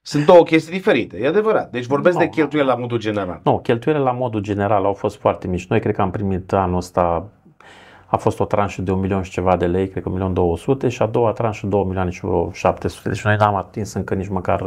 Sunt 0.00 0.26
două 0.26 0.42
chestii 0.42 0.72
diferite, 0.72 1.18
e 1.18 1.26
adevărat. 1.26 1.70
Deci 1.70 1.86
vorbesc 1.86 2.16
no, 2.16 2.22
de 2.22 2.28
cheltuieli 2.28 2.68
la 2.68 2.74
modul 2.74 2.98
general. 2.98 3.40
Nu, 3.44 3.58
cheltuielile 3.58 4.04
la 4.04 4.12
modul 4.12 4.40
general 4.40 4.84
au 4.84 4.92
fost 4.92 5.16
foarte 5.16 5.46
mici. 5.46 5.66
Noi 5.66 5.80
cred 5.80 5.94
că 5.94 6.02
am 6.02 6.10
primit 6.10 6.52
anul 6.52 6.76
ăsta 6.76 7.28
a 8.12 8.16
fost 8.16 8.40
o 8.40 8.44
tranșă 8.44 8.82
de 8.82 8.90
un 8.90 9.00
milion 9.00 9.22
și 9.22 9.30
ceva 9.30 9.56
de 9.56 9.66
lei, 9.66 9.88
cred 9.88 10.02
că 10.02 10.08
un 10.08 10.14
milion 10.14 10.34
200 10.34 10.88
și 10.88 11.02
a 11.02 11.06
doua 11.06 11.32
tranșă 11.32 11.66
2 11.66 11.84
milioane 11.84 12.10
și 12.10 12.20
700. 12.52 13.08
Deci 13.08 13.24
noi 13.24 13.36
n-am 13.38 13.54
atins 13.54 13.92
încă 13.92 14.14
nici 14.14 14.28
măcar 14.28 14.64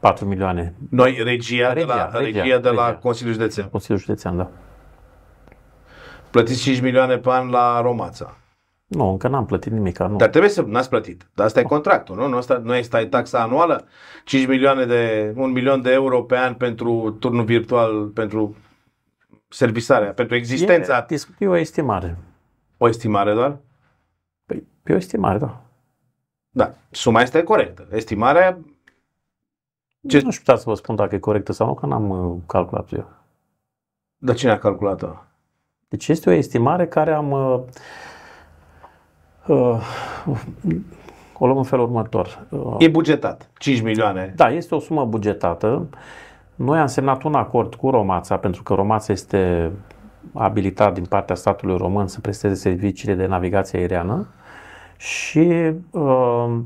4 0.00 0.24
uh, 0.24 0.30
milioane. 0.30 0.74
Noi, 0.90 1.20
regia, 1.24 1.72
regia, 1.72 1.86
de 1.86 1.92
la, 1.92 2.18
regia, 2.18 2.42
regia 2.42 2.58
de 2.58 2.68
la 2.68 2.86
regia. 2.86 2.98
Consiliul 2.98 3.34
Județean. 3.34 3.68
Consiliul 3.68 4.00
Județean, 4.00 4.36
da. 4.36 4.48
Plătiți 6.30 6.62
5 6.62 6.80
milioane 6.80 7.16
pe 7.16 7.30
an 7.30 7.50
la 7.50 7.80
Romața. 7.80 8.36
Nu, 8.86 9.10
încă 9.10 9.28
n-am 9.28 9.46
plătit 9.46 9.72
nimic. 9.72 9.98
Nu. 9.98 10.16
Dar 10.16 10.28
trebuie 10.28 10.50
să, 10.50 10.64
n-ați 10.66 10.88
plătit. 10.88 11.30
Dar 11.34 11.46
asta 11.46 11.60
e 11.60 11.62
contractul, 11.62 12.16
nu? 12.16 12.28
Nu, 12.28 12.36
asta, 12.36 12.60
nu 12.64 12.74
este 12.74 13.04
taxa 13.04 13.38
anuală? 13.38 13.84
5 14.24 14.46
milioane 14.46 14.84
de, 14.84 15.32
1 15.36 15.46
milion 15.46 15.82
de 15.82 15.92
euro 15.92 16.22
pe 16.22 16.36
an 16.36 16.54
pentru 16.54 17.16
turnul 17.20 17.44
virtual, 17.44 18.06
pentru 18.06 18.56
servisarea, 19.48 20.12
pentru 20.12 20.36
existența. 20.36 21.06
E, 21.08 21.16
e 21.38 21.46
o 21.46 21.56
estimare. 21.56 22.16
O 22.82 22.88
estimare 22.88 23.34
doar? 23.34 23.56
Păi, 24.46 24.66
pe 24.82 24.92
o 24.92 24.96
estimare, 24.96 25.38
da. 25.38 25.60
Da, 26.50 26.74
suma 26.90 27.20
este 27.20 27.42
corectă. 27.42 27.86
Estimarea... 27.92 28.58
Ce... 30.08 30.20
Nu 30.20 30.30
știu 30.30 30.56
să 30.56 30.62
vă 30.66 30.74
spun 30.74 30.94
dacă 30.94 31.14
e 31.14 31.18
corectă 31.18 31.52
sau 31.52 31.66
nu, 31.66 31.74
că 31.74 31.86
n-am 31.86 32.10
uh, 32.10 32.36
calculat 32.46 32.92
eu. 32.92 33.08
Dar 34.16 34.34
cine 34.34 34.50
a 34.50 34.58
calculat-o? 34.58 35.06
Deci 35.88 36.08
este 36.08 36.28
o 36.28 36.32
estimare 36.32 36.86
care 36.86 37.12
am... 37.12 37.30
Uh, 37.30 37.60
uh, 39.46 39.86
o 41.38 41.46
luăm 41.46 41.58
în 41.58 41.64
felul 41.64 41.84
următor. 41.84 42.46
Uh, 42.50 42.76
e 42.78 42.88
bugetat, 42.88 43.50
5 43.58 43.80
milioane. 43.80 44.32
Da, 44.36 44.50
este 44.50 44.74
o 44.74 44.78
sumă 44.78 45.04
bugetată. 45.04 45.88
Noi 46.54 46.78
am 46.78 46.86
semnat 46.86 47.22
un 47.22 47.34
acord 47.34 47.74
cu 47.74 47.90
Romața, 47.90 48.36
pentru 48.36 48.62
că 48.62 48.74
Romața 48.74 49.12
este 49.12 49.72
abilitat 50.32 50.94
din 50.94 51.04
partea 51.04 51.34
statului 51.34 51.76
român 51.76 52.06
să 52.06 52.20
presteze 52.20 52.54
serviciile 52.54 53.14
de 53.14 53.26
navigație 53.26 53.78
aeriană 53.78 54.26
și 54.96 55.72
uh, 55.90 56.58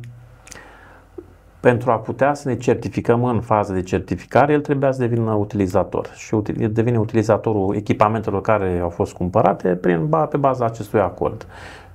pentru 1.60 1.90
a 1.90 1.98
putea 1.98 2.34
să 2.34 2.48
ne 2.48 2.56
certificăm 2.56 3.24
în 3.24 3.40
fază 3.40 3.72
de 3.72 3.82
certificare, 3.82 4.52
el 4.52 4.60
trebuia 4.60 4.92
să 4.92 5.00
devină 5.00 5.32
utilizator 5.32 6.10
și 6.14 6.36
devine 6.70 6.98
utilizatorul 6.98 7.74
echipamentelor 7.74 8.40
care 8.40 8.78
au 8.82 8.88
fost 8.88 9.12
cumpărate 9.12 9.74
prin, 9.74 10.08
pe 10.30 10.36
baza 10.36 10.64
acestui 10.64 11.00
acord. 11.00 11.46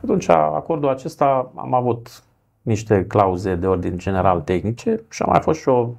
Atunci, 0.04 0.30
acordul 0.30 0.90
acesta 0.90 1.52
am 1.56 1.74
avut 1.74 2.24
niște 2.62 3.06
clauze 3.06 3.56
de 3.56 3.68
ordin 3.68 3.98
general 3.98 4.42
tehnice 4.42 5.04
și 5.10 5.22
a 5.22 5.26
mai 5.26 5.40
fost 5.42 5.60
și 5.60 5.70
o, 5.70 5.90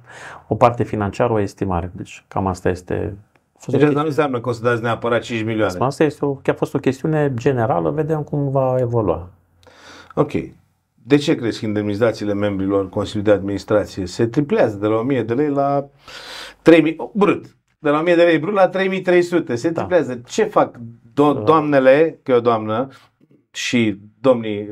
o 0.47 0.55
parte 0.55 0.83
financiară, 0.83 1.33
o 1.33 1.39
estimare. 1.39 1.91
Deci 1.95 2.25
cam 2.27 2.47
asta 2.47 2.69
este 2.69 3.17
deci 3.71 3.81
asta 3.81 3.99
nu 3.99 4.07
înseamnă 4.07 4.39
că 4.39 4.49
o 4.49 4.51
să 4.51 4.63
dați 4.63 4.81
neapărat 4.81 5.21
5 5.21 5.43
milioane. 5.43 5.77
Asta 5.79 6.03
este 6.03 6.25
o, 6.25 6.33
chiar 6.33 6.55
a 6.55 6.57
fost 6.57 6.73
o 6.73 6.79
chestiune 6.79 7.33
generală, 7.35 7.89
vedem 7.89 8.23
cum 8.23 8.49
va 8.49 8.75
evolua. 8.79 9.29
Ok. 10.15 10.31
De 11.05 11.15
ce 11.15 11.35
crezi 11.35 11.59
că 11.59 11.65
indemnizațiile 11.65 12.33
membrilor 12.33 12.89
Consiliului 12.89 13.31
de 13.31 13.37
Administrație 13.37 14.05
se 14.05 14.25
triplează 14.25 14.77
de 14.77 14.87
la 14.87 14.99
1000 14.99 15.23
de 15.23 15.33
lei 15.33 15.49
la 15.49 15.85
3000, 16.61 16.93
oh, 16.97 17.09
brut, 17.13 17.45
de 17.79 17.89
la 17.89 17.99
1000 17.99 18.15
de 18.15 18.23
lei 18.23 18.37
brut 18.37 18.53
la 18.53 18.67
3300, 18.67 19.55
se 19.55 19.69
da. 19.69 19.79
triplează. 19.79 20.21
Ce 20.25 20.43
fac 20.43 20.77
do- 20.77 21.13
da. 21.13 21.33
doamnele, 21.33 22.19
că 22.23 22.31
e 22.31 22.35
o 22.35 22.39
doamnă, 22.39 22.87
și 23.51 23.99
domnii 24.21 24.69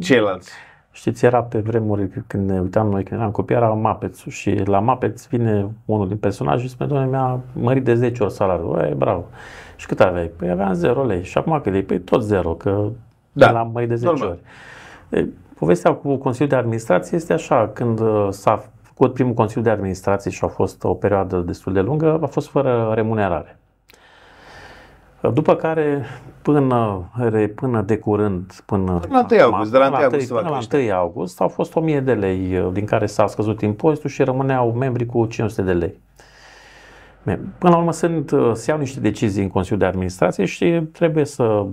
ceilalți? 0.00 0.52
Știți, 0.94 1.24
era 1.24 1.42
pe 1.42 1.58
vremuri 1.58 2.08
când 2.26 2.50
ne 2.50 2.60
uitam 2.60 2.88
noi, 2.88 3.02
când 3.02 3.20
eram 3.20 3.32
copii, 3.32 3.56
era 3.56 3.68
Muppets 3.68 4.24
și 4.26 4.54
la 4.64 4.78
Muppets 4.80 5.28
vine 5.28 5.70
unul 5.84 6.08
din 6.08 6.16
personaje 6.16 6.62
și 6.62 6.68
spune, 6.68 6.88
doamne, 6.88 7.08
mi-a 7.08 7.40
mărit 7.52 7.84
de 7.84 7.94
10 7.94 8.22
ori 8.22 8.32
salariul. 8.32 8.78
E, 8.78 8.94
bravo. 8.94 9.24
Și 9.76 9.86
cât 9.86 10.00
aveai? 10.00 10.30
Păi 10.36 10.50
aveam 10.50 10.72
0 10.72 11.04
lei. 11.04 11.24
Și 11.24 11.38
acum 11.38 11.60
cât 11.62 11.74
e? 11.74 11.82
Păi 11.82 12.00
tot 12.00 12.22
0, 12.22 12.54
că 12.54 12.88
da. 13.32 13.50
l-am 13.50 13.70
mărit 13.72 13.88
de 13.88 13.94
10 13.94 14.10
Normal. 14.10 14.28
ori. 14.28 14.40
E, 15.22 15.28
povestea 15.58 15.92
cu 15.92 16.16
Consiliul 16.16 16.48
de 16.48 16.56
Administrație 16.56 17.16
este 17.16 17.32
așa, 17.32 17.68
când 17.68 18.00
uh, 18.00 18.26
s-a 18.30 18.64
făcut 18.82 19.12
primul 19.12 19.34
Consiliu 19.34 19.62
de 19.62 19.70
Administrație 19.70 20.30
și 20.30 20.44
a 20.44 20.48
fost 20.48 20.84
o 20.84 20.94
perioadă 20.94 21.38
destul 21.38 21.72
de 21.72 21.80
lungă, 21.80 22.18
a 22.22 22.26
fost 22.26 22.48
fără 22.48 22.92
remunerare. 22.94 23.58
După 25.30 25.54
care, 25.54 26.04
până, 26.42 27.10
până 27.54 27.82
de 27.82 27.98
curând, 27.98 28.52
până, 28.66 29.00
până 29.00 29.26
la 29.28 29.36
1 29.36 29.42
august, 29.42 29.70
de 29.70 29.78
la 29.78 29.86
1 29.86 29.94
august, 29.96 30.28
până 30.28 30.48
la 30.48 30.58
1 30.74 30.92
august, 30.92 31.40
au 31.40 31.48
fost 31.48 31.76
1000 31.76 32.00
de 32.00 32.14
lei, 32.14 32.70
din 32.72 32.84
care 32.84 33.06
s-a 33.06 33.26
scăzut 33.26 33.60
impozitul 33.60 34.10
și 34.10 34.22
rămâneau 34.22 34.72
membri 34.72 35.06
cu 35.06 35.26
500 35.26 35.62
de 35.62 35.72
lei. 35.72 36.00
Până 37.58 37.72
la 37.72 37.76
urmă 37.76 37.92
sunt, 37.92 38.30
se 38.52 38.70
iau 38.70 38.78
niște 38.78 39.00
decizii 39.00 39.42
în 39.42 39.48
Consiliul 39.48 39.80
de 39.80 39.86
Administrație 39.86 40.44
și 40.44 40.82
trebuie 40.92 41.24
să 41.24 41.66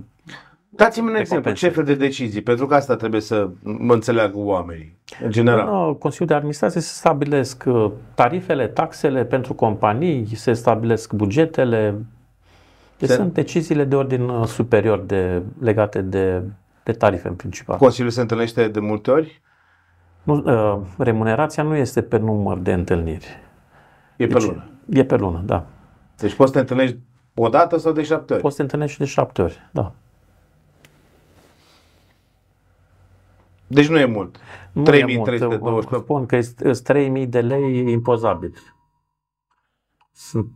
Dați-mi 0.72 1.10
un 1.10 1.16
exemplu, 1.16 1.52
ce 1.52 1.70
fel 1.70 1.84
de 1.84 1.96
decizii? 1.96 2.42
Pentru 2.42 2.66
că 2.66 2.76
asta 2.76 2.96
trebuie 2.96 3.22
să 3.22 3.50
mă 3.62 3.94
înțeleagă 3.94 4.38
oamenii, 4.38 4.98
în 5.24 5.32
general. 5.32 5.88
În 5.88 5.94
Consiliul 5.94 6.28
de 6.28 6.34
Administrație 6.34 6.82
se 6.82 6.94
stabilesc 6.94 7.64
uh, 7.68 7.92
tarifele, 8.16 8.68
taxele 8.68 9.26
pentru 9.26 9.54
companii, 9.54 10.36
se 10.36 10.54
stabilesc 10.54 11.14
bugetele, 11.14 11.96
deci 13.00 13.10
se... 13.10 13.16
sunt 13.16 13.34
deciziile 13.34 13.84
de 13.84 13.96
ordin 13.96 14.22
uh, 14.22 14.46
superior 14.46 15.00
de, 15.00 15.42
legate 15.60 16.02
de, 16.02 16.44
de 16.84 16.92
tarife 16.92 17.28
în 17.28 17.34
principal. 17.34 17.78
Consiliul 17.78 18.12
se 18.12 18.22
întâlnește 18.22 18.68
de 18.68 18.80
multe 18.80 19.12
ori? 19.12 19.42
Nu, 20.24 20.44
uh, 20.46 20.82
remunerația 20.98 21.64
nu 21.64 21.76
este 21.76 22.02
pe 22.02 22.18
număr 22.18 22.58
de 22.58 22.74
întâlniri. 22.74 23.26
E 24.18 24.26
deci, 24.26 24.32
pe 24.32 24.46
lună? 24.46 24.70
E 24.90 25.06
pe 25.06 25.16
lună, 25.16 25.42
da. 25.46 25.66
Deci 26.18 26.36
poți 26.36 26.52
să 26.52 26.56
te 26.56 26.60
întâlnești 26.60 26.98
O 27.36 27.50
dată 27.50 27.78
sau 27.78 27.92
de 27.92 28.04
șapte 28.04 28.34
ori? 28.34 28.42
Poți 28.42 28.56
să 28.56 28.58
te 28.58 28.64
întâlnești 28.64 28.94
și 28.94 29.00
de 29.00 29.06
șapte 29.06 29.42
ori, 29.42 29.70
da. 29.72 29.94
Deci 33.68 33.88
nu 33.88 34.00
e 34.00 34.06
mult. 34.06 34.40
Nu 34.72 34.84
3320. 34.84 35.90
Vă 35.90 35.98
spun 35.98 36.26
că 36.26 36.42
sunt 36.42 36.80
3000 36.80 37.28
de 37.28 37.42
lei 37.42 37.92
impozabil. 37.92 38.54
Sunt, 40.12 40.52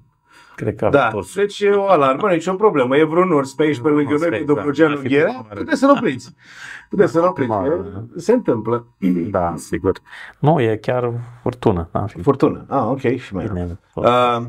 cred 0.55 0.75
că 0.75 0.89
Da, 0.91 1.07
toți. 1.09 1.35
deci 1.35 1.59
e 1.59 1.69
o 1.69 1.87
alarmă, 1.89 2.29
nici 2.29 2.47
o 2.47 2.55
problemă. 2.55 2.97
E 2.97 3.03
vreun 3.03 3.31
urs 3.31 3.53
pe 3.53 3.63
aici, 3.63 3.79
pe 3.79 3.87
lângă 3.89 4.15
noi, 4.29 4.39
cu 4.39 4.45
domnul 4.53 4.73
Geanu 4.73 4.93
Ar 4.93 4.99
fi 4.99 5.07
Gherea, 5.07 5.25
prima 5.25 5.45
oară. 5.47 5.59
puteți 5.59 5.79
să-l 5.79 5.89
opriți. 5.89 6.33
Puteți 6.89 7.11
să-l 7.11 7.23
opriți. 7.23 7.49
Prima 7.49 7.65
E- 7.65 7.69
oară. 7.69 8.05
Se 8.15 8.31
întâmplă. 8.33 8.87
Da, 9.31 9.53
sigur. 9.57 9.99
Nu, 10.39 10.61
e 10.61 10.75
chiar 10.75 11.11
furtună. 11.41 11.89
Da, 11.91 12.05
fi 12.05 12.21
Furtună. 12.21 12.65
Ah, 12.67 12.83
ok, 12.85 12.99
și 13.17 13.33
mai 13.33 13.45
rău. 13.45 13.53
bine. 13.53 13.79
Uh, 13.95 14.41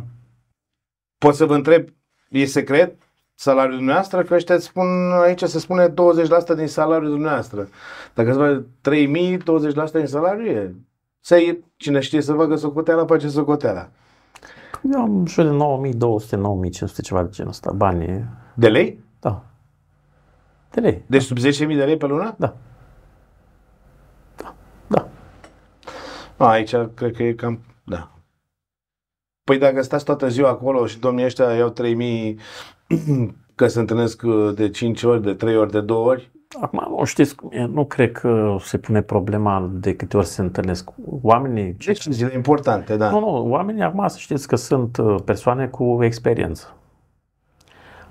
pot 1.19 1.35
să 1.35 1.45
vă 1.45 1.55
întreb, 1.55 1.89
e 2.29 2.45
secret 2.45 2.97
salariul 3.35 3.77
dumneavoastră? 3.77 4.23
Că 4.23 4.35
ăștia 4.35 4.55
îți 4.55 4.65
spun, 4.65 4.87
aici 5.23 5.43
se 5.43 5.59
spune 5.59 5.89
20% 5.89 5.93
din 6.57 6.67
salariul 6.69 7.11
dumneavoastră. 7.11 7.69
Dacă 8.15 8.29
îți 8.29 8.39
faci 8.39 8.63
3000, 8.81 9.37
20% 9.39 9.43
din 9.93 10.07
salariu 10.07 10.47
e. 10.47 10.75
Să 11.21 11.37
e, 11.37 11.59
cine 11.77 12.01
știe 12.01 12.21
să 12.21 12.33
facă 12.33 12.55
socoteala, 12.57 13.05
face 13.07 13.29
socoteala. 13.29 13.89
Eu 14.83 15.01
am 15.01 15.19
în 15.19 15.27
jur 15.27 15.45
de 15.45 15.51
9200, 15.51 16.37
9500, 16.37 17.03
ceva 17.03 17.23
de 17.23 17.31
genul 17.31 17.51
ăsta, 17.51 17.73
bani. 17.73 18.25
De 18.55 18.69
lei? 18.69 19.05
Da. 19.21 19.45
De 20.71 20.81
lei. 20.81 21.05
Deci 21.07 21.23
sub 21.23 21.37
10.000 21.39 21.43
de 21.77 21.85
lei 21.85 21.97
pe 21.97 22.07
lună? 22.07 22.35
Da. 22.39 22.57
Da. 24.37 24.55
Da. 24.87 25.09
A, 26.37 26.49
aici 26.49 26.75
cred 26.95 27.17
că 27.17 27.23
e 27.23 27.33
cam, 27.33 27.61
da. 27.85 28.11
Păi 29.45 29.59
dacă 29.59 29.83
stați 29.83 30.05
toată 30.05 30.29
ziua 30.29 30.49
acolo 30.49 30.87
și 30.87 30.99
domnii 30.99 31.25
ăștia 31.25 31.55
iau 31.55 31.69
3000 31.69 32.39
că 33.55 33.67
se 33.67 33.81
întâlnesc 33.81 34.23
uh, 34.23 34.55
de 34.55 34.71
5 34.71 35.03
ori, 35.03 35.23
de 35.23 35.35
3 35.35 35.57
ori, 35.57 35.71
de 35.71 35.81
2 35.81 35.97
ori, 35.97 36.31
Acum, 36.61 36.95
o 36.97 37.05
știți, 37.05 37.35
cum 37.35 37.49
e, 37.53 37.65
nu 37.65 37.85
cred 37.85 38.13
că 38.13 38.57
se 38.61 38.79
pune 38.79 39.01
problema 39.03 39.71
de 39.73 39.97
câte 39.97 40.17
ori 40.17 40.27
se 40.27 40.41
întâlnesc 40.41 40.91
oamenii. 41.23 41.77
deciziile 41.87 42.33
importante, 42.35 42.97
da. 42.97 43.11
Nu, 43.11 43.21
nu, 43.21 43.51
oamenii 43.51 43.83
acum 43.83 44.09
să 44.09 44.19
știți 44.19 44.49
că 44.49 44.57
sunt 44.57 44.97
uh, 44.97 45.15
persoane 45.25 45.67
cu 45.67 45.99
experiență. 46.05 46.75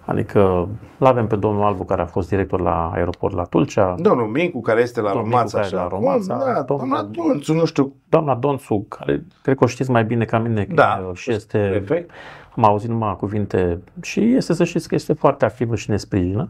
Adică 0.06 0.68
l 0.98 1.06
avem 1.06 1.28
pe 1.28 1.36
domnul 1.36 1.64
Albu 1.64 1.84
care 1.84 2.02
a 2.02 2.06
fost 2.06 2.30
director 2.30 2.62
la 2.62 2.92
aeroport 2.94 3.36
la 3.36 3.44
Tulcea, 3.44 3.96
Domnul 4.00 4.28
Mincu, 4.28 4.62
care 4.62 4.82
este 4.82 5.02
la 5.02 5.12
Domnul 5.12 5.30
Romața, 5.30 5.58
Mincu, 5.60 5.70
care 5.72 5.76
așa. 5.76 5.76
e 5.76 5.80
la 5.90 5.98
Romața, 5.98 6.38
da, 6.54 6.62
domnul- 6.62 6.88
doamna 6.90 7.02
Donțu, 7.12 7.54
nu 7.54 7.66
știu, 7.66 7.94
doamna 8.10 8.36
Donțu, 8.36 8.86
care 8.90 9.26
cred 9.42 9.58
că 9.58 9.64
o 9.64 9.68
știți 9.68 9.92
mai 9.92 10.04
bine 10.06 10.26
ca 10.26 10.40
mine, 10.40 10.64
că 10.66 10.74
Da, 10.74 11.06
e- 11.12 11.16
și 11.16 11.32
este, 11.32 11.58
prefect. 11.70 12.10
am 12.56 12.64
auzit 12.64 12.90
numai 12.90 13.16
cuvinte 13.16 13.80
și 14.02 14.36
este 14.36 14.54
să 14.54 14.64
știți 14.64 14.88
că 14.88 14.96
este 14.96 15.14
foarte 15.14 15.46
activă 15.46 15.76
și 15.76 15.90
ne 15.90 15.98
sprijină. 15.98 16.50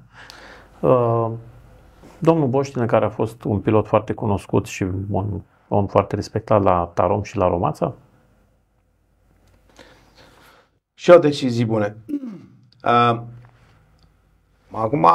Uh, 0.79 1.29
Domnul 2.23 2.47
Boștine, 2.47 2.85
care 2.85 3.05
a 3.05 3.09
fost 3.09 3.43
un 3.43 3.59
pilot 3.59 3.87
foarte 3.87 4.13
cunoscut 4.13 4.65
și 4.65 4.83
un 5.09 5.41
om 5.67 5.87
foarte 5.87 6.15
respectat 6.15 6.63
la 6.63 6.91
Tarom 6.93 7.23
și 7.23 7.37
la 7.37 7.47
Romața, 7.47 7.93
Și 10.93 11.11
au 11.11 11.19
decizii 11.19 11.65
bune. 11.65 11.95
Uh, 12.83 13.21
acum, 14.71 15.07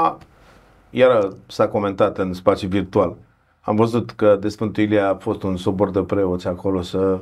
iară 0.91 1.37
s-a 1.47 1.69
comentat 1.69 2.19
în 2.19 2.33
spațiu 2.33 2.69
virtual. 2.69 3.17
Am 3.61 3.77
văzut 3.77 4.11
că 4.11 4.37
de 4.37 4.49
Sfântul 4.49 4.83
Ilie 4.83 5.01
a 5.01 5.15
fost 5.15 5.43
un 5.43 5.57
sobor 5.57 5.91
de 5.91 6.03
preoți 6.03 6.47
acolo 6.47 6.83
să... 6.83 7.21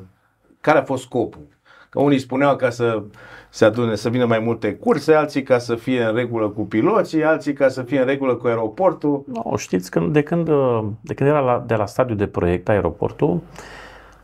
Care 0.60 0.78
a 0.78 0.84
fost 0.84 1.02
scopul? 1.02 1.46
Că 1.88 2.00
unii 2.00 2.18
spuneau 2.18 2.56
ca 2.56 2.70
să 2.70 3.02
se 3.48 3.64
adune, 3.64 3.94
să 3.94 4.08
vină 4.08 4.24
mai 4.24 4.38
multe 4.38 4.74
curse, 4.74 5.14
alții 5.14 5.42
ca 5.42 5.58
să 5.58 5.74
fie 5.74 6.02
în 6.04 6.14
regulă 6.14 6.48
cu 6.48 6.62
piloții, 6.62 7.24
alții 7.24 7.52
ca 7.52 7.68
să 7.68 7.82
fie 7.82 7.98
în 7.98 8.06
regulă 8.06 8.34
cu 8.34 8.46
aeroportul. 8.46 9.24
No, 9.32 9.56
știți, 9.56 9.90
când, 9.90 10.12
de, 10.12 10.22
când, 10.22 10.48
uh, 10.48 10.84
de 11.00 11.14
când 11.14 11.28
era 11.28 11.40
la, 11.40 11.64
de 11.66 11.74
la 11.74 11.86
stadiul 11.86 12.16
de 12.16 12.26
proiect 12.26 12.68
aeroportul, 12.68 13.40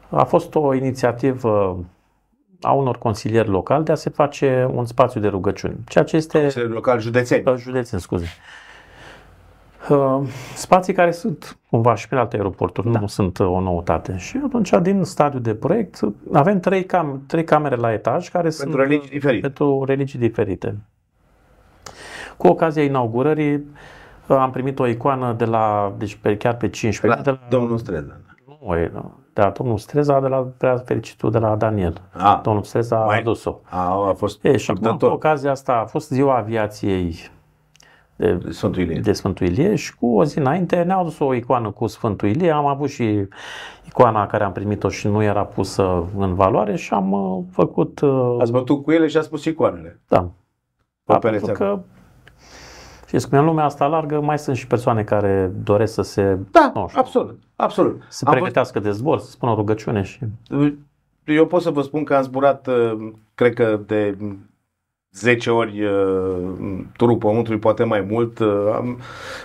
a 0.09 0.25
fost 0.25 0.55
o 0.55 0.75
inițiativă 0.75 1.85
a 2.61 2.73
unor 2.73 2.99
consilieri 2.99 3.49
locali 3.49 3.85
de 3.85 3.93
a 3.93 3.95
se 3.95 4.11
face 4.11 4.69
un 4.73 4.85
spațiu 4.85 5.21
de 5.21 5.29
rugăciuni, 5.29 5.77
ceea 5.89 6.05
ce 6.05 6.17
este 6.17 6.41
Consiliul 6.41 6.71
local 6.71 7.01
județeni. 7.01 7.43
uh, 7.47 7.55
județen, 7.57 7.99
scuze. 7.99 8.25
Uh, 8.25 8.31
spații 10.55 10.93
care 10.93 11.11
sunt 11.11 11.59
cumva 11.71 11.95
și 11.95 12.09
pe 12.09 12.15
alte 12.15 12.37
aeroporturi, 12.37 12.93
da. 12.93 12.99
nu 13.01 13.07
sunt 13.07 13.39
uh, 13.39 13.47
o 13.47 13.61
noutate. 13.61 14.17
Și 14.17 14.41
atunci, 14.45 14.71
din 14.83 15.05
stadiul 15.05 15.43
de 15.43 15.55
proiect, 15.55 16.01
avem 16.33 16.61
trei, 16.61 16.85
cam, 16.85 17.23
trei 17.27 17.45
camere 17.45 17.77
la 17.77 17.93
etaj 17.93 18.29
care 18.29 18.51
sunt 18.51 18.69
Pentru 18.71 18.81
religii 18.87 19.05
uh, 19.07 19.13
diferite. 19.13 19.41
pentru 19.41 19.85
religii 19.85 20.19
diferite. 20.19 20.77
Cu 22.37 22.47
ocazia 22.47 22.83
inaugurării 22.83 23.55
uh, 23.55 24.37
am 24.37 24.51
primit 24.51 24.79
o 24.79 24.87
icoană 24.87 25.33
de 25.33 25.45
la, 25.45 25.93
deci 25.99 26.15
pe, 26.15 26.37
chiar 26.37 26.57
pe 26.57 26.69
15, 26.69 27.19
La 27.19 27.25
de 27.25 27.31
la, 27.31 27.49
domnul 27.59 27.79
Streza. 27.79 28.17
nu, 28.67 28.75
e, 28.77 28.91
nu, 28.95 29.13
de 29.33 29.41
la 29.43 29.51
domnul 29.51 29.79
Streza, 29.79 30.21
de 30.21 30.27
la 30.29 30.47
prea 30.57 30.77
fericitul 30.77 31.31
de 31.31 31.39
la 31.39 31.57
Daniel. 31.57 32.01
A, 32.13 32.41
Domnul 32.45 32.63
Streza 32.63 32.97
a 32.97 33.05
Mai- 33.05 33.19
adus-o. 33.19 33.59
a, 33.71 34.09
a 34.09 34.13
fost 34.15 34.45
E, 34.45 34.57
și 34.57 34.71
acum, 34.71 34.83
cu 34.83 34.89
purtător 34.89 35.15
ocazia 35.15 35.51
asta 35.51 35.73
a 35.73 35.85
fost 35.85 36.09
ziua 36.09 36.37
aviației 36.37 37.15
de, 38.17 38.33
de 38.35 38.51
Sfântul 38.51 38.83
Ilie. 38.83 39.01
de 39.01 39.13
Sfântul 39.13 39.47
Ilie 39.47 39.75
și 39.75 39.97
cu 39.97 40.17
o 40.17 40.25
zi 40.25 40.39
înainte 40.39 40.83
ne-au 40.83 41.01
adus 41.01 41.19
o 41.19 41.35
icoană 41.35 41.71
cu 41.71 41.87
Sfântul 41.87 42.29
Ilie. 42.29 42.51
Am 42.51 42.67
avut 42.67 42.89
și 42.89 43.29
icoana 43.87 44.27
care 44.27 44.45
am 44.45 44.53
primit-o 44.53 44.89
și 44.89 45.07
nu 45.09 45.23
era 45.23 45.45
pusă 45.45 46.05
în 46.19 46.35
valoare 46.35 46.77
și 46.77 46.93
am 46.93 47.13
uh, 47.13 47.45
făcut... 47.51 48.01
Uh, 48.01 48.37
Ați 48.41 48.53
bătut 48.53 48.83
cu 48.83 48.91
ele 48.93 49.07
și 49.07 49.17
ați 49.17 49.27
spus 49.27 49.45
icoanele. 49.45 50.01
da. 50.09 50.21
Pe 51.05 51.13
Da, 51.13 51.19
pereți 51.19 51.45
pentru 51.45 51.65
că 51.65 51.81
știți 53.07 53.29
cum 53.29 53.39
e 53.39 53.41
în 53.41 53.47
lumea 53.47 53.65
asta 53.65 53.87
largă, 53.87 54.21
mai 54.21 54.39
sunt 54.39 54.57
și 54.57 54.67
persoane 54.67 55.03
care 55.03 55.53
doresc 55.65 55.93
să 55.95 56.03
se, 56.03 56.39
Da, 56.51 56.73
nu 56.75 56.87
știu, 56.89 57.01
absolut, 57.01 57.39
absolut. 57.57 58.03
să 58.09 58.25
Am 58.27 58.33
pregătească 58.33 58.81
de 58.81 58.91
zbor, 58.91 59.19
să 59.19 59.31
spună 59.31 59.53
o 59.53 59.55
rugăciune 59.55 60.03
și... 60.03 60.19
fost- 60.49 60.75
eu 61.25 61.47
pot 61.47 61.63
să 61.63 61.71
vă 61.71 61.83
spun 61.83 62.05
că 62.05 62.15
am 62.15 62.23
zburat, 62.23 62.67
uh, 62.67 63.13
cred 63.35 63.55
că 63.55 63.81
de 63.87 64.17
10 65.13 65.51
ori 65.51 65.85
uh, 65.85 66.85
turul 66.97 67.17
Pământului, 67.17 67.59
poate 67.59 67.85
mai 67.85 68.01
mult. 68.01 68.39
Uh, 68.39 68.73
Am 68.75 68.99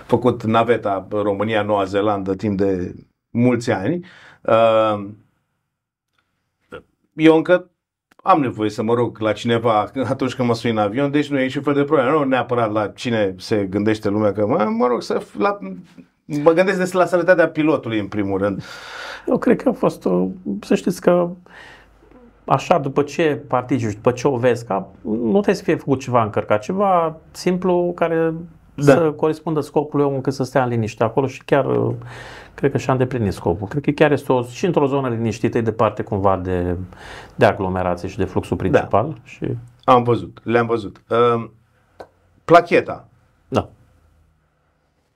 făcut 0.06 0.42
naveta 0.42 1.06
România-Noua 1.10 1.84
Zeelandă 1.84 2.34
timp 2.34 2.56
de 2.56 2.94
mulți 3.30 3.70
ani. 3.70 4.06
Uh, 4.42 5.06
Eu 7.12 7.36
încă 7.36 7.70
am 8.22 8.40
nevoie 8.40 8.70
să 8.70 8.82
mă 8.82 8.94
rog 8.94 9.18
la 9.18 9.32
cineva 9.32 9.90
atunci 10.08 10.34
când 10.34 10.48
mă 10.48 10.54
sui 10.54 10.70
în 10.70 10.78
avion, 10.78 11.10
deci 11.10 11.28
nu 11.28 11.38
e 11.38 11.42
niciun 11.42 11.62
fel 11.62 11.74
de 11.74 11.84
problemă. 11.84 12.10
Nu 12.10 12.24
neapărat 12.24 12.72
la 12.72 12.88
cine 12.88 13.34
se 13.38 13.66
gândește 13.70 14.08
lumea 14.08 14.32
că 14.32 14.46
mă, 14.46 14.64
mă 14.64 14.86
rog 14.86 15.02
să 15.02 15.22
la, 15.38 15.58
mă 16.24 16.52
gândesc 16.52 16.78
des 16.78 16.92
la 16.92 17.06
sănătatea 17.06 17.48
pilotului 17.48 17.98
în 17.98 18.06
primul 18.06 18.38
rând. 18.38 18.62
Eu 19.26 19.38
cred 19.38 19.62
că 19.62 19.68
a 19.68 19.72
fost, 19.72 20.04
o, 20.04 20.28
să 20.60 20.74
știți 20.74 21.00
că 21.00 21.30
așa, 22.48 22.78
după 22.78 23.02
ce 23.02 23.42
participi, 23.48 23.94
după 23.94 24.10
ce 24.10 24.28
o 24.28 24.36
vezi, 24.36 24.66
ca, 24.66 24.88
nu 25.02 25.30
trebuie 25.30 25.54
să 25.54 25.62
fie 25.62 25.76
făcut 25.76 26.00
ceva 26.00 26.22
încărcat, 26.22 26.62
ceva 26.62 27.16
simplu 27.30 27.92
care 27.94 28.34
Da. 28.74 28.82
să 28.82 29.10
corespundă 29.12 29.60
scopului 29.60 30.04
omului 30.04 30.16
încât 30.16 30.32
să 30.32 30.44
stea 30.44 30.62
în 30.62 30.68
liniște 30.68 31.04
acolo 31.04 31.26
și 31.26 31.44
chiar 31.44 31.64
uh, 31.66 31.94
cred 32.54 32.70
că 32.70 32.78
și-a 32.78 32.92
îndeplinit 32.92 33.32
scopul. 33.32 33.68
Cred 33.68 33.82
că 33.82 33.90
chiar 33.90 34.12
este 34.12 34.32
o, 34.32 34.42
și 34.42 34.66
într-o 34.66 34.86
zonă 34.86 35.08
liniștită, 35.08 35.58
e 35.58 35.60
departe 35.60 36.02
cumva 36.02 36.36
de, 36.36 36.76
de 37.34 37.44
aglomerație 37.44 38.08
și 38.08 38.16
de 38.16 38.24
fluxul 38.24 38.56
principal. 38.56 39.20
Și, 39.24 39.56
Am 39.84 40.02
văzut, 40.02 40.40
le-am 40.42 40.66
văzut. 40.66 41.02
Uh, 41.08 41.48
placheta, 42.44 43.08
da. 43.48 43.68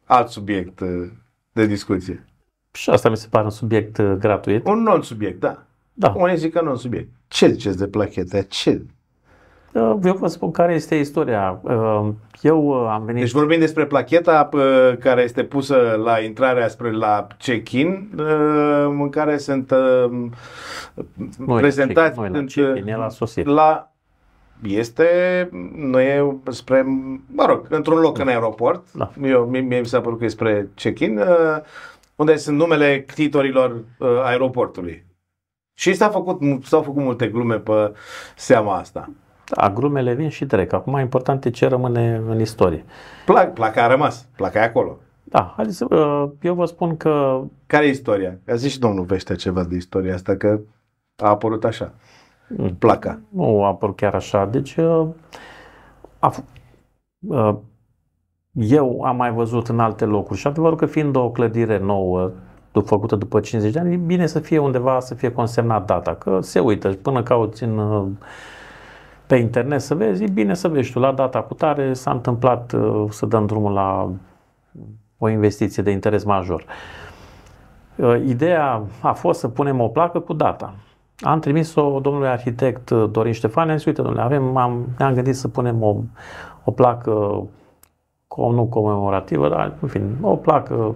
alt 0.05 0.28
subiect 0.28 0.80
uh, 0.80 1.09
de 1.53 1.66
discuție. 1.66 2.24
Și 2.72 2.91
asta 2.91 3.09
mi 3.09 3.16
se 3.16 3.26
pare 3.30 3.45
un 3.45 3.51
subiect 3.51 3.99
uh, 3.99 4.12
gratuit. 4.18 4.66
Un 4.66 4.83
non-subiect, 4.83 5.41
da. 5.41 5.62
Da. 5.93 6.12
Unii 6.16 6.37
zic 6.37 6.53
că 6.53 6.61
non-subiect. 6.62 7.11
Ce 7.33 7.49
ziceți 7.49 7.78
de 7.78 7.87
plachete? 7.87 8.47
Ce? 8.49 8.83
Uh, 9.72 9.97
Eu 10.05 10.14
vă 10.14 10.26
spun 10.26 10.51
care 10.51 10.74
este 10.74 10.95
istoria. 10.95 11.61
Uh, 11.62 12.09
Eu 12.43 12.66
uh, 12.66 12.89
am 12.91 13.05
venit... 13.05 13.20
Deci 13.22 13.30
vorbim 13.33 13.59
despre 13.59 13.87
placheta 13.87 14.49
uh, 14.53 14.61
care 14.99 15.22
este 15.22 15.45
pusă 15.45 16.01
la 16.05 16.18
intrarea 16.20 16.68
spre 16.68 16.91
la 16.91 17.26
check-in, 17.39 18.11
uh, 18.18 18.85
în 18.85 19.09
care 19.09 19.37
sunt 19.37 19.70
uh, 19.70 20.11
Noi 21.39 21.47
la 21.47 21.55
prezentați 21.57 22.12
check- 22.12 22.16
noi 22.16 22.28
la 22.28 22.37
sunt, 22.37 22.53
check-in, 22.53 22.89
e 22.89 22.97
la 22.97 23.09
sosire. 23.09 23.51
la 23.51 23.93
este, 24.62 25.09
nu 25.76 26.01
e 26.01 26.37
spre, 26.51 26.85
mă 27.26 27.45
rog, 27.47 27.66
într-un 27.68 27.99
loc 27.99 28.18
în 28.18 28.28
aeroport. 28.28 28.93
Da. 28.93 29.12
Eu, 29.22 29.45
mie, 29.45 29.61
mie 29.61 29.80
mi 29.80 29.87
s-a 29.87 30.01
părut 30.01 30.18
că 30.18 30.24
e 30.24 30.28
spre 30.28 30.68
check-in, 30.74 31.18
uh, 31.18 31.26
unde 32.16 32.37
sunt 32.37 32.57
numele 32.57 33.03
ctitorilor 33.03 33.70
uh, 33.99 34.09
aeroportului. 34.22 35.05
Și 35.83 35.95
s-a 35.95 36.09
făcut, 36.09 36.64
s-au 36.64 36.83
făcut 36.83 37.03
multe 37.03 37.26
glume 37.26 37.59
pe 37.59 37.95
seama 38.37 38.76
asta. 38.76 39.11
Da, 39.45 39.70
glumele 39.70 40.14
vin 40.14 40.28
și 40.28 40.47
trec. 40.47 40.72
Acum 40.72 40.99
important 40.99 41.45
e 41.45 41.51
ce 41.51 41.66
rămâne 41.66 42.22
în 42.28 42.41
istorie. 42.41 42.85
Plac, 43.24 43.53
placa 43.53 43.85
a 43.85 43.87
rămas, 43.87 44.28
placa 44.37 44.61
e 44.61 44.62
acolo. 44.62 44.99
Da, 45.24 45.53
haideți 45.57 45.76
să, 45.76 45.95
uh, 45.95 46.30
eu 46.41 46.55
vă 46.55 46.64
spun 46.64 46.97
că 46.97 47.43
Care 47.66 47.87
e 47.87 47.89
istoria? 47.89 48.39
A 48.49 48.55
zis 48.55 48.72
și 48.72 48.78
domnul 48.78 49.05
Veștea 49.05 49.37
ceva 49.37 49.64
de 49.64 49.76
istoria 49.76 50.14
asta, 50.14 50.37
că 50.37 50.61
a 51.16 51.28
apărut 51.28 51.64
așa. 51.64 51.93
Mm. 52.49 52.74
Placa. 52.74 53.20
nu 53.28 53.64
a 53.64 53.66
apărut 53.66 53.97
chiar 53.97 54.14
așa. 54.14 54.47
Deci 54.47 54.76
uh, 54.76 55.07
a, 56.18 56.33
uh, 57.28 57.55
eu 58.53 59.01
am 59.01 59.16
mai 59.16 59.33
văzut 59.33 59.68
în 59.68 59.80
alte 59.80 60.05
locuri 60.05 60.39
și 60.39 60.47
adevărul 60.47 60.76
că 60.76 60.87
fiind 60.87 61.16
o 61.16 61.30
clădire 61.30 61.78
nouă, 61.78 62.33
făcută 62.81 63.16
după 63.16 63.41
50 63.41 63.73
de 63.73 63.79
ani, 63.79 63.93
e 63.93 63.97
bine 63.97 64.27
să 64.27 64.39
fie 64.39 64.59
undeva, 64.59 65.01
să 65.01 65.14
fie 65.14 65.33
consemnat 65.33 65.87
data, 65.87 66.14
că 66.14 66.39
se 66.41 66.61
uită 66.61 66.91
și 66.91 66.97
până 66.97 67.23
cauți 67.23 67.62
în, 67.62 67.79
uh, 67.79 68.07
pe 69.27 69.37
internet 69.37 69.81
să 69.81 69.95
vezi, 69.95 70.25
e 70.25 70.29
bine 70.33 70.55
să 70.55 70.68
vezi 70.68 70.93
tu, 70.93 70.99
la 70.99 71.12
data 71.12 71.41
cu 71.41 71.55
tare 71.55 71.93
s-a 71.93 72.11
întâmplat 72.11 72.73
uh, 72.73 73.05
să 73.11 73.27
dăm 73.27 73.47
drumul 73.47 73.73
la 73.73 74.11
o 75.18 75.29
investiție 75.29 75.83
de 75.83 75.91
interes 75.91 76.25
major. 76.25 76.64
Uh, 77.97 78.23
ideea 78.27 78.83
a 79.01 79.12
fost 79.12 79.41
să 79.41 79.49
punem 79.49 79.81
o 79.81 79.89
placă 79.89 80.18
cu 80.18 80.33
data. 80.33 80.75
Am 81.20 81.41
trimis-o 81.41 81.99
domnului 82.01 82.29
arhitect 82.29 82.91
Dorin 82.91 83.33
Ștefan, 83.33 83.70
am 83.70 83.77
zis, 83.77 83.87
uite, 83.87 84.03
domnule, 84.03 84.25
avem, 84.25 84.57
am, 84.57 84.87
ne-am 84.99 85.14
gândit 85.14 85.37
să 85.37 85.49
punem 85.49 85.83
o, 85.83 85.97
o 86.64 86.70
placă 86.70 87.47
nu 88.37 88.66
comemorativă, 88.70 89.49
dar, 89.49 89.73
în 89.81 89.89
fin, 89.89 90.16
o 90.20 90.37
placă 90.37 90.95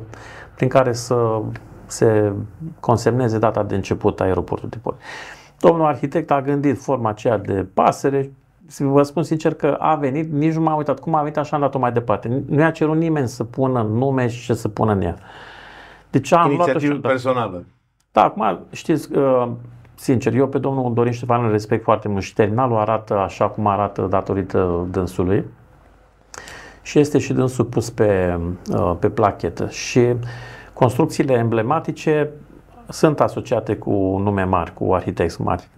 prin 0.57 0.69
care 0.69 0.93
să 0.93 1.41
se 1.87 2.33
consemneze 2.81 3.39
data 3.39 3.63
de 3.63 3.75
început 3.75 4.21
a 4.21 4.25
aeroportului 4.25 4.71
de 4.71 4.79
port. 4.83 4.97
Domnul 5.61 5.87
arhitect 5.87 6.31
a 6.31 6.43
gândit 6.43 6.81
forma 6.81 7.09
aceea 7.09 7.39
de 7.39 7.67
pasăre, 7.75 8.33
vă 8.79 9.03
spun 9.03 9.23
sincer 9.23 9.55
că 9.55 9.77
a 9.79 9.95
venit, 9.95 10.33
nici 10.33 10.55
nu 10.55 10.61
m-am 10.61 10.77
uitat 10.77 11.01
cum 11.01 11.15
a 11.15 11.21
venit, 11.21 11.37
așa 11.37 11.57
am 11.57 11.63
dat-o 11.63 11.79
mai 11.79 11.93
departe. 11.93 12.43
Nu 12.47 12.61
i-a 12.61 12.71
cerut 12.71 12.97
nimeni 12.97 13.29
să 13.29 13.45
pună 13.45 13.83
nume 13.83 14.29
și 14.29 14.45
ce 14.45 14.55
să 14.55 14.69
pună 14.69 14.93
în 14.93 15.01
ea. 15.01 15.17
Deci 16.11 16.33
am 16.33 16.51
Inițiativă 16.51 16.93
luat 16.93 17.03
personală. 17.03 17.65
Da, 18.13 18.23
acum 18.23 18.59
știți, 18.71 19.17
uh, 19.17 19.49
sincer, 19.95 20.35
eu 20.35 20.49
pe 20.49 20.59
domnul 20.59 20.95
Dorin 20.95 21.13
Ștefan 21.13 21.45
îl 21.45 21.51
respect 21.51 21.83
foarte 21.83 22.09
mult 22.09 22.23
și 22.23 22.35
terminalul 22.35 22.77
arată 22.77 23.19
așa 23.19 23.49
cum 23.49 23.67
arată 23.67 24.07
datorită 24.11 24.87
dânsului 24.91 25.45
și 26.87 26.99
este 26.99 27.19
și 27.19 27.33
dânsul 27.33 27.65
pus 27.65 27.91
pe, 27.91 28.39
uh, 28.73 28.97
pe 28.99 29.09
plachetă. 29.09 29.69
Și 29.69 30.15
construcțiile 30.73 31.33
emblematice 31.33 32.31
sunt 32.89 33.21
asociate 33.21 33.77
cu 33.77 33.91
nume 34.23 34.43
mari, 34.43 34.75
cu 34.75 34.95
arhitecți 34.95 35.41
mari. 35.41 35.69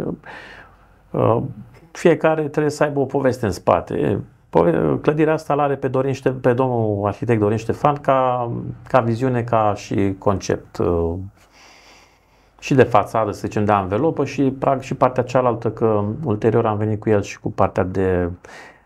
Uh, 1.11 1.43
fiecare 1.91 2.49
trebuie 2.49 2.73
să 2.73 2.83
aibă 2.83 3.01
o 3.01 3.05
poveste 3.05 3.47
în 3.47 3.53
spate. 3.53 4.21
Clădirea 5.01 5.33
asta 5.33 5.53
are 5.53 5.75
pe, 5.75 5.89
Dorin 5.89 6.15
pe 6.41 6.53
domnul 6.53 7.07
arhitect 7.07 7.41
Dorin 7.41 7.57
Ștefan 7.57 7.95
ca, 7.95 8.51
ca 8.89 9.01
viziune, 9.01 9.43
ca 9.43 9.73
și 9.77 10.15
concept 10.19 10.79
uh, 10.79 11.15
și 12.59 12.75
de 12.75 12.83
fațadă, 12.83 13.33
să 13.33 13.41
zicem, 13.41 13.65
de 13.65 13.73
anvelopă 13.73 14.25
și, 14.25 14.43
prag, 14.43 14.81
și 14.81 14.95
partea 14.95 15.23
cealaltă, 15.23 15.71
că 15.71 16.05
ulterior 16.25 16.67
am 16.67 16.77
venit 16.77 17.01
cu 17.01 17.11
el 17.11 17.23
și 17.23 17.41
cu 17.41 17.51
partea 17.51 17.85
de 17.85 18.31
Uh, 18.31 18.78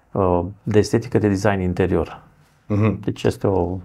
de 0.62 0.78
estetică 0.78 1.18
de 1.18 1.28
design 1.28 1.60
interior. 1.60 2.22
Uh-huh. 2.68 3.00
Deci 3.00 3.22
este 3.22 3.46
o... 3.46 3.78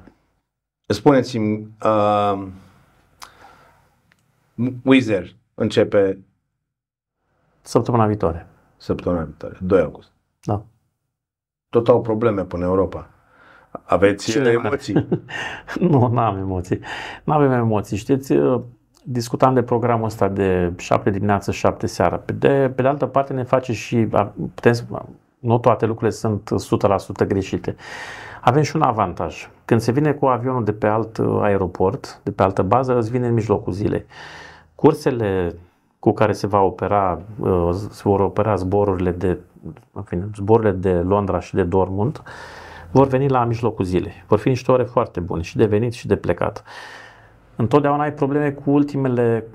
Spuneți-mi, 0.87 1.67
uh, 1.83 2.47
Wizer 4.83 5.35
începe 5.53 6.19
săptămâna 7.61 8.05
viitoare. 8.05 8.47
Săptămâna 8.77 9.23
viitoare, 9.23 9.57
2 9.61 9.81
august. 9.81 10.11
Da. 10.41 10.65
Tot 11.69 11.87
au 11.87 12.01
probleme 12.01 12.43
până 12.43 12.65
Europa. 12.65 13.09
Aveți 13.83 14.31
Cine 14.31 14.49
emoții? 14.49 14.93
nu, 15.79 16.07
nu 16.07 16.19
am 16.19 16.37
emoții. 16.37 16.79
Nu 17.23 17.33
avem 17.33 17.51
emoții. 17.51 17.97
Știți, 17.97 18.31
uh, 18.31 18.61
discutam 19.03 19.53
de 19.53 19.63
programul 19.63 20.05
ăsta 20.05 20.27
de 20.27 20.73
7 20.77 21.09
dimineață, 21.09 21.51
7 21.51 21.87
seara. 21.87 22.17
Pe 22.17 22.33
de, 22.33 22.71
pe 22.75 22.81
de 22.81 22.87
altă 22.87 23.05
parte 23.05 23.33
ne 23.33 23.43
face 23.43 23.73
și, 23.73 24.07
putem, 24.53 24.73
nu 25.39 25.57
toate 25.57 25.85
lucrurile 25.85 26.17
sunt 26.17 26.49
100% 27.23 27.27
greșite. 27.27 27.75
Avem 28.41 28.61
și 28.61 28.75
un 28.75 28.81
avantaj. 28.81 29.49
Când 29.65 29.81
se 29.81 29.91
vine 29.91 30.11
cu 30.11 30.25
avionul 30.25 30.63
de 30.63 30.73
pe 30.73 30.87
alt 30.87 31.17
uh, 31.17 31.39
aeroport, 31.41 32.19
de 32.23 32.31
pe 32.31 32.43
altă 32.43 32.61
bază, 32.61 32.97
îți 32.97 33.11
vine 33.11 33.27
în 33.27 33.33
mijlocul 33.33 33.73
zilei. 33.73 34.05
Cursele 34.75 35.55
cu 35.99 36.13
care 36.13 36.31
se 36.31 36.47
va 36.47 36.61
opera, 36.61 37.21
uh, 37.39 37.69
se 37.89 38.01
vor 38.03 38.19
opera 38.19 38.55
zborurile 38.55 39.11
de, 39.11 39.37
în 39.91 40.01
fine, 40.01 40.29
zborurile 40.35 40.71
de 40.71 40.91
Londra 40.91 41.39
și 41.39 41.55
de 41.55 41.63
Dortmund, 41.63 42.21
vor 42.91 43.07
veni 43.07 43.27
la 43.27 43.43
mijlocul 43.43 43.85
zilei. 43.85 44.23
Vor 44.27 44.39
fi 44.39 44.47
niște 44.47 44.71
ore 44.71 44.83
foarte 44.83 45.19
bune 45.19 45.41
și 45.41 45.57
de 45.57 45.65
venit 45.65 45.93
și 45.93 46.07
de 46.07 46.15
plecat. 46.15 46.63
Întotdeauna 47.55 48.03
ai 48.03 48.13
probleme 48.13 48.51
cu 48.51 48.71
ultimele 48.71 49.45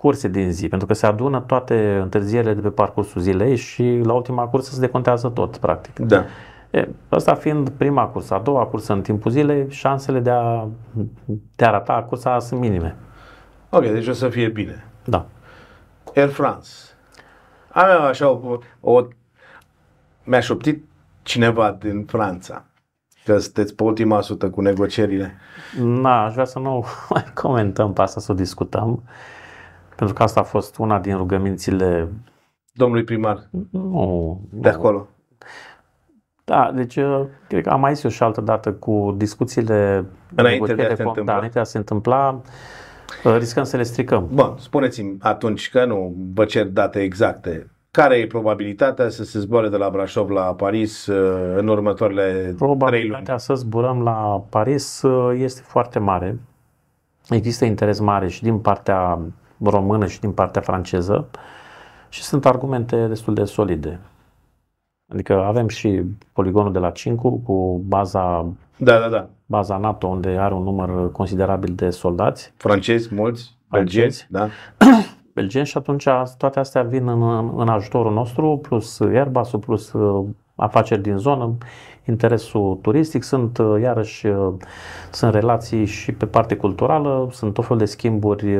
curse 0.00 0.28
din 0.28 0.52
zi, 0.52 0.68
pentru 0.68 0.86
că 0.86 0.94
se 0.94 1.06
adună 1.06 1.40
toate 1.40 1.98
întârzierile 2.02 2.54
de 2.54 2.60
pe 2.60 2.68
parcursul 2.68 3.20
zilei 3.20 3.56
și 3.56 4.00
la 4.04 4.12
ultima 4.12 4.46
cursă 4.46 4.72
se 4.72 4.80
decontează 4.80 5.28
tot, 5.28 5.56
practic. 5.56 5.98
Da. 5.98 6.24
E, 6.70 6.88
asta 7.08 7.34
fiind 7.34 7.68
prima 7.68 8.06
cursă, 8.06 8.34
a 8.34 8.38
doua 8.38 8.66
cursă 8.66 8.92
în 8.92 9.02
timpul 9.02 9.30
zilei, 9.30 9.66
șansele 9.70 10.20
de 10.20 10.30
a, 10.30 10.66
de 11.56 11.64
a 11.64 11.70
rata 11.70 12.06
cursa 12.08 12.38
sunt 12.38 12.60
minime. 12.60 12.96
Ok, 13.70 13.82
deci 13.82 14.06
o 14.06 14.12
să 14.12 14.28
fie 14.28 14.48
bine. 14.48 14.84
Da. 15.04 15.26
Air 16.14 16.28
France. 16.28 16.68
Am 17.72 18.02
așa 18.02 18.28
o, 18.28 18.58
o 18.80 19.06
mi-a 20.24 20.40
șoptit 20.40 20.84
cineva 21.22 21.76
din 21.80 22.04
Franța 22.04 22.64
că 23.24 23.38
sunteți 23.38 23.74
pe 23.74 23.82
ultima 23.82 24.20
sută 24.20 24.50
cu 24.50 24.60
negocierile. 24.60 25.36
Na, 25.78 26.24
aș 26.24 26.32
vrea 26.32 26.44
să 26.44 26.58
nu 26.58 26.84
mai 27.08 27.24
comentăm 27.42 27.92
pe 27.92 28.02
asta, 28.02 28.20
să 28.20 28.32
o 28.32 28.34
discutăm. 28.34 29.02
Pentru 30.00 30.18
că 30.18 30.24
asta 30.24 30.40
a 30.40 30.42
fost 30.42 30.76
una 30.78 30.98
din 30.98 31.16
rugămințile 31.16 32.08
domnului 32.72 33.04
primar. 33.04 33.48
Nu, 33.70 34.40
de 34.52 34.68
acolo. 34.68 35.08
Da, 36.44 36.70
deci 36.74 36.96
uh, 36.96 37.22
cred 37.48 37.62
că 37.62 37.70
am 37.70 37.80
mai 37.80 37.94
zis 37.94 38.04
eu 38.04 38.10
și 38.10 38.22
altă 38.22 38.40
dată 38.40 38.72
cu 38.72 39.14
discuțiile 39.16 40.04
înainte 40.34 40.74
de 40.74 40.82
a 40.82 40.94
se 40.94 41.02
întâmpla. 41.02 41.24
Da, 41.24 41.32
înainte 41.32 41.54
de 41.54 41.60
a 41.60 41.64
se 41.64 41.78
întâmpla, 41.78 42.40
uh, 43.24 43.36
riscăm 43.38 43.64
să 43.64 43.76
le 43.76 43.82
stricăm. 43.82 44.28
Bun, 44.32 44.54
spuneți-mi 44.58 45.16
atunci 45.20 45.70
că 45.70 45.84
nu 45.84 46.14
vă 46.34 46.44
cer 46.44 46.66
date 46.66 47.00
exacte. 47.00 47.70
Care 47.90 48.16
e 48.16 48.26
probabilitatea 48.26 49.08
să 49.08 49.24
se 49.24 49.38
zboare 49.38 49.68
de 49.68 49.76
la 49.76 49.90
Brașov 49.90 50.30
la 50.30 50.54
Paris 50.54 51.06
uh, 51.06 51.56
în 51.56 51.68
următoarele 51.68 52.54
Probabilitatea 52.56 53.38
să 53.38 53.54
zburăm 53.54 54.02
la 54.02 54.44
Paris 54.50 55.02
este 55.34 55.60
foarte 55.64 55.98
mare. 55.98 56.38
Există 57.28 57.64
interes 57.64 57.98
mare 57.98 58.28
și 58.28 58.42
din 58.42 58.58
partea 58.58 59.18
română 59.64 60.06
și 60.06 60.20
din 60.20 60.32
partea 60.32 60.60
franceză 60.60 61.28
și 62.08 62.22
sunt 62.22 62.46
argumente 62.46 63.06
destul 63.06 63.34
de 63.34 63.44
solide. 63.44 64.00
Adică 65.12 65.44
avem 65.44 65.68
și 65.68 66.02
poligonul 66.32 66.72
de 66.72 66.78
la 66.78 66.90
Cincu 66.90 67.38
cu 67.38 67.82
baza, 67.86 68.46
da, 68.76 68.98
da, 68.98 69.08
da. 69.08 69.28
baza 69.46 69.76
NATO 69.76 70.06
unde 70.06 70.28
are 70.28 70.54
un 70.54 70.62
număr 70.62 71.12
considerabil 71.12 71.74
de 71.74 71.90
soldați. 71.90 72.52
Francezi, 72.56 73.14
mulți, 73.14 73.56
belgeni, 73.70 74.14
da. 74.28 74.48
belgeni 75.34 75.66
și 75.66 75.76
atunci 75.76 76.08
toate 76.38 76.58
astea 76.58 76.82
vin 76.82 77.08
în, 77.08 77.52
în 77.56 77.68
ajutorul 77.68 78.12
nostru, 78.12 78.58
plus 78.62 79.00
Airbus, 79.00 79.50
plus 79.50 79.92
uh, 79.92 80.26
afaceri 80.54 81.02
din 81.02 81.16
zonă, 81.16 81.56
interesul 82.06 82.78
turistic, 82.82 83.22
sunt 83.22 83.58
uh, 83.58 83.80
iarăși 83.80 84.26
uh, 84.26 84.52
sunt 85.10 85.34
relații 85.34 85.84
și 85.84 86.12
pe 86.12 86.26
parte 86.26 86.56
culturală, 86.56 87.28
sunt 87.30 87.54
tot 87.54 87.64
fel 87.64 87.76
de 87.76 87.84
schimburi 87.84 88.58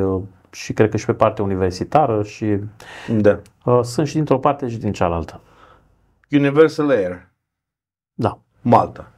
și 0.51 0.73
cred 0.73 0.89
că 0.89 0.97
și 0.97 1.05
pe 1.05 1.13
partea 1.13 1.43
universitară 1.43 2.23
și 2.23 2.57
da. 3.09 3.39
uh, 3.65 3.79
sunt 3.83 4.07
și 4.07 4.13
dintr-o 4.13 4.39
parte 4.39 4.69
și 4.69 4.77
din 4.77 4.91
cealaltă. 4.91 5.39
Universal 6.31 6.89
Air. 6.89 7.27
Da. 8.13 8.39
Malta. 8.61 9.11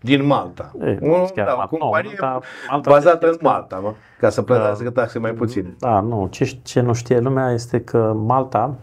Din 0.00 0.26
Malta. 0.26 0.72
E, 0.80 0.98
Un, 1.00 1.26
da, 1.34 1.68
o 1.70 1.76
companie 1.76 2.14
no, 2.20 2.26
Malta, 2.70 2.90
bazată 2.90 3.26
în 3.26 3.36
Malta, 3.40 3.78
mă, 3.78 3.94
ca 4.18 4.28
să 4.28 4.42
plătească 4.42 4.84
da, 4.84 4.90
taxe 4.90 5.18
mai 5.18 5.32
puține. 5.32 5.74
Da, 5.78 6.00
nu. 6.00 6.28
Ce, 6.30 6.58
ce 6.62 6.80
nu 6.80 6.92
știe 6.92 7.18
lumea 7.18 7.50
este 7.50 7.80
că 7.80 8.12
Malta 8.12 8.74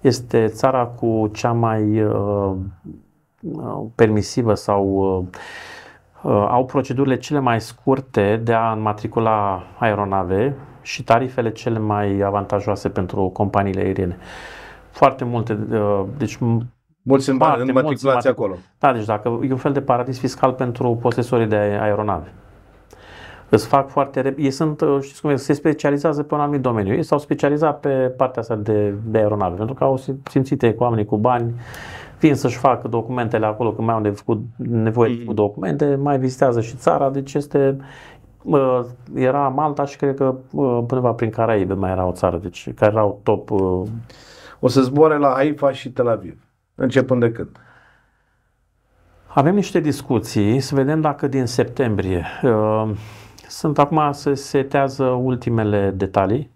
este 0.00 0.46
țara 0.46 0.86
cu 0.86 1.30
cea 1.32 1.52
mai 1.52 2.02
uh, 2.02 2.54
uh 3.40 3.84
permisivă 3.94 4.54
sau 4.54 4.86
uh, 4.86 5.24
Uh, 5.24 5.75
au 6.22 6.64
procedurile 6.64 7.16
cele 7.16 7.38
mai 7.38 7.60
scurte 7.60 8.40
de 8.44 8.52
a 8.52 8.72
înmatricula 8.72 9.62
aeronave 9.78 10.54
și 10.82 11.02
tarifele 11.02 11.50
cele 11.50 11.78
mai 11.78 12.20
avantajoase 12.20 12.88
pentru 12.88 13.28
companiile 13.28 13.80
aeriene. 13.80 14.16
Foarte 14.90 15.24
multe, 15.24 15.58
uh, 15.70 16.04
deci 16.16 16.38
Mulți 17.08 17.24
sunt 17.24 17.38
bani 17.38 17.68
înmatriculați 17.68 18.28
acolo. 18.28 18.56
Da, 18.78 18.92
deci 18.92 19.04
dacă 19.04 19.40
e 19.42 19.50
un 19.50 19.56
fel 19.56 19.72
de 19.72 19.80
paradis 19.80 20.18
fiscal 20.18 20.52
pentru 20.52 20.98
posesorii 21.00 21.46
de 21.46 21.56
aeronave. 21.56 22.32
Îți 23.48 23.66
fac 23.66 23.88
foarte 23.88 24.20
repede. 24.20 24.42
Ei 24.42 24.50
sunt, 24.50 24.80
uh, 24.80 24.98
știți 25.00 25.20
cum 25.20 25.30
e, 25.30 25.36
se 25.36 25.52
specializează 25.52 26.22
pe 26.22 26.34
un 26.34 26.40
anumit 26.40 26.60
domeniu. 26.60 26.94
Ei 26.94 27.02
s-au 27.02 27.18
specializat 27.18 27.80
pe 27.80 27.88
partea 27.88 28.42
asta 28.42 28.54
de, 28.54 28.94
de 29.04 29.18
aeronave, 29.18 29.56
pentru 29.56 29.74
că 29.74 29.84
au 29.84 30.00
simțit 30.30 30.74
cu 30.76 30.82
oamenii 30.82 31.04
cu 31.04 31.16
bani, 31.16 31.54
fiind 32.16 32.36
să-și 32.36 32.58
facă 32.58 32.88
documentele 32.88 33.46
acolo, 33.46 33.72
când 33.72 33.86
mai 33.86 33.96
au 33.96 34.00
nevoie, 34.00 34.40
nevoie 34.56 35.10
mm. 35.18 35.24
de 35.24 35.32
documente, 35.32 35.94
mai 35.94 36.18
vizitează 36.18 36.60
și 36.60 36.76
țara, 36.76 37.10
deci 37.10 37.34
este 37.34 37.76
era 39.14 39.48
Malta 39.48 39.84
și 39.84 39.96
cred 39.96 40.16
că 40.16 40.34
până 40.86 41.12
prin 41.12 41.30
Caraibe 41.30 41.74
mai 41.74 41.90
era 41.90 42.06
o 42.06 42.12
țară, 42.12 42.36
deci 42.36 42.74
care 42.74 42.92
erau 42.92 43.20
top. 43.22 43.50
O 44.60 44.68
să 44.68 44.82
zboare 44.82 45.18
la 45.18 45.32
Haifa 45.34 45.72
și 45.72 45.90
Tel 45.90 46.08
Aviv, 46.08 46.42
începând 46.74 47.20
de 47.20 47.32
când? 47.32 47.60
Avem 49.26 49.54
niște 49.54 49.80
discuții, 49.80 50.60
să 50.60 50.74
vedem 50.74 51.00
dacă 51.00 51.26
din 51.26 51.46
septembrie. 51.46 52.24
Uh, 52.42 52.90
sunt 53.48 53.78
acum 53.78 54.12
să 54.12 54.34
se 54.34 54.42
setează 54.42 55.04
ultimele 55.04 55.90
detalii. 55.90 56.50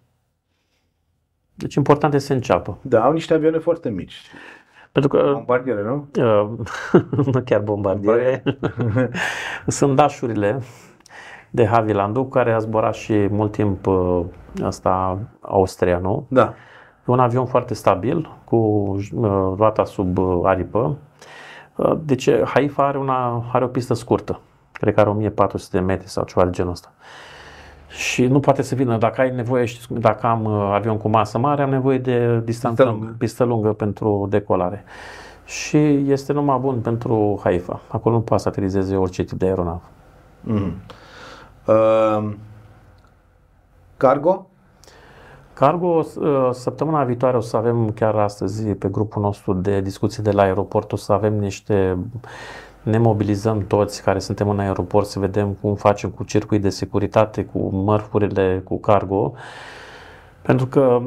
Deci 1.54 1.74
important 1.74 2.14
este 2.14 2.26
să 2.26 2.32
înceapă. 2.32 2.78
Da, 2.82 3.04
au 3.04 3.12
niște 3.12 3.34
avioane 3.34 3.58
foarte 3.58 3.90
mici. 3.90 4.14
Pentru 4.92 5.10
că, 5.10 5.30
bombardiere, 5.32 5.82
nu? 5.82 6.08
Uh, 6.18 6.50
nu 7.32 7.40
chiar 7.44 7.60
bombardiere. 7.60 8.42
Sunt 9.66 9.96
dașurile 9.96 10.60
de 11.50 11.66
Havilandu, 11.66 12.24
care 12.24 12.52
a 12.52 12.58
zburat 12.58 12.94
și 12.94 13.26
mult 13.30 13.52
timp 13.52 13.86
uh, 13.86 14.24
asta 14.62 15.18
Austria, 15.40 15.98
nu? 15.98 16.26
Da. 16.28 16.54
E 16.98 17.12
un 17.12 17.20
avion 17.20 17.46
foarte 17.46 17.74
stabil, 17.74 18.36
cu 18.44 18.56
uh, 18.56 19.52
roata 19.56 19.84
sub 19.84 20.18
uh, 20.18 20.40
aripă. 20.42 20.96
Uh, 21.76 21.92
deci 22.04 22.30
Haifa 22.44 22.86
are, 22.86 22.98
una, 22.98 23.44
are 23.52 23.64
o 23.64 23.68
pistă 23.68 23.94
scurtă, 23.94 24.40
cred 24.72 24.94
că 24.94 25.00
are 25.00 25.08
1400 25.08 25.76
de 25.78 25.82
metri 25.84 26.08
sau 26.08 26.24
ceva 26.24 26.44
de 26.44 26.50
genul 26.50 26.70
ăsta. 26.70 26.92
Și 27.90 28.26
nu 28.26 28.40
poate 28.40 28.62
să 28.62 28.74
vină, 28.74 28.96
dacă 28.96 29.20
ai 29.20 29.34
nevoie, 29.34 29.64
știți, 29.64 29.92
dacă 29.92 30.26
am 30.26 30.44
uh, 30.44 30.70
avion 30.72 30.96
cu 30.96 31.08
masă 31.08 31.38
mare, 31.38 31.62
am 31.62 31.70
nevoie 31.70 31.98
de 31.98 32.40
distanță, 32.44 32.82
pistă 32.82 32.84
lungă, 32.84 33.14
pistă 33.18 33.44
lungă 33.44 33.72
pentru 33.72 34.26
decolare. 34.30 34.84
Și 35.44 35.78
este 36.10 36.32
numai 36.32 36.58
bun 36.58 36.80
pentru 36.80 37.40
Haifa. 37.42 37.80
Acolo 37.88 38.14
nu 38.14 38.20
poate 38.20 38.42
să 38.42 38.48
aterizeze 38.48 38.96
orice 38.96 39.22
tip 39.24 39.38
de 39.38 39.46
aeronavă. 39.46 39.82
Mm. 40.40 40.72
Uh, 41.66 42.32
cargo? 43.96 44.46
Cargo, 45.52 45.86
uh, 45.86 46.48
săptămâna 46.50 47.04
viitoare 47.04 47.36
o 47.36 47.40
să 47.40 47.56
avem 47.56 47.90
chiar 47.90 48.14
astăzi 48.14 48.68
pe 48.68 48.88
grupul 48.88 49.22
nostru 49.22 49.52
de 49.52 49.80
discuții 49.80 50.22
de 50.22 50.30
la 50.30 50.42
aeroport, 50.42 50.92
o 50.92 50.96
să 50.96 51.12
avem 51.12 51.38
niște 51.38 51.98
ne 52.82 52.98
mobilizăm 52.98 53.66
toți 53.66 54.02
care 54.02 54.18
suntem 54.18 54.48
în 54.48 54.58
aeroport 54.58 55.06
să 55.06 55.18
vedem 55.18 55.56
cum 55.60 55.74
facem 55.74 56.10
cu 56.10 56.24
circuit 56.24 56.62
de 56.62 56.68
securitate, 56.68 57.44
cu 57.44 57.58
mărfurile, 57.74 58.60
cu 58.64 58.80
cargo. 58.80 59.34
Pentru 60.42 60.66
că 60.66 61.02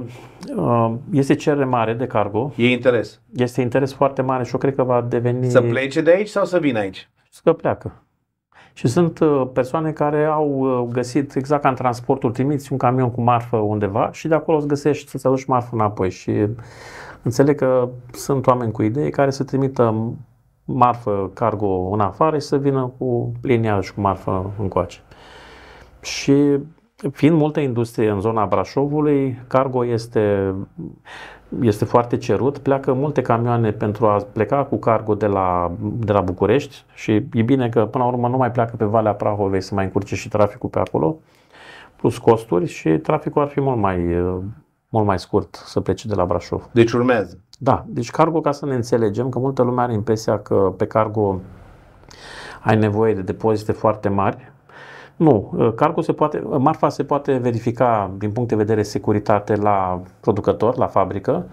uh, 0.55 0.93
este 1.11 1.35
cerere 1.35 1.65
mare 1.65 1.93
de 1.93 2.07
cargo. 2.07 2.51
E 2.55 2.71
interes. 2.71 3.21
Este 3.35 3.61
interes 3.61 3.93
foarte 3.93 4.21
mare 4.21 4.43
și 4.43 4.53
eu 4.53 4.59
cred 4.59 4.75
că 4.75 4.83
va 4.83 5.01
deveni... 5.01 5.49
Să 5.49 5.61
plece 5.61 6.01
de 6.01 6.11
aici 6.11 6.27
sau 6.29 6.45
să 6.45 6.59
vină 6.59 6.79
aici? 6.79 7.09
Să 7.29 7.53
pleacă. 7.53 8.03
Și 8.73 8.87
sunt 8.87 9.19
uh, 9.19 9.47
persoane 9.53 9.91
care 9.91 10.25
au 10.25 10.49
uh, 10.49 10.87
găsit, 10.91 11.35
exact 11.35 11.61
ca 11.61 11.69
în 11.69 11.75
transportul, 11.75 12.31
trimiți 12.31 12.71
un 12.71 12.77
camion 12.77 13.11
cu 13.11 13.21
marfă 13.21 13.57
undeva 13.57 14.09
și 14.11 14.27
de 14.27 14.35
acolo 14.35 14.57
îți 14.57 14.67
găsești 14.67 15.09
să-ți 15.09 15.27
aduci 15.27 15.45
marfă 15.45 15.69
înapoi. 15.71 16.09
Și 16.09 16.47
înțeleg 17.21 17.57
că 17.57 17.89
sunt 18.11 18.47
oameni 18.47 18.71
cu 18.71 18.81
idei 18.81 19.09
care 19.09 19.29
să 19.29 19.43
trimită 19.43 20.13
marfă 20.65 21.31
cargo 21.33 21.89
în 21.91 21.99
afară 21.99 22.37
și 22.37 22.45
să 22.45 22.57
vină 22.57 22.93
cu 22.97 23.31
linia 23.41 23.81
și 23.81 23.93
cu 23.93 24.01
marfă 24.01 24.51
încoace. 24.59 24.99
Și 26.01 26.59
fiind 27.11 27.37
multă 27.37 27.59
industrie 27.59 28.09
în 28.09 28.19
zona 28.19 28.45
Brașovului, 28.45 29.39
cargo 29.47 29.85
este, 29.85 30.53
este 31.61 31.85
foarte 31.85 32.17
cerut. 32.17 32.57
Pleacă 32.57 32.93
multe 32.93 33.21
camioane 33.21 33.71
pentru 33.71 34.05
a 34.05 34.25
pleca 34.33 34.63
cu 34.63 34.77
cargo 34.77 35.15
de 35.15 35.25
la, 35.25 35.71
de 35.81 36.11
la 36.11 36.21
București 36.21 36.83
și 36.93 37.11
e 37.11 37.41
bine 37.41 37.69
că 37.69 37.85
până 37.85 38.03
la 38.03 38.09
urmă 38.09 38.27
nu 38.27 38.37
mai 38.37 38.51
pleacă 38.51 38.75
pe 38.75 38.85
Valea 38.85 39.13
Prahovei 39.13 39.61
să 39.61 39.75
mai 39.75 39.83
încurce 39.83 40.15
și 40.15 40.29
traficul 40.29 40.69
pe 40.69 40.79
acolo, 40.79 41.17
plus 41.95 42.17
costuri 42.17 42.67
și 42.67 42.89
traficul 42.89 43.41
ar 43.41 43.47
fi 43.47 43.61
mult 43.61 43.77
mai, 43.77 43.97
mult 44.89 45.05
mai 45.05 45.19
scurt 45.19 45.55
să 45.65 45.79
plece 45.79 46.07
de 46.07 46.15
la 46.15 46.25
Brașov. 46.25 46.69
Deci 46.71 46.91
urmează. 46.91 47.37
Da, 47.57 47.85
deci 47.87 48.11
cargo, 48.11 48.41
ca 48.41 48.51
să 48.51 48.65
ne 48.65 48.75
înțelegem, 48.75 49.29
că 49.29 49.39
multă 49.39 49.61
lume 49.61 49.81
are 49.81 49.93
impresia 49.93 50.39
că 50.39 50.73
pe 50.77 50.85
cargo 50.85 51.39
ai 52.61 52.77
nevoie 52.77 53.13
de 53.13 53.21
depozite 53.21 53.71
foarte 53.71 54.09
mari. 54.09 54.51
Nu, 55.15 55.53
cargo 55.75 56.01
se 56.01 56.13
poate, 56.13 56.43
marfa 56.57 56.89
se 56.89 57.03
poate 57.03 57.37
verifica 57.37 58.11
din 58.17 58.31
punct 58.31 58.49
de 58.49 58.55
vedere 58.55 58.83
securitate 58.83 59.55
la 59.55 60.01
producător, 60.19 60.77
la 60.77 60.87
fabrică, 60.87 61.45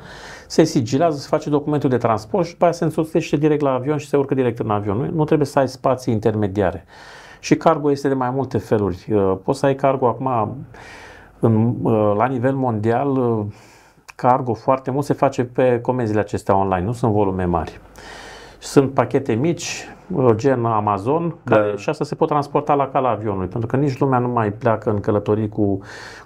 se 0.47 0.65
sigilează, 0.65 1.19
se 1.19 1.27
face 1.29 1.51
documentul 1.51 1.91
de 1.91 1.97
transport 1.97 2.47
și 2.47 2.53
după 2.53 2.65
aia 2.65 2.73
se 2.73 2.85
însoțește 2.85 3.37
direct 3.37 3.61
la 3.61 3.73
avion 3.73 3.97
și 3.99 4.09
se 4.09 4.17
urcă 4.17 4.35
direct 4.35 4.59
în 4.59 4.71
avion. 4.71 4.97
Nu, 4.97 5.11
nu 5.11 5.25
trebuie 5.25 5.47
să 5.47 5.59
ai 5.59 5.69
spații 5.69 6.13
intermediare. 6.13 6.85
Și 7.41 7.57
cargo 7.57 7.91
este 7.91 8.09
de 8.09 8.15
mai 8.15 8.31
multe 8.31 8.59
feluri. 8.59 9.15
Poți 9.45 9.59
să 9.59 9.67
ai 9.67 9.75
cargo 9.75 10.07
acum 10.07 10.57
în, 11.41 11.77
la 12.17 12.27
nivel 12.27 12.55
mondial, 12.55 13.45
cargo 14.21 14.55
foarte 14.55 14.91
mult 14.91 15.05
se 15.05 15.13
face 15.13 15.45
pe 15.45 15.81
comenzile 15.81 16.21
acestea 16.21 16.57
online, 16.57 16.85
nu 16.85 16.93
sunt 16.93 17.13
volume 17.13 17.45
mari. 17.45 17.81
Sunt 18.59 18.91
pachete 18.91 19.33
mici, 19.33 19.89
gen 20.35 20.65
Amazon, 20.65 21.35
da. 21.43 21.57
care 21.57 21.77
și 21.77 21.89
asta 21.89 22.05
se 22.05 22.15
pot 22.15 22.29
transporta 22.29 22.75
la 22.75 22.89
cala 22.89 23.11
avionului, 23.11 23.47
pentru 23.47 23.69
că 23.69 23.77
nici 23.77 23.99
lumea 23.99 24.19
nu 24.19 24.29
mai 24.29 24.53
pleacă 24.53 24.91
în 24.91 25.01
călătorii 25.01 25.49
cu, 25.49 25.79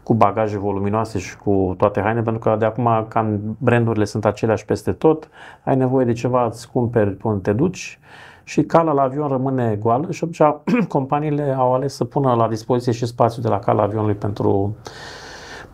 cu 0.03 0.15
bagaje 0.15 0.59
voluminoase 0.59 1.19
și 1.19 1.37
cu 1.37 1.75
toate 1.79 2.01
haine, 2.01 2.23
pentru 2.23 2.41
că 2.41 2.57
de 2.59 2.65
acum, 2.65 3.07
cam 3.09 3.57
brandurile 3.59 4.05
sunt 4.05 4.25
aceleași 4.25 4.65
peste 4.65 4.93
tot, 4.93 5.29
ai 5.65 5.77
nevoie 5.77 6.05
de 6.05 6.13
ceva, 6.13 6.45
îți 6.45 6.71
cumperi 6.71 7.11
până 7.11 7.35
te 7.35 7.53
duci 7.53 7.99
și 8.45 8.63
cala 8.63 8.93
la 8.93 9.03
avion 9.03 9.29
rămâne 9.29 9.79
goală 9.81 10.11
și 10.11 10.25
atunci 10.25 10.87
companiile 10.89 11.55
au 11.59 11.75
ales 11.75 11.95
să 11.95 12.05
pună 12.05 12.35
la 12.35 12.49
dispoziție 12.49 12.93
și 12.93 13.07
spațiu 13.07 13.43
de 13.43 13.49
la 13.49 13.59
cala 13.59 13.83
avionului 13.83 14.15
pentru 14.15 14.77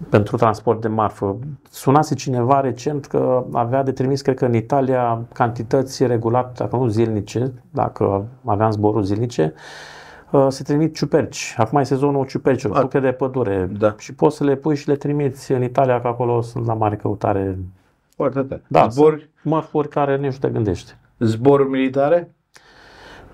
pentru 0.08 0.36
transport 0.36 0.80
de 0.80 0.88
marfă. 0.88 1.38
Sunase 1.70 2.14
cineva 2.14 2.60
recent 2.60 3.06
că 3.06 3.44
avea 3.52 3.82
de 3.82 3.92
trimis, 3.92 4.22
cred 4.22 4.36
că 4.36 4.44
în 4.44 4.54
Italia, 4.54 5.22
cantități 5.32 6.06
regulate, 6.06 6.52
dacă 6.54 6.76
nu 6.76 6.86
zilnice, 6.86 7.52
dacă 7.70 8.26
aveam 8.44 8.70
zboruri 8.70 9.06
zilnice, 9.06 9.54
uh, 10.30 10.46
se 10.48 10.62
trimit 10.62 10.94
ciuperci. 10.94 11.54
Acum 11.56 11.78
e 11.78 11.82
sezonul 11.82 12.26
ciupercilor, 12.26 12.76
fructe 12.76 13.00
de 13.00 13.12
pădure. 13.12 13.70
Da. 13.78 13.94
Și 13.98 14.14
poți 14.14 14.36
să 14.36 14.44
le 14.44 14.56
pui 14.56 14.76
și 14.76 14.88
le 14.88 14.94
trimiți 14.94 15.52
în 15.52 15.62
Italia, 15.62 16.00
că 16.00 16.06
acolo 16.06 16.40
sunt 16.40 16.66
la 16.66 16.74
mare 16.74 16.96
căutare. 16.96 17.58
Foarte 18.16 18.40
tare. 18.40 18.62
Da, 18.66 18.88
zboruri? 18.88 19.30
mărfuri 19.42 19.88
care 19.88 20.16
nici 20.16 20.32
nu 20.32 20.38
te 20.38 20.48
gândești. 20.48 20.94
Zboruri 21.18 21.68
militare? 21.68 22.34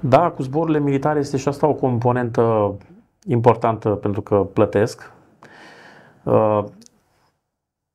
Da, 0.01 0.31
cu 0.31 0.43
zborurile 0.43 0.79
militare 0.79 1.19
este 1.19 1.37
și 1.37 1.49
asta 1.49 1.67
o 1.67 1.75
componentă 1.75 2.75
importantă 3.25 3.89
pentru 3.89 4.21
că 4.21 4.37
plătesc 4.53 5.01
Uh, 5.01 5.16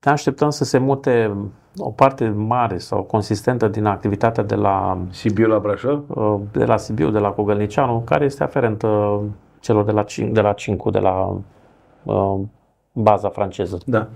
ne 0.06 0.12
așteptăm 0.12 0.50
să 0.50 0.64
se 0.64 0.78
mute 0.78 1.38
o 1.78 1.90
parte 1.90 2.30
mare 2.30 2.78
sau 2.78 3.04
consistentă 3.04 3.68
din 3.68 3.86
activitatea 3.86 4.44
de 4.44 4.56
la 4.56 4.98
Sibiu 5.10 5.48
la 5.48 5.60
Brașov? 5.60 6.04
Uh, 6.08 6.40
de 6.52 6.66
la 6.66 6.78
Sibiu, 6.78 7.10
de 7.10 7.20
la 7.20 7.30
Cogălnicianu, 7.30 8.02
care 8.06 8.26
este 8.26 8.44
aferentă 8.44 9.22
celor 9.60 9.84
de 9.84 9.92
la, 9.92 10.06
de 10.32 10.42
la 10.42 10.54
Cincu, 10.54 10.90
de 10.90 11.00
la 11.00 11.38
uh, 12.04 12.40
baza 12.94 13.30
franceză. 13.30 13.78
Da. 13.86 14.08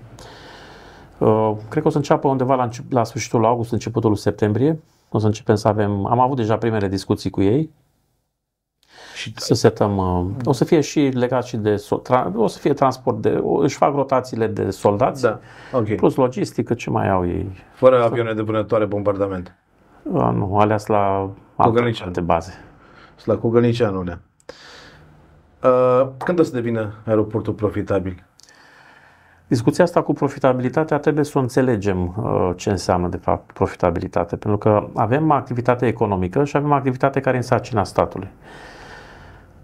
Uh, 1.18 1.52
cred 1.68 1.82
că 1.82 1.88
o 1.88 1.90
să 1.90 1.96
înceapă 1.96 2.28
undeva 2.28 2.54
la, 2.54 2.68
la 2.90 3.04
sfârșitul 3.04 3.44
august, 3.44 3.72
începutul 3.72 4.14
septembrie. 4.14 4.80
O 5.08 5.18
să 5.18 5.26
începem 5.26 5.54
să 5.54 5.68
avem, 5.68 6.06
am 6.06 6.20
avut 6.20 6.36
deja 6.36 6.56
primele 6.56 6.88
discuții 6.88 7.30
cu 7.30 7.42
ei 7.42 7.70
și 9.26 9.32
să 9.36 9.54
setăm, 9.54 9.96
uh, 9.96 10.26
o 10.44 10.52
să 10.52 10.64
fie 10.64 10.80
și 10.80 11.00
legat 11.00 11.44
și 11.44 11.56
de, 11.56 11.84
o 12.34 12.46
să 12.46 12.58
fie 12.58 12.72
transport 12.72 13.22
de, 13.22 13.42
își 13.58 13.76
fac 13.76 13.94
rotațiile 13.94 14.46
de 14.46 14.70
soldați, 14.70 15.22
da. 15.22 15.38
okay. 15.72 15.94
plus 15.94 16.14
logistică, 16.14 16.74
ce 16.74 16.90
mai 16.90 17.10
au 17.10 17.26
ei. 17.26 17.64
Fără 17.74 18.04
avioane 18.04 18.32
de 18.32 18.42
vânătoare 18.42 18.84
bombardament. 18.84 19.54
A, 20.14 20.30
nu, 20.30 20.58
aleas 20.58 20.86
la 20.86 21.30
alte, 21.56 21.92
alte 22.04 22.20
baze. 22.20 22.52
La 23.24 23.36
Cogălnicianu, 23.36 24.04
da. 24.04 24.18
Uh, 25.68 26.08
când 26.18 26.38
o 26.38 26.42
să 26.42 26.52
devină 26.52 26.94
aeroportul 27.04 27.52
profitabil? 27.52 28.24
Discuția 29.46 29.84
asta 29.84 30.02
cu 30.02 30.12
profitabilitatea 30.12 30.98
trebuie 30.98 31.24
să 31.24 31.38
o 31.38 31.40
înțelegem 31.40 32.14
uh, 32.16 32.50
ce 32.56 32.70
înseamnă 32.70 33.08
de 33.08 33.16
fapt 33.16 33.52
profitabilitate, 33.52 34.36
pentru 34.36 34.58
că 34.58 34.88
avem 34.94 35.30
activitate 35.30 35.86
economică 35.86 36.44
și 36.44 36.56
avem 36.56 36.72
activitate 36.72 37.20
care 37.20 37.36
însarcina 37.36 37.84
statului. 37.84 38.28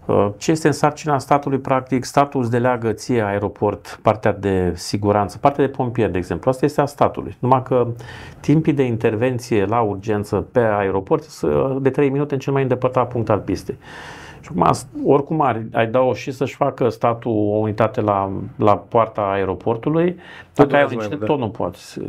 Uh, 0.05 0.29
ce 0.37 0.51
este 0.51 0.67
în 0.67 0.73
sarcina 0.73 1.19
statului, 1.19 1.57
practic, 1.57 2.03
statul 2.03 2.41
îți 2.41 2.51
deleagă 2.51 2.91
ție 2.91 3.21
aeroport 3.21 3.99
partea 4.01 4.33
de 4.33 4.71
siguranță, 4.75 5.37
partea 5.37 5.65
de 5.65 5.71
pompier, 5.71 6.09
de 6.09 6.17
exemplu. 6.17 6.49
Asta 6.49 6.65
este 6.65 6.81
a 6.81 6.85
statului. 6.85 7.35
Numai 7.39 7.63
că 7.63 7.87
timpii 8.39 8.73
de 8.73 8.83
intervenție 8.83 9.65
la 9.65 9.79
urgență 9.81 10.35
pe 10.51 10.59
aeroport 10.59 11.23
sunt 11.23 11.81
de 11.81 11.89
3 11.89 12.09
minute 12.09 12.33
în 12.33 12.39
cel 12.39 12.53
mai 12.53 12.61
îndepărtat 12.61 13.07
punct 13.07 13.29
al 13.29 13.39
pistei. 13.39 13.77
Și 14.43 14.49
acum, 14.55 14.81
oricum 15.05 15.41
ar, 15.41 15.61
ai 15.73 15.87
da-o 15.87 16.13
și 16.13 16.31
să-și 16.31 16.55
facă 16.55 16.89
statul 16.89 17.31
o 17.31 17.57
unitate 17.57 18.01
la, 18.01 18.31
la 18.55 18.77
poarta 18.77 19.21
aeroportului, 19.21 20.19
dacă 20.53 20.75
ai 20.75 20.87
un 21.11 21.17
tot 21.17 21.39
nu 21.39 21.49
poți. 21.49 21.99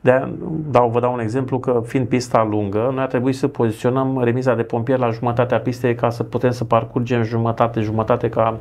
De 0.00 0.28
dau, 0.70 0.88
vă 0.88 1.00
dau 1.00 1.12
un 1.12 1.20
exemplu 1.20 1.58
că 1.58 1.82
fiind 1.86 2.08
pista 2.08 2.42
lungă, 2.42 2.90
noi 2.92 3.02
ar 3.02 3.08
trebui 3.08 3.32
să 3.32 3.48
poziționăm 3.48 4.22
remiza 4.22 4.54
de 4.54 4.62
pompieri 4.62 5.00
la 5.00 5.10
jumătatea 5.10 5.60
pistei 5.60 5.94
ca 5.94 6.10
să 6.10 6.22
putem 6.22 6.50
să 6.50 6.64
parcurgem 6.64 7.22
jumătate, 7.22 7.80
jumătate 7.80 8.28
ca 8.28 8.58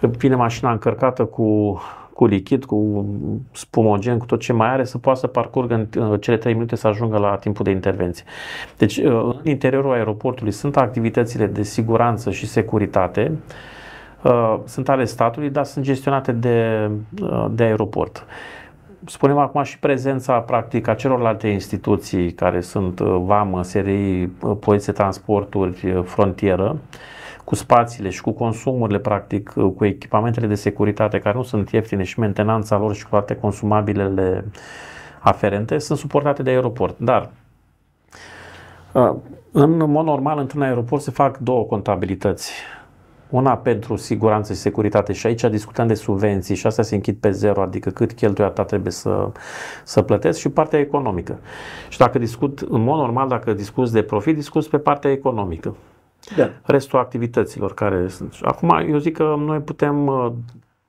vine 0.00 0.34
mașina 0.34 0.70
încărcată 0.70 1.24
cu 1.24 1.80
cu 2.20 2.26
lichid, 2.26 2.64
cu 2.64 3.06
spumogen, 3.52 4.18
cu 4.18 4.26
tot 4.26 4.40
ce 4.40 4.52
mai 4.52 4.68
are, 4.68 4.84
să 4.84 4.98
poată 4.98 5.18
să 5.18 5.26
parcurgă 5.26 5.74
în 5.74 6.18
cele 6.18 6.36
3 6.36 6.52
minute 6.52 6.76
să 6.76 6.86
ajungă 6.86 7.18
la 7.18 7.36
timpul 7.36 7.64
de 7.64 7.70
intervenție. 7.70 8.24
Deci, 8.76 8.98
în 8.98 9.40
interiorul 9.42 9.92
aeroportului 9.92 10.52
sunt 10.52 10.76
activitățile 10.76 11.46
de 11.46 11.62
siguranță 11.62 12.30
și 12.30 12.46
securitate, 12.46 13.32
sunt 14.64 14.88
ale 14.88 15.04
statului, 15.04 15.50
dar 15.50 15.64
sunt 15.64 15.84
gestionate 15.84 16.32
de, 16.32 16.90
de 17.50 17.62
aeroport 17.62 18.26
spunem 19.04 19.38
acum 19.38 19.62
și 19.62 19.78
prezența 19.78 20.38
practic 20.38 20.88
a 20.88 20.94
celorlalte 20.94 21.48
instituții 21.48 22.32
care 22.32 22.60
sunt 22.60 23.00
VAMă, 23.00 23.62
SRI, 23.62 24.26
Poliție 24.60 24.92
Transporturi, 24.92 26.02
Frontieră, 26.04 26.76
cu 27.50 27.56
spațiile 27.56 28.08
și 28.08 28.20
cu 28.20 28.30
consumurile, 28.30 28.98
practic, 28.98 29.52
cu 29.76 29.84
echipamentele 29.84 30.46
de 30.46 30.54
securitate 30.54 31.18
care 31.18 31.36
nu 31.36 31.42
sunt 31.42 31.70
ieftine 31.70 32.02
și 32.02 32.20
mentenanța 32.20 32.78
lor 32.78 32.94
și 32.94 33.02
cu 33.02 33.08
toate 33.10 33.34
consumabilele 33.34 34.44
aferente, 35.20 35.78
sunt 35.78 35.98
suportate 35.98 36.42
de 36.42 36.50
aeroport. 36.50 36.98
Dar 36.98 37.30
în 39.52 39.90
mod 39.90 40.04
normal, 40.04 40.38
într-un 40.38 40.62
aeroport 40.62 41.02
se 41.02 41.10
fac 41.10 41.38
două 41.38 41.64
contabilități. 41.64 42.52
Una 43.30 43.56
pentru 43.56 43.96
siguranță 43.96 44.52
și 44.52 44.58
securitate 44.58 45.12
și 45.12 45.26
aici 45.26 45.44
discutăm 45.44 45.86
de 45.86 45.94
subvenții 45.94 46.54
și 46.54 46.66
astea 46.66 46.84
se 46.84 46.94
închid 46.94 47.16
pe 47.16 47.30
zero, 47.30 47.62
adică 47.62 47.90
cât 47.90 48.12
cheltuia 48.12 48.48
ta 48.48 48.64
trebuie 48.64 48.92
să, 48.92 49.28
să 49.84 50.02
plătesc 50.02 50.38
și 50.38 50.48
partea 50.48 50.78
economică. 50.78 51.38
Și 51.88 51.98
dacă 51.98 52.18
discut, 52.18 52.60
în 52.68 52.82
mod 52.82 52.98
normal, 52.98 53.28
dacă 53.28 53.52
discuți 53.52 53.92
de 53.92 54.02
profit, 54.02 54.34
discuți 54.34 54.70
pe 54.70 54.78
partea 54.78 55.10
economică. 55.10 55.74
Da. 56.36 56.50
Restul 56.62 56.98
activităților 56.98 57.74
care 57.74 58.08
sunt. 58.08 58.34
Acum, 58.42 58.70
eu 58.88 58.98
zic 58.98 59.16
că 59.16 59.34
noi 59.38 59.58
putem 59.58 60.06
uh, 60.06 60.32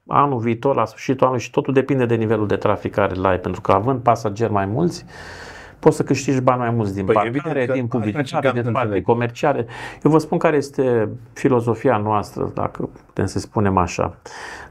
anul 0.08 0.39
viitor, 0.39 0.76
la 0.76 0.86
sfârșitul 0.86 1.26
anului, 1.26 1.44
și 1.44 1.52
totul 1.52 1.74
depinde 1.74 2.06
de 2.06 2.16
nivelul 2.16 2.48
de 2.48 2.56
trafic 2.56 2.94
care 2.94 3.16
îl 3.16 3.26
ai, 3.26 3.39
pentru 3.39 3.62
că 3.62 3.72
având 3.72 4.00
pasageri 4.00 4.52
mai 4.52 4.66
mulți, 4.66 5.06
poți 5.80 5.96
să 5.96 6.04
câștigi 6.04 6.42
bani 6.42 6.60
mai 6.60 6.70
mulți 6.70 6.94
din 6.94 7.06
păi, 7.06 7.14
parcare, 7.14 7.66
din 7.74 7.88
publicitate, 7.88 8.62
din 8.62 8.72
partea 8.72 9.02
comerciale. 9.02 9.66
Eu 10.04 10.12
vă 10.12 10.18
spun 10.18 10.38
care 10.38 10.58
este 10.58 11.10
filozofia 11.34 11.98
noastră, 11.98 12.52
dacă 12.54 12.89
putem 13.06 13.26
să 13.26 13.39
spunem 13.39 13.78
așa. 13.78 14.16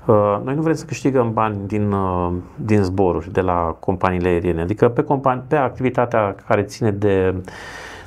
Uh, 0.06 0.40
noi 0.44 0.54
nu 0.54 0.62
vrem 0.62 0.74
să 0.74 0.84
câștigăm 0.84 1.32
bani 1.32 1.56
din, 1.66 1.92
uh, 1.92 2.32
din 2.56 2.82
zboruri 2.82 3.32
de 3.32 3.40
la 3.40 3.76
companiile 3.80 4.28
aeriene, 4.28 4.60
adică 4.60 4.88
pe, 4.88 5.02
compani- 5.02 5.48
pe 5.48 5.56
activitatea 5.56 6.34
care 6.46 6.62
ține 6.62 6.90
de, 6.90 7.34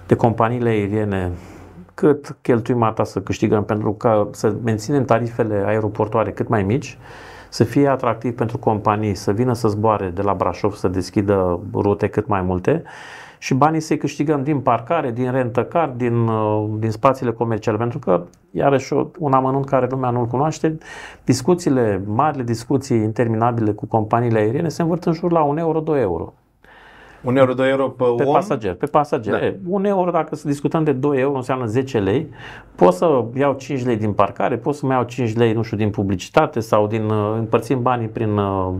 de 0.08 0.16
companiile 0.16 0.70
aeriene 0.70 1.32
cât 1.94 2.38
cheltuim 2.42 2.84
ata 2.84 3.04
să 3.04 3.22
câștigăm 3.22 3.64
pentru 3.64 3.94
că 3.94 4.28
să 4.32 4.56
menținem 4.64 5.06
tarifele 5.06 5.64
aeroportoare 5.66 6.32
cât 6.32 6.48
mai 6.48 6.64
mici, 6.64 6.98
să 7.50 7.64
fie 7.64 7.88
atractiv 7.88 8.36
pentru 8.36 8.58
companii, 8.58 9.16
să 9.16 9.32
vină 9.32 9.54
să 9.54 9.68
zboare 9.68 10.10
de 10.10 10.22
la 10.22 10.34
Brașov, 10.34 10.74
să 10.74 10.88
deschidă 10.88 11.60
rute 11.74 12.08
cât 12.08 12.28
mai 12.28 12.42
multe 12.42 12.84
și 13.44 13.54
banii 13.54 13.80
să 13.80 13.96
câștigăm 13.96 14.44
din 14.44 14.60
parcare, 14.60 15.12
din 15.12 15.32
rentăcar, 15.32 15.90
din, 15.90 16.28
uh, 16.28 16.70
din 16.80 16.92
spațiile 16.92 17.32
comerciale, 17.32 17.78
pentru 17.78 18.00
că, 18.00 18.24
iarăși, 18.52 18.94
un 19.20 19.34
amănunt 19.34 19.66
care 19.66 19.88
lumea 19.90 20.10
nu-l 20.10 20.26
cunoaște, 20.26 20.78
discuțiile, 21.24 22.04
marile 22.06 22.44
discuții 22.44 22.98
interminabile 22.98 23.72
cu 23.72 23.86
companiile 23.86 24.40
aeriene 24.40 24.70
se 24.70 24.82
învârt 24.82 25.04
în 25.04 25.14
jur 25.14 25.32
la 25.32 25.42
1 25.42 25.60
euro, 25.60 25.80
2 25.80 26.02
euro. 26.02 26.34
Un 27.24 27.38
euro, 27.38 27.54
2 27.54 27.70
euro 27.70 27.90
pe, 27.90 28.04
pe 28.18 28.24
om? 28.24 28.34
pasager. 28.34 28.74
Pe 28.74 28.86
pasager. 28.86 29.34
Da. 29.34 29.46
E, 29.46 29.60
un 29.68 29.86
euro, 29.86 30.12
dacă 30.12 30.36
să 30.36 30.48
discutăm 30.48 30.84
de 30.84 30.92
2 30.92 31.20
euro, 31.20 31.36
înseamnă 31.36 31.66
10 31.66 32.00
lei. 32.00 32.30
Pot 32.76 32.94
să 32.94 33.24
iau 33.36 33.54
5 33.54 33.86
lei 33.86 33.98
din 33.98 34.14
parcare, 34.14 34.58
pot 34.58 34.76
să 34.76 34.86
mai 34.86 34.96
iau 34.96 35.06
5 35.06 35.36
lei, 35.36 35.54
nu 35.54 35.62
știu, 35.62 35.78
din 35.78 35.90
publicitate 35.90 36.60
sau 36.60 36.88
din 36.88 37.10
uh, 37.10 37.36
împărțim 37.38 37.82
banii 37.82 38.08
prin, 38.08 38.38
uh, 38.38 38.74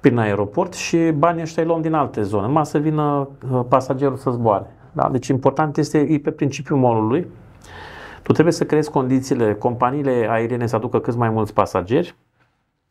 prin 0.00 0.18
aeroport 0.18 0.74
și 0.74 0.96
banii 0.96 1.42
ăștia 1.42 1.62
îi 1.62 1.68
luăm 1.68 1.80
din 1.80 1.92
alte 1.92 2.22
zone. 2.22 2.46
Numai 2.46 2.66
să 2.66 2.78
vină 2.78 3.28
uh, 3.52 3.60
pasagerul 3.68 4.16
să 4.16 4.30
zboare. 4.30 4.66
Da? 4.92 5.08
Deci 5.12 5.26
important 5.26 5.76
este 5.76 5.98
e 5.98 6.18
pe 6.18 6.30
principiul 6.30 6.78
molului. 6.78 7.26
Tu 8.22 8.32
trebuie 8.32 8.54
să 8.54 8.64
creezi 8.64 8.90
condițiile, 8.90 9.54
companiile 9.54 10.26
aeriene 10.30 10.66
să 10.66 10.76
aducă 10.76 10.98
cât 10.98 11.14
mai 11.14 11.28
mulți 11.28 11.54
pasageri, 11.54 12.14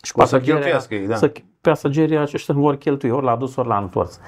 și 0.02 0.12
o 0.16 0.26
să 0.26 0.40
cheltuiască 0.40 0.96
ei, 0.96 1.08
da. 1.08 1.16
Să, 1.16 1.32
pasagerii 1.62 2.18
aceștia 2.18 2.54
vor 2.54 2.76
cheltui 2.76 3.10
ori 3.10 3.26
la 3.26 3.36
dus, 3.36 3.56
ori 3.56 3.68
la 3.68 3.78
întors. 3.78 4.20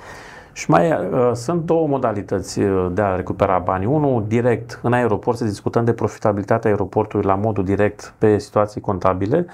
Și 0.53 0.69
mai 0.69 0.91
uh, 0.91 1.31
sunt 1.33 1.63
două 1.63 1.87
modalități 1.87 2.59
uh, 2.59 2.87
de 2.91 3.01
a 3.01 3.15
recupera 3.15 3.57
banii. 3.57 3.87
Unul 3.87 4.25
direct 4.27 4.79
în 4.83 4.93
aeroport, 4.93 5.37
să 5.37 5.43
discutăm 5.43 5.85
de 5.85 5.93
profitabilitatea 5.93 6.69
aeroportului 6.69 7.25
la 7.25 7.35
modul 7.35 7.63
direct 7.63 8.13
pe 8.17 8.37
situații 8.37 8.81
contabile 8.81 9.45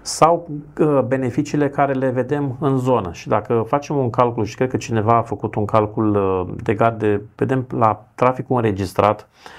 sau 0.00 0.48
uh, 0.80 1.00
beneficiile 1.06 1.68
care 1.68 1.92
le 1.92 2.08
vedem 2.08 2.56
în 2.60 2.78
zonă. 2.78 3.12
Și 3.12 3.28
dacă 3.28 3.64
facem 3.68 3.96
un 3.96 4.10
calcul, 4.10 4.44
și 4.44 4.56
cred 4.56 4.70
că 4.70 4.76
cineva 4.76 5.16
a 5.16 5.22
făcut 5.22 5.54
un 5.54 5.64
calcul 5.64 6.14
uh, 6.14 6.54
legat 6.64 6.98
de, 6.98 7.20
vedem 7.36 7.66
la 7.78 8.04
traficul 8.14 8.56
înregistrat, 8.56 9.20
uh, 9.20 9.58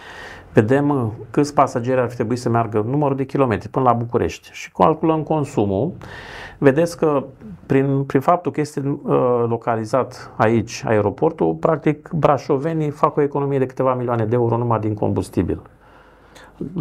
vedem 0.54 0.90
uh, 0.90 1.08
câți 1.32 1.54
pasageri 1.54 2.00
ar 2.00 2.10
fi 2.10 2.16
trebuit 2.16 2.40
să 2.40 2.50
meargă 2.50 2.82
numărul 2.88 3.16
de 3.16 3.26
kilometri 3.26 3.70
până 3.70 3.86
la 3.86 3.94
București 3.94 4.50
și 4.52 4.72
calculăm 4.72 5.24
consumul, 5.24 5.94
vedeți 6.58 6.98
că 6.98 7.24
prin, 7.66 8.04
prin 8.04 8.22
faptul 8.22 8.52
că 8.52 8.60
este 8.60 8.80
uh, 8.80 9.46
localizat 9.48 10.32
aici 10.38 10.84
aeroportul, 10.86 11.54
practic 11.54 12.10
brașovenii 12.14 12.90
fac 12.90 13.16
o 13.16 13.22
economie 13.22 13.60
de 13.60 13.66
câteva 13.66 13.94
milioane 13.94 14.26
de 14.26 14.36
euro 14.36 14.58
numai 14.58 14.80
din 14.80 14.94
combustibil. 14.94 15.62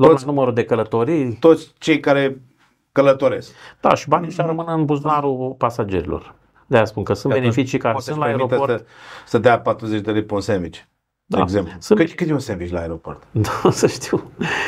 Toți, 0.00 0.26
numărul 0.26 0.54
de 0.54 0.64
călătorii. 0.64 1.32
Toți 1.32 1.72
cei 1.78 2.00
care 2.00 2.40
călătoresc. 2.92 3.52
Da, 3.80 3.94
și 3.94 4.08
banii 4.08 4.28
ăștia 4.28 4.46
rămân 4.46 4.64
în 4.68 4.84
buzunarul 4.84 5.54
pasagerilor. 5.58 6.34
De 6.66 6.76
aia 6.76 6.84
spun 6.84 7.02
că 7.02 7.12
sunt 7.12 7.32
beneficii 7.32 7.78
care 7.78 7.98
sunt 7.98 8.18
la 8.18 8.24
aeroport. 8.24 8.78
Să, 8.78 8.84
să 9.26 9.38
dea 9.38 9.60
40 9.60 10.00
de 10.00 10.10
lei 10.10 10.24
pe 10.24 10.34
un 10.34 10.40
sandwich. 10.40 10.78
Da. 11.30 11.36
De 11.36 11.42
exemplu. 11.42 11.72
Sunt... 11.78 11.98
Cât, 11.98 12.14
cât 12.14 12.28
e 12.28 12.32
un 12.32 12.38
sandwich 12.38 12.72
la 12.72 12.80
aeroport? 12.80 13.22
Da, 13.62 13.70
să 13.70 13.86
știu. 13.86 14.22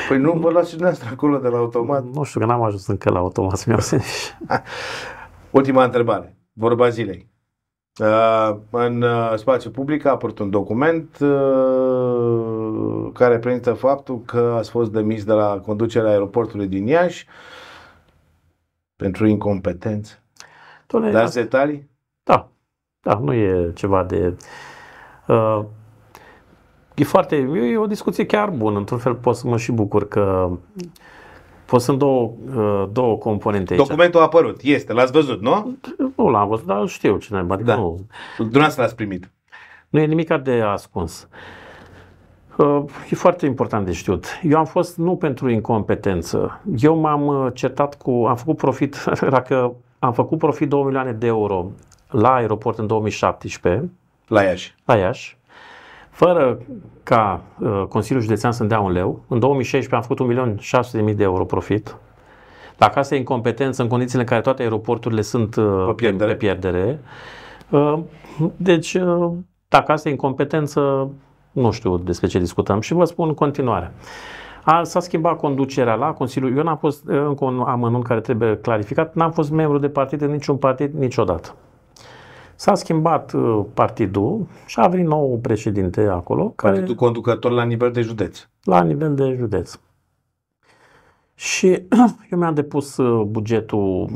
Păi 0.09 0.19
nu 0.19 0.33
vă 0.33 0.51
luați 0.51 0.69
și 0.69 0.77
dumneavoastră 0.77 1.11
acolo 1.13 1.39
de 1.39 1.49
la 1.49 1.59
automat? 1.59 2.05
Nu 2.05 2.23
știu, 2.23 2.41
că 2.41 2.47
n-am 2.47 2.63
ajuns 2.63 2.87
încă 2.87 3.11
la 3.11 3.19
automat 3.19 3.57
să-mi 3.57 3.75
iau 3.75 3.85
sandwich. 3.85 4.29
Ultima 5.51 5.85
întrebare. 5.85 6.37
Vorba 6.53 6.89
zilei. 6.89 7.29
Uh, 8.01 8.57
în 8.71 9.03
uh, 9.03 9.33
spațiu 9.37 9.71
public 9.71 10.05
a 10.05 10.11
apărut 10.11 10.39
un 10.39 10.51
document 10.51 11.19
uh, 11.21 13.11
care 13.13 13.39
prezintă 13.39 13.73
faptul 13.73 14.23
că 14.27 14.55
ați 14.57 14.71
fost 14.71 14.93
demis 14.93 15.25
de 15.25 15.33
la 15.33 15.61
conducerea 15.61 16.11
aeroportului 16.11 16.67
din 16.67 16.87
Iași 16.87 17.27
pentru 18.97 19.27
incompetență. 19.27 20.15
Dați 21.13 21.35
detalii? 21.35 21.91
Da. 22.23 22.49
Da, 23.01 23.15
nu 23.15 23.33
e 23.33 23.73
ceva 23.75 24.05
de... 24.05 24.37
Uh, 25.27 25.65
E 26.95 27.05
foarte, 27.05 27.37
e 27.73 27.77
o 27.77 27.87
discuție 27.87 28.27
chiar 28.27 28.51
bună, 28.51 28.79
într-un 28.79 28.99
fel 28.99 29.15
pot 29.15 29.37
să 29.37 29.47
mă 29.47 29.57
și 29.57 29.73
bucur 29.73 30.09
că 30.09 30.51
pot 31.65 31.81
sunt 31.81 31.99
două, 31.99 32.33
uh, 32.57 32.89
două 32.93 33.17
componente 33.17 33.73
aici. 33.73 33.83
Documentul 33.83 34.21
a 34.21 34.23
apărut, 34.23 34.61
este, 34.63 34.93
l-ați 34.93 35.13
văzut, 35.13 35.41
nu? 35.41 35.77
Nu 36.17 36.29
l-am 36.29 36.49
văzut, 36.49 36.67
dar 36.67 36.87
știu 36.87 37.17
cine 37.17 37.39
adică 37.39 37.63
da. 37.63 37.75
nu. 37.75 38.07
Dumneavoastră 38.39 38.83
l-ați 38.83 38.95
primit. 38.95 39.31
Nu 39.89 40.01
e 40.01 40.05
nimic 40.05 40.33
de 40.33 40.61
ascuns. 40.61 41.29
Uh, 42.57 42.85
e 43.11 43.15
foarte 43.15 43.47
important 43.47 43.87
de 43.87 43.93
știut. 43.93 44.27
Eu 44.43 44.59
am 44.59 44.65
fost 44.65 44.97
nu 44.97 45.17
pentru 45.17 45.49
incompetență. 45.49 46.61
Eu 46.77 46.97
m-am 46.97 47.27
uh, 47.27 47.51
certat 47.55 47.97
cu, 47.97 48.11
am 48.29 48.37
făcut 48.37 48.57
profit, 48.57 49.05
dacă 49.31 49.75
am 49.99 50.13
făcut 50.13 50.39
profit 50.39 50.69
2 50.69 50.83
milioane 50.83 51.13
de 51.13 51.27
euro 51.27 51.71
la 52.11 52.35
aeroport 52.35 52.79
în 52.79 52.87
2017. 52.87 53.91
La 54.27 54.43
Iași. 54.43 54.75
La 54.85 54.97
Iași 54.97 55.39
fără 56.21 56.59
ca 57.03 57.43
uh, 57.59 57.83
Consiliul 57.89 58.23
Județean 58.23 58.53
să-mi 58.53 58.69
dea 58.69 58.81
un 58.81 58.93
leu. 58.93 59.21
În 59.29 59.39
2016 59.39 59.95
am 59.95 60.17
făcut 60.17 60.59
1.600.000 61.11 61.15
de 61.17 61.23
euro 61.23 61.45
profit. 61.45 61.97
Dacă 62.79 62.99
asta 62.99 63.15
e 63.15 63.19
incompetență 63.19 63.83
în 63.83 63.89
condițiile 63.89 64.21
în 64.21 64.27
care 64.27 64.41
toate 64.41 64.63
aeroporturile 64.63 65.21
sunt 65.23 65.57
uh, 65.57 65.85
pe 65.87 65.93
pierdere, 65.93 66.31
pe 66.31 66.37
pierdere 66.37 67.01
uh, 67.71 67.99
deci 68.57 68.95
uh, 68.95 69.31
dacă 69.69 69.93
asta 69.93 70.09
e 70.09 70.13
incompetență, 70.13 71.11
nu 71.53 71.71
știu 71.71 71.99
despre 71.99 72.29
ce 72.29 72.39
discutăm 72.39 72.81
și 72.81 72.93
vă 72.93 73.05
spun 73.05 73.29
în 73.29 73.35
continuare. 73.35 73.93
A, 74.65 74.83
s-a 74.83 75.01
schimbat 75.01 75.37
conducerea 75.37 75.95
la 75.95 76.13
Consiliul. 76.13 76.57
Eu 76.57 76.63
n-am 76.63 76.77
fost, 76.77 77.09
uh, 77.09 77.17
încă 77.27 77.45
un 77.45 77.61
amănunt 77.67 78.05
care 78.05 78.21
trebuie 78.21 78.57
clarificat, 78.57 79.15
n-am 79.15 79.31
fost 79.31 79.51
membru 79.51 79.79
de 79.79 79.89
partid 79.89 80.21
în 80.21 80.31
niciun 80.31 80.57
partid 80.57 80.95
niciodată. 80.95 81.55
S-a 82.61 82.75
schimbat 82.75 83.33
uh, 83.33 83.65
partidul 83.75 84.47
și 84.67 84.81
a 84.81 84.87
venit 84.87 85.07
nou 85.07 85.39
președinte 85.43 86.07
acolo. 86.07 86.45
Partidul 86.57 86.85
care, 86.85 86.97
conducător 86.97 87.51
la 87.51 87.65
nivel 87.65 87.93
de 87.93 88.01
județ. 88.01 88.49
La 88.65 88.83
nivel 88.83 89.15
de 89.15 89.35
județ. 89.39 89.79
Și 91.35 91.67
eu 92.31 92.39
mi-am 92.39 92.55
depus 92.55 92.97
uh, 92.97 93.25
bugetul 93.25 94.11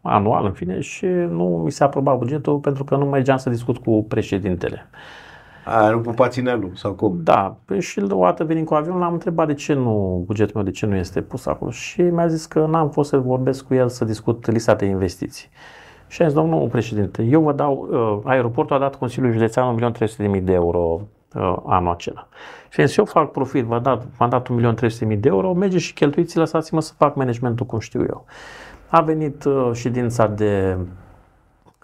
anual, 0.00 0.44
în 0.44 0.52
fine, 0.52 0.80
și 0.80 1.06
nu 1.06 1.60
mi 1.64 1.70
s-a 1.70 1.84
aprobat 1.84 2.18
bugetul 2.18 2.58
pentru 2.58 2.84
că 2.84 2.96
nu 2.96 3.04
mergeam 3.04 3.36
să 3.36 3.50
discut 3.50 3.78
cu 3.78 4.04
președintele. 4.08 4.90
A, 5.64 5.90
nu 5.90 6.00
pupați 6.00 6.38
inelul 6.38 6.70
sau 6.74 6.92
cum? 6.92 7.20
Da, 7.22 7.56
păi 7.64 7.80
și 7.80 7.98
o 7.98 8.06
dată 8.06 8.44
venind 8.44 8.66
cu 8.66 8.74
avion 8.74 8.98
l-am 8.98 9.12
întrebat 9.12 9.46
de 9.46 9.54
ce 9.54 9.72
nu, 9.72 10.22
bugetul 10.26 10.54
meu 10.54 10.64
de 10.64 10.70
ce 10.70 10.86
nu 10.86 10.96
este 10.96 11.20
pus 11.20 11.46
acolo 11.46 11.70
și 11.70 12.02
mi-a 12.02 12.26
zis 12.26 12.46
că 12.46 12.66
n-am 12.66 12.90
fost 12.90 13.08
să 13.08 13.18
vorbesc 13.18 13.64
cu 13.66 13.74
el 13.74 13.88
să 13.88 14.04
discut 14.04 14.50
lista 14.50 14.74
de 14.74 14.84
investiții. 14.84 15.48
Și 16.10 16.22
a 16.22 16.24
zis, 16.24 16.34
domnul 16.34 16.68
președinte, 16.68 17.22
eu 17.22 17.40
vă 17.40 17.52
dau, 17.52 17.88
uh, 17.90 18.30
aeroportul 18.30 18.76
a 18.76 18.78
dat 18.78 18.94
Consiliul 18.94 19.32
Județean 19.32 19.92
1.300.000 20.36 20.42
de 20.42 20.52
euro 20.52 21.00
uh, 21.34 21.56
anul 21.66 21.92
acela. 21.92 22.28
Și 22.68 22.86
zis, 22.86 22.96
eu 22.96 23.04
fac 23.04 23.30
profit, 23.30 23.64
v-am 23.64 23.82
dat, 23.82 24.04
v-am 24.16 24.28
dat 24.28 24.48
1.300.000 24.48 25.18
de 25.18 25.28
euro, 25.28 25.52
merge 25.52 25.78
și 25.78 25.92
cheltuiți, 25.92 26.36
lăsați-mă 26.36 26.80
să 26.80 26.92
fac 26.96 27.14
managementul 27.14 27.66
cum 27.66 27.78
știu 27.78 28.00
eu. 28.00 28.24
A 28.88 29.00
venit 29.00 29.44
uh, 29.44 29.70
ședința 29.72 30.26
de 30.26 30.76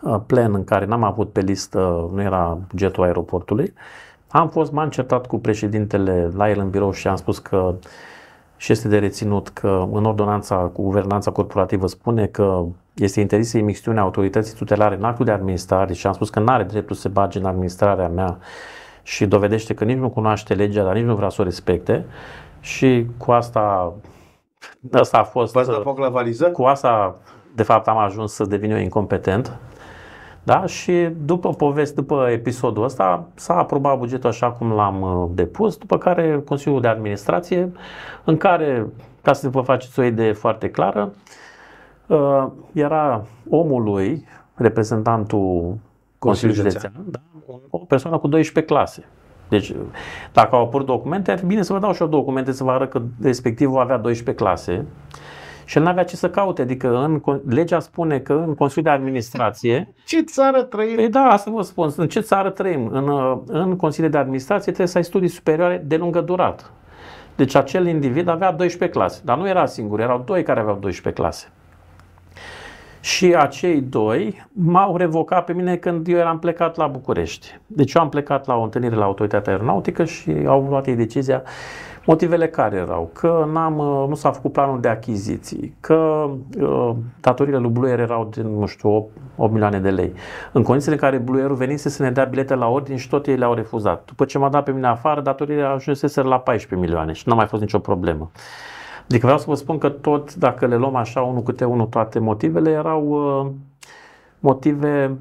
uh, 0.02 0.20
plen 0.26 0.54
în 0.54 0.64
care 0.64 0.84
n-am 0.84 1.02
avut 1.02 1.32
pe 1.32 1.40
listă, 1.40 2.10
nu 2.14 2.22
era 2.22 2.58
bugetul 2.68 3.04
aeroportului. 3.04 3.72
Am 4.28 4.48
fost, 4.48 4.72
m-am 4.72 4.88
certat 4.88 5.26
cu 5.26 5.38
președintele 5.38 6.30
la 6.36 6.50
el 6.50 6.58
în 6.58 6.70
birou 6.70 6.92
și 6.92 7.08
am 7.08 7.16
spus 7.16 7.38
că 7.38 7.74
și 8.56 8.72
este 8.72 8.88
de 8.88 8.98
reținut 8.98 9.48
că 9.48 9.86
în 9.92 10.04
ordonanța 10.04 10.56
cu 10.56 10.82
guvernanța 10.82 11.30
corporativă 11.30 11.86
spune 11.86 12.26
că 12.26 12.64
este 12.94 13.20
interzisă 13.20 13.58
emisiunea 13.58 14.02
autorității 14.02 14.56
tutelare 14.56 14.96
în 14.96 15.04
actul 15.04 15.24
de 15.24 15.30
administrare 15.30 15.92
și 15.92 16.06
am 16.06 16.12
spus 16.12 16.30
că 16.30 16.40
nu 16.40 16.52
are 16.52 16.62
dreptul 16.62 16.96
să 16.96 17.02
se 17.02 17.08
bage 17.08 17.38
în 17.38 17.44
administrarea 17.44 18.08
mea 18.08 18.38
și 19.02 19.26
dovedește 19.26 19.74
că 19.74 19.84
nici 19.84 19.98
nu 19.98 20.10
cunoaște 20.10 20.54
legea, 20.54 20.82
dar 20.82 20.94
nici 20.94 21.04
nu 21.04 21.14
vrea 21.14 21.28
să 21.28 21.40
o 21.40 21.44
respecte 21.44 22.04
și 22.60 23.06
cu 23.16 23.32
asta 23.32 23.94
asta 24.92 25.18
a 25.18 25.22
fost... 25.22 25.52
V-ați 25.52 25.68
dat 25.68 25.82
foc 25.82 25.98
la 25.98 26.08
valiză? 26.08 26.44
Cu 26.44 26.62
asta, 26.62 27.16
de 27.54 27.62
fapt, 27.62 27.88
am 27.88 27.98
ajuns 27.98 28.32
să 28.32 28.44
devin 28.44 28.70
eu 28.70 28.78
incompetent. 28.78 29.58
Da? 30.46 30.66
Și 30.66 31.08
după 31.24 31.50
poveste, 31.50 32.00
după 32.00 32.28
episodul 32.30 32.84
ăsta, 32.84 33.28
s-a 33.34 33.54
aprobat 33.58 33.98
bugetul 33.98 34.28
așa 34.28 34.50
cum 34.50 34.72
l-am 34.72 35.02
uh, 35.02 35.28
depus, 35.34 35.76
după 35.76 35.98
care 35.98 36.42
Consiliul 36.44 36.80
de 36.80 36.88
Administrație, 36.88 37.72
în 38.24 38.36
care, 38.36 38.86
ca 39.22 39.32
să 39.32 39.48
vă 39.48 39.60
faceți 39.60 39.98
o 39.98 40.02
idee 40.02 40.32
foarte 40.32 40.70
clară, 40.70 41.12
uh, 42.06 42.46
era 42.72 43.24
omul 43.50 43.82
lui, 43.82 44.24
reprezentantul 44.54 45.76
Consiliului 46.18 46.62
Județean, 46.62 46.92
da? 47.04 47.18
o 47.70 47.78
persoană 47.78 48.18
cu 48.18 48.28
12 48.28 48.72
clase. 48.72 49.04
Deci, 49.48 49.74
dacă 50.32 50.56
au 50.56 50.62
apărut 50.62 50.86
documente, 50.86 51.30
ar 51.30 51.38
fi 51.38 51.46
bine 51.46 51.62
să 51.62 51.72
vă 51.72 51.78
dau 51.78 51.92
și 51.92 52.02
eu 52.02 52.08
documente 52.08 52.52
să 52.52 52.64
vă 52.64 52.70
arăt 52.70 52.90
că 52.90 53.02
respectivul 53.22 53.80
avea 53.80 53.96
12 53.96 54.44
clase 54.44 54.84
și 55.66 55.76
el 55.76 55.82
nu 55.82 55.88
avea 55.88 56.04
ce 56.04 56.16
să 56.16 56.30
caute. 56.30 56.62
Adică 56.62 56.96
în, 56.98 57.40
legea 57.48 57.78
spune 57.78 58.18
că 58.18 58.32
în 58.46 58.54
Consiliul 58.54 58.84
de 58.84 58.90
Administrație... 58.90 59.94
Ce 60.06 60.20
țară 60.20 60.62
trăim? 60.62 60.94
Păi 60.94 61.08
da, 61.08 61.20
asta 61.20 61.50
vă 61.50 61.62
spun. 61.62 61.92
În 61.96 62.08
ce 62.08 62.20
țară 62.20 62.50
trăim? 62.50 62.88
În, 62.92 63.38
în 63.46 63.76
Consiliul 63.76 64.10
de 64.10 64.18
Administrație 64.18 64.64
trebuie 64.64 64.86
să 64.86 64.98
ai 64.98 65.04
studii 65.04 65.28
superioare 65.28 65.82
de 65.86 65.96
lungă 65.96 66.20
durată. 66.20 66.64
Deci 67.36 67.54
acel 67.54 67.86
individ 67.86 68.28
avea 68.28 68.52
12 68.52 68.98
clase, 68.98 69.20
dar 69.24 69.38
nu 69.38 69.48
era 69.48 69.66
singur, 69.66 70.00
erau 70.00 70.22
doi 70.26 70.42
care 70.42 70.60
aveau 70.60 70.76
12 70.76 71.22
clase. 71.22 71.48
Și 73.00 73.34
acei 73.34 73.80
doi 73.80 74.46
m-au 74.52 74.96
revocat 74.96 75.44
pe 75.44 75.52
mine 75.52 75.76
când 75.76 76.08
eu 76.08 76.16
eram 76.16 76.38
plecat 76.38 76.76
la 76.76 76.86
București. 76.86 77.60
Deci 77.66 77.92
eu 77.92 78.02
am 78.02 78.08
plecat 78.08 78.46
la 78.46 78.56
o 78.56 78.62
întâlnire 78.62 78.94
la 78.94 79.04
Autoritatea 79.04 79.52
Aeronautică 79.52 80.04
și 80.04 80.34
au 80.46 80.66
luat 80.68 80.86
ei 80.86 80.94
decizia 80.94 81.42
Motivele 82.06 82.48
care 82.48 82.76
erau? 82.76 83.10
Că 83.12 83.48
n-am, 83.52 83.78
uh, 83.78 84.08
nu 84.08 84.14
s-a 84.14 84.30
făcut 84.30 84.52
planul 84.52 84.80
de 84.80 84.88
achiziții, 84.88 85.76
că 85.80 86.30
uh, 86.60 86.94
datorile 87.20 87.56
lui 87.56 87.70
Blue 87.70 87.90
Air 87.90 87.98
erau 87.98 88.28
de, 88.34 88.42
nu 88.42 88.66
știu, 88.66 88.90
8, 88.90 89.10
8 89.36 89.52
milioane 89.52 89.80
de 89.80 89.90
lei. 89.90 90.12
În 90.52 90.62
condițiile 90.62 90.94
în 90.94 91.00
care 91.00 91.18
Blue 91.18 91.42
Air 91.42 91.52
venise 91.52 91.88
să 91.88 92.02
ne 92.02 92.10
dea 92.10 92.24
bilete 92.24 92.54
la 92.54 92.68
ordine 92.68 92.96
și 92.96 93.08
tot 93.08 93.26
ei 93.26 93.36
le-au 93.36 93.54
refuzat. 93.54 94.04
După 94.04 94.24
ce 94.24 94.38
m-a 94.38 94.48
dat 94.48 94.64
pe 94.64 94.70
mine 94.72 94.86
afară, 94.86 95.20
datoriile 95.20 95.62
ajunseseră 95.62 96.28
la 96.28 96.38
14 96.38 96.86
milioane 96.86 97.12
și 97.12 97.28
n-a 97.28 97.34
mai 97.34 97.46
fost 97.46 97.62
nicio 97.62 97.78
problemă. 97.78 98.30
Adică 99.02 99.24
vreau 99.24 99.38
să 99.38 99.44
vă 99.48 99.54
spun 99.54 99.78
că 99.78 99.88
tot, 99.88 100.34
dacă 100.34 100.66
le 100.66 100.76
luăm 100.76 100.94
așa 100.94 101.20
unul 101.20 101.42
câte 101.42 101.64
unul, 101.64 101.86
toate 101.86 102.18
motivele 102.18 102.70
erau 102.70 103.06
uh, 103.08 103.50
motive 104.38 105.18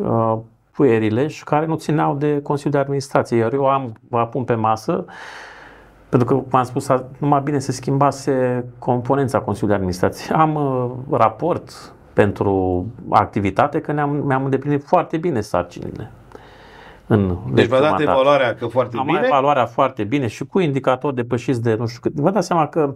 uh, 0.00 0.38
puierile 0.72 1.26
și 1.26 1.44
care 1.44 1.66
nu 1.66 1.74
țineau 1.74 2.14
de 2.14 2.42
Consiliul 2.42 2.72
de 2.72 2.78
Administrație. 2.78 3.36
Iar 3.36 3.52
eu 3.52 3.66
am, 3.66 3.92
vă 4.08 4.26
pun 4.26 4.44
pe 4.44 4.54
masă, 4.54 5.04
pentru 6.10 6.28
că, 6.28 6.34
cum 6.34 6.58
am 6.58 6.64
spus, 6.64 6.88
numai 7.18 7.40
bine 7.44 7.58
se 7.58 7.72
schimbase 7.72 8.64
componența 8.78 9.38
Consiliului 9.38 9.76
de 9.76 9.82
Administrație. 9.82 10.34
Am 10.34 10.54
uh, 10.54 11.18
raport 11.18 11.92
pentru 12.12 12.86
activitate 13.08 13.80
că 13.80 13.92
ne-am, 13.92 14.10
mi-am 14.10 14.44
îndeplinit 14.44 14.84
foarte 14.84 15.16
bine 15.16 15.40
sarcinile. 15.40 16.10
În 17.06 17.36
deci 17.52 17.66
v-a 17.66 17.80
dat 17.80 18.00
evaluarea 18.00 18.54
că 18.54 18.66
foarte 18.66 18.96
am 18.96 19.06
bine? 19.06 19.18
Am 19.18 19.24
evaluarea 19.24 19.66
foarte 19.66 20.04
bine 20.04 20.26
și 20.26 20.44
cu 20.44 20.58
indicatori 20.58 21.14
depășiți 21.14 21.62
de 21.62 21.74
nu 21.74 21.86
știu 21.86 22.00
cât. 22.00 22.12
Vă 22.14 22.30
dați 22.30 22.46
seama 22.46 22.66
că 22.66 22.94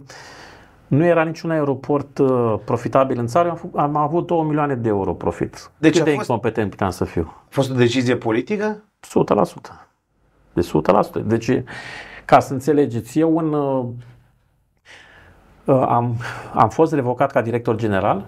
nu 0.87 1.05
era 1.05 1.23
niciun 1.23 1.51
aeroport 1.51 2.19
uh, 2.19 2.55
profitabil 2.65 3.19
în 3.19 3.27
țară, 3.27 3.49
am, 3.49 3.71
am 3.75 3.97
avut 3.97 4.27
2 4.27 4.43
milioane 4.43 4.75
de 4.75 4.89
euro 4.89 5.13
profit. 5.13 5.71
Deci 5.79 5.97
Cât 5.97 6.05
de 6.05 6.11
fost, 6.11 6.29
incompetent 6.29 6.71
puteam 6.71 6.91
să 6.91 7.05
fiu? 7.05 7.33
A 7.35 7.47
fost 7.49 7.71
o 7.71 7.75
decizie 7.75 8.17
politică? 8.17 8.83
100%. 9.07 9.11
De 10.53 10.69
100%. 11.21 11.25
Deci, 11.25 11.51
ca 12.25 12.41
să 12.41 12.53
înțelegeți, 12.53 13.19
eu 13.19 13.39
în, 13.39 13.53
uh, 13.53 13.85
uh, 15.65 15.85
am, 15.89 16.17
am 16.55 16.69
fost 16.69 16.93
revocat 16.93 17.33
ca 17.33 17.43
director 17.43 17.77
general, 17.77 18.27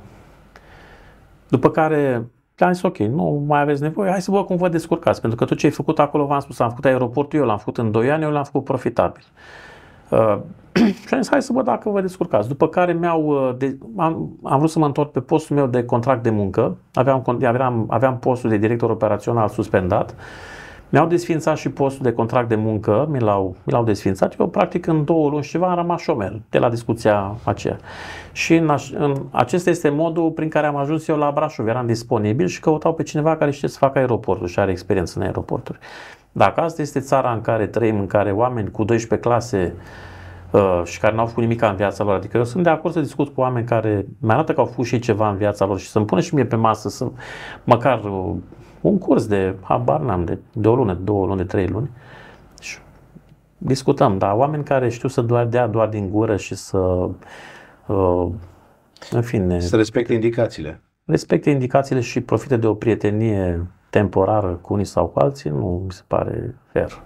după 1.48 1.70
care 1.70 2.26
am 2.58 2.72
zis, 2.72 2.82
ok, 2.82 2.98
nu 2.98 3.44
mai 3.46 3.60
aveți 3.60 3.82
nevoie, 3.82 4.10
hai 4.10 4.22
să 4.22 4.30
văd 4.30 4.44
cum 4.44 4.56
vă 4.56 4.68
descurcați. 4.68 5.20
Pentru 5.20 5.38
că 5.38 5.44
tot 5.44 5.58
ce 5.58 5.66
ai 5.66 5.72
făcut 5.72 5.98
acolo, 5.98 6.26
v-am 6.26 6.40
spus, 6.40 6.58
am 6.58 6.68
făcut 6.68 6.84
aeroportul, 6.84 7.38
eu 7.38 7.44
l-am 7.44 7.58
făcut 7.58 7.78
în 7.78 7.90
2 7.90 8.10
ani, 8.10 8.22
eu 8.22 8.30
l-am 8.30 8.44
făcut 8.44 8.64
profitabil. 8.64 9.22
Uh, 10.08 10.38
și 11.06 11.14
am 11.14 11.20
zis, 11.20 11.30
hai 11.30 11.42
să 11.42 11.52
văd 11.52 11.64
dacă 11.64 11.90
vă 11.90 12.00
descurcați. 12.00 12.48
După 12.48 12.68
care 12.68 12.92
mi-au, 12.92 13.48
uh, 13.48 13.54
de, 13.58 13.78
am, 13.96 14.38
am 14.42 14.58
vrut 14.58 14.70
să 14.70 14.78
mă 14.78 14.86
întorc 14.86 15.10
pe 15.10 15.20
postul 15.20 15.56
meu 15.56 15.66
de 15.66 15.84
contract 15.84 16.22
de 16.22 16.30
muncă, 16.30 16.76
aveam, 16.92 17.24
aveam, 17.44 17.86
aveam 17.88 18.18
postul 18.18 18.50
de 18.50 18.56
director 18.56 18.90
operațional 18.90 19.48
suspendat, 19.48 20.14
mi-au 20.88 21.06
desfințat 21.06 21.56
și 21.56 21.68
postul 21.68 22.02
de 22.02 22.12
contract 22.12 22.48
de 22.48 22.54
muncă, 22.54 23.08
mi 23.10 23.20
l-au, 23.20 23.56
mi 23.62 23.72
l-au 23.72 23.84
desfințat. 23.84 24.38
Eu, 24.38 24.48
practic, 24.48 24.86
în 24.86 25.04
două 25.04 25.28
luni 25.28 25.42
și 25.42 25.50
ceva 25.50 25.68
am 25.68 25.74
rămas 25.74 26.00
șomer 26.00 26.40
de 26.50 26.58
la 26.58 26.68
discuția 26.68 27.36
aceea. 27.44 27.76
Și 28.32 28.54
în, 28.54 28.76
în, 28.98 29.16
acesta 29.30 29.70
este 29.70 29.88
modul 29.88 30.30
prin 30.30 30.48
care 30.48 30.66
am 30.66 30.76
ajuns 30.76 31.08
eu 31.08 31.16
la 31.16 31.30
Brașov. 31.34 31.68
Eram 31.68 31.86
disponibil 31.86 32.46
și 32.46 32.60
căutau 32.60 32.94
pe 32.94 33.02
cineva 33.02 33.36
care 33.36 33.50
știe 33.50 33.68
să 33.68 33.78
facă 33.78 33.98
aeroportul 33.98 34.46
și 34.46 34.58
are 34.58 34.70
experiență 34.70 35.18
în 35.18 35.24
aeroporturi. 35.24 35.78
Dacă 36.32 36.60
asta 36.60 36.82
este 36.82 37.00
țara 37.00 37.32
în 37.32 37.40
care 37.40 37.66
trăim, 37.66 37.98
în 37.98 38.06
care 38.06 38.32
oameni 38.32 38.70
cu 38.70 38.84
12 38.84 39.28
clase 39.28 39.74
uh, 40.50 40.82
și 40.84 41.00
care 41.00 41.14
n-au 41.14 41.26
făcut 41.26 41.42
nimic 41.42 41.62
în 41.62 41.76
viața 41.76 42.04
lor, 42.04 42.14
adică 42.14 42.36
eu 42.36 42.44
sunt 42.44 42.62
de 42.62 42.70
acord 42.70 42.94
să 42.94 43.00
discut 43.00 43.34
cu 43.34 43.40
oameni 43.40 43.66
care 43.66 44.06
mi 44.20 44.30
arată 44.30 44.52
că 44.52 44.60
au 44.60 44.66
făcut 44.66 44.84
și 44.84 44.98
ceva 44.98 45.30
în 45.30 45.36
viața 45.36 45.64
lor 45.64 45.78
și 45.78 45.88
să-mi 45.88 46.04
pune 46.04 46.20
și 46.20 46.34
mie 46.34 46.44
pe 46.44 46.56
masă 46.56 46.88
să 46.88 47.06
măcar 47.64 48.04
uh, 48.04 48.34
un 48.80 48.98
curs 48.98 49.26
de, 49.26 49.54
habar 49.62 50.00
n-am, 50.00 50.24
de, 50.24 50.38
de 50.52 50.68
o 50.68 50.74
lună, 50.74 50.94
de 50.94 51.02
două 51.02 51.26
luni, 51.26 51.38
de 51.38 51.44
trei 51.44 51.66
luni 51.66 51.90
și 52.60 52.78
discutăm, 53.58 54.18
dar 54.18 54.36
oameni 54.36 54.64
care 54.64 54.88
știu 54.88 55.08
să 55.08 55.20
doar 55.20 55.46
dea 55.46 55.66
doar 55.66 55.88
din 55.88 56.10
gură 56.10 56.36
și 56.36 56.54
să 56.54 56.78
uh, 57.86 58.28
în 59.10 59.22
fine... 59.22 59.60
Să 59.60 59.76
respecte 59.76 60.14
indicațiile. 60.14 60.80
Respecte 61.04 61.50
indicațiile 61.50 62.00
și 62.00 62.20
profite 62.20 62.56
de 62.56 62.66
o 62.66 62.74
prietenie 62.74 63.66
temporară 63.90 64.58
cu 64.62 64.72
unii 64.72 64.84
sau 64.84 65.06
cu 65.06 65.18
alții, 65.18 65.50
nu 65.50 65.82
mi 65.84 65.92
se 65.92 66.02
pare 66.06 66.54
fair. 66.72 67.02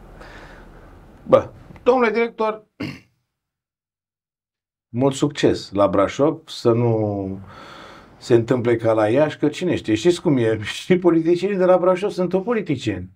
Bă, 1.26 1.48
domnule 1.82 2.10
director, 2.10 2.64
mult 5.00 5.14
succes 5.14 5.72
la 5.72 5.88
Brașov, 5.88 6.40
să 6.46 6.72
nu 6.72 7.38
se 8.20 8.34
întâmple 8.34 8.76
ca 8.76 8.92
la 8.92 9.08
Iași, 9.08 9.38
că 9.38 9.48
cine 9.48 9.76
știe, 9.76 9.94
știți 9.94 10.22
cum 10.22 10.36
e, 10.36 10.60
și 10.84 10.98
politicienii 10.98 11.56
de 11.56 11.64
la 11.64 11.78
Brașov 11.78 12.10
sunt 12.10 12.32
o 12.32 12.40
politicieni. 12.40 13.10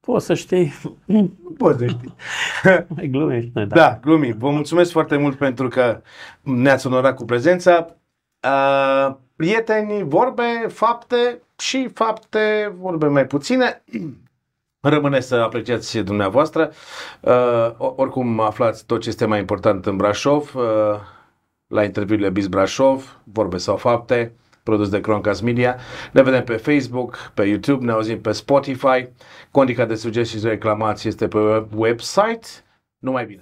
Poți 0.00 0.26
să 0.26 0.34
știi. 0.34 0.72
Nu 1.04 1.54
poți 1.58 1.78
să 1.78 1.86
știi. 1.86 2.14
Mai 2.96 3.08
glumești 3.08 3.50
noi, 3.54 3.66
da. 3.66 3.74
Da, 3.74 3.98
glumim. 4.02 4.36
Vă 4.38 4.50
mulțumesc 4.50 4.90
foarte 4.90 5.16
mult 5.16 5.36
pentru 5.36 5.68
că 5.68 6.02
ne-ați 6.40 6.86
onorat 6.86 7.14
cu 7.14 7.24
prezența. 7.24 7.96
Uh, 8.42 9.14
prieteni, 9.36 10.02
vorbe, 10.02 10.66
fapte 10.68 11.42
și 11.58 11.88
fapte, 11.94 12.74
vorbe 12.78 13.06
mai 13.06 13.26
puține. 13.26 13.82
Rămâne 14.80 15.20
să 15.20 15.34
apreciați 15.34 15.98
dumneavoastră. 15.98 16.72
Uh, 17.20 17.70
oricum 17.78 18.40
aflați 18.40 18.86
tot 18.86 19.00
ce 19.00 19.08
este 19.08 19.26
mai 19.26 19.38
important 19.38 19.86
în 19.86 19.96
Brașov. 19.96 20.54
Uh, 20.54 20.62
la 21.68 21.84
interviurile 21.84 22.30
Biz 22.30 22.46
Brașov, 22.46 23.20
vorbe 23.24 23.56
sau 23.56 23.76
fapte, 23.76 24.32
produs 24.62 24.88
de 24.88 25.00
Croncast 25.00 25.42
Media. 25.42 25.76
Ne 26.12 26.22
vedem 26.22 26.44
pe 26.44 26.56
Facebook, 26.56 27.30
pe 27.34 27.44
YouTube, 27.44 27.84
ne 27.84 27.92
auzim 27.92 28.20
pe 28.20 28.32
Spotify. 28.32 29.08
Condica 29.50 29.84
de 29.84 29.94
sugestii 29.94 30.38
și 30.38 30.46
reclamații 30.46 31.08
este 31.08 31.28
pe 31.28 31.66
website. 31.74 32.46
Numai 32.98 33.26
bine! 33.26 33.40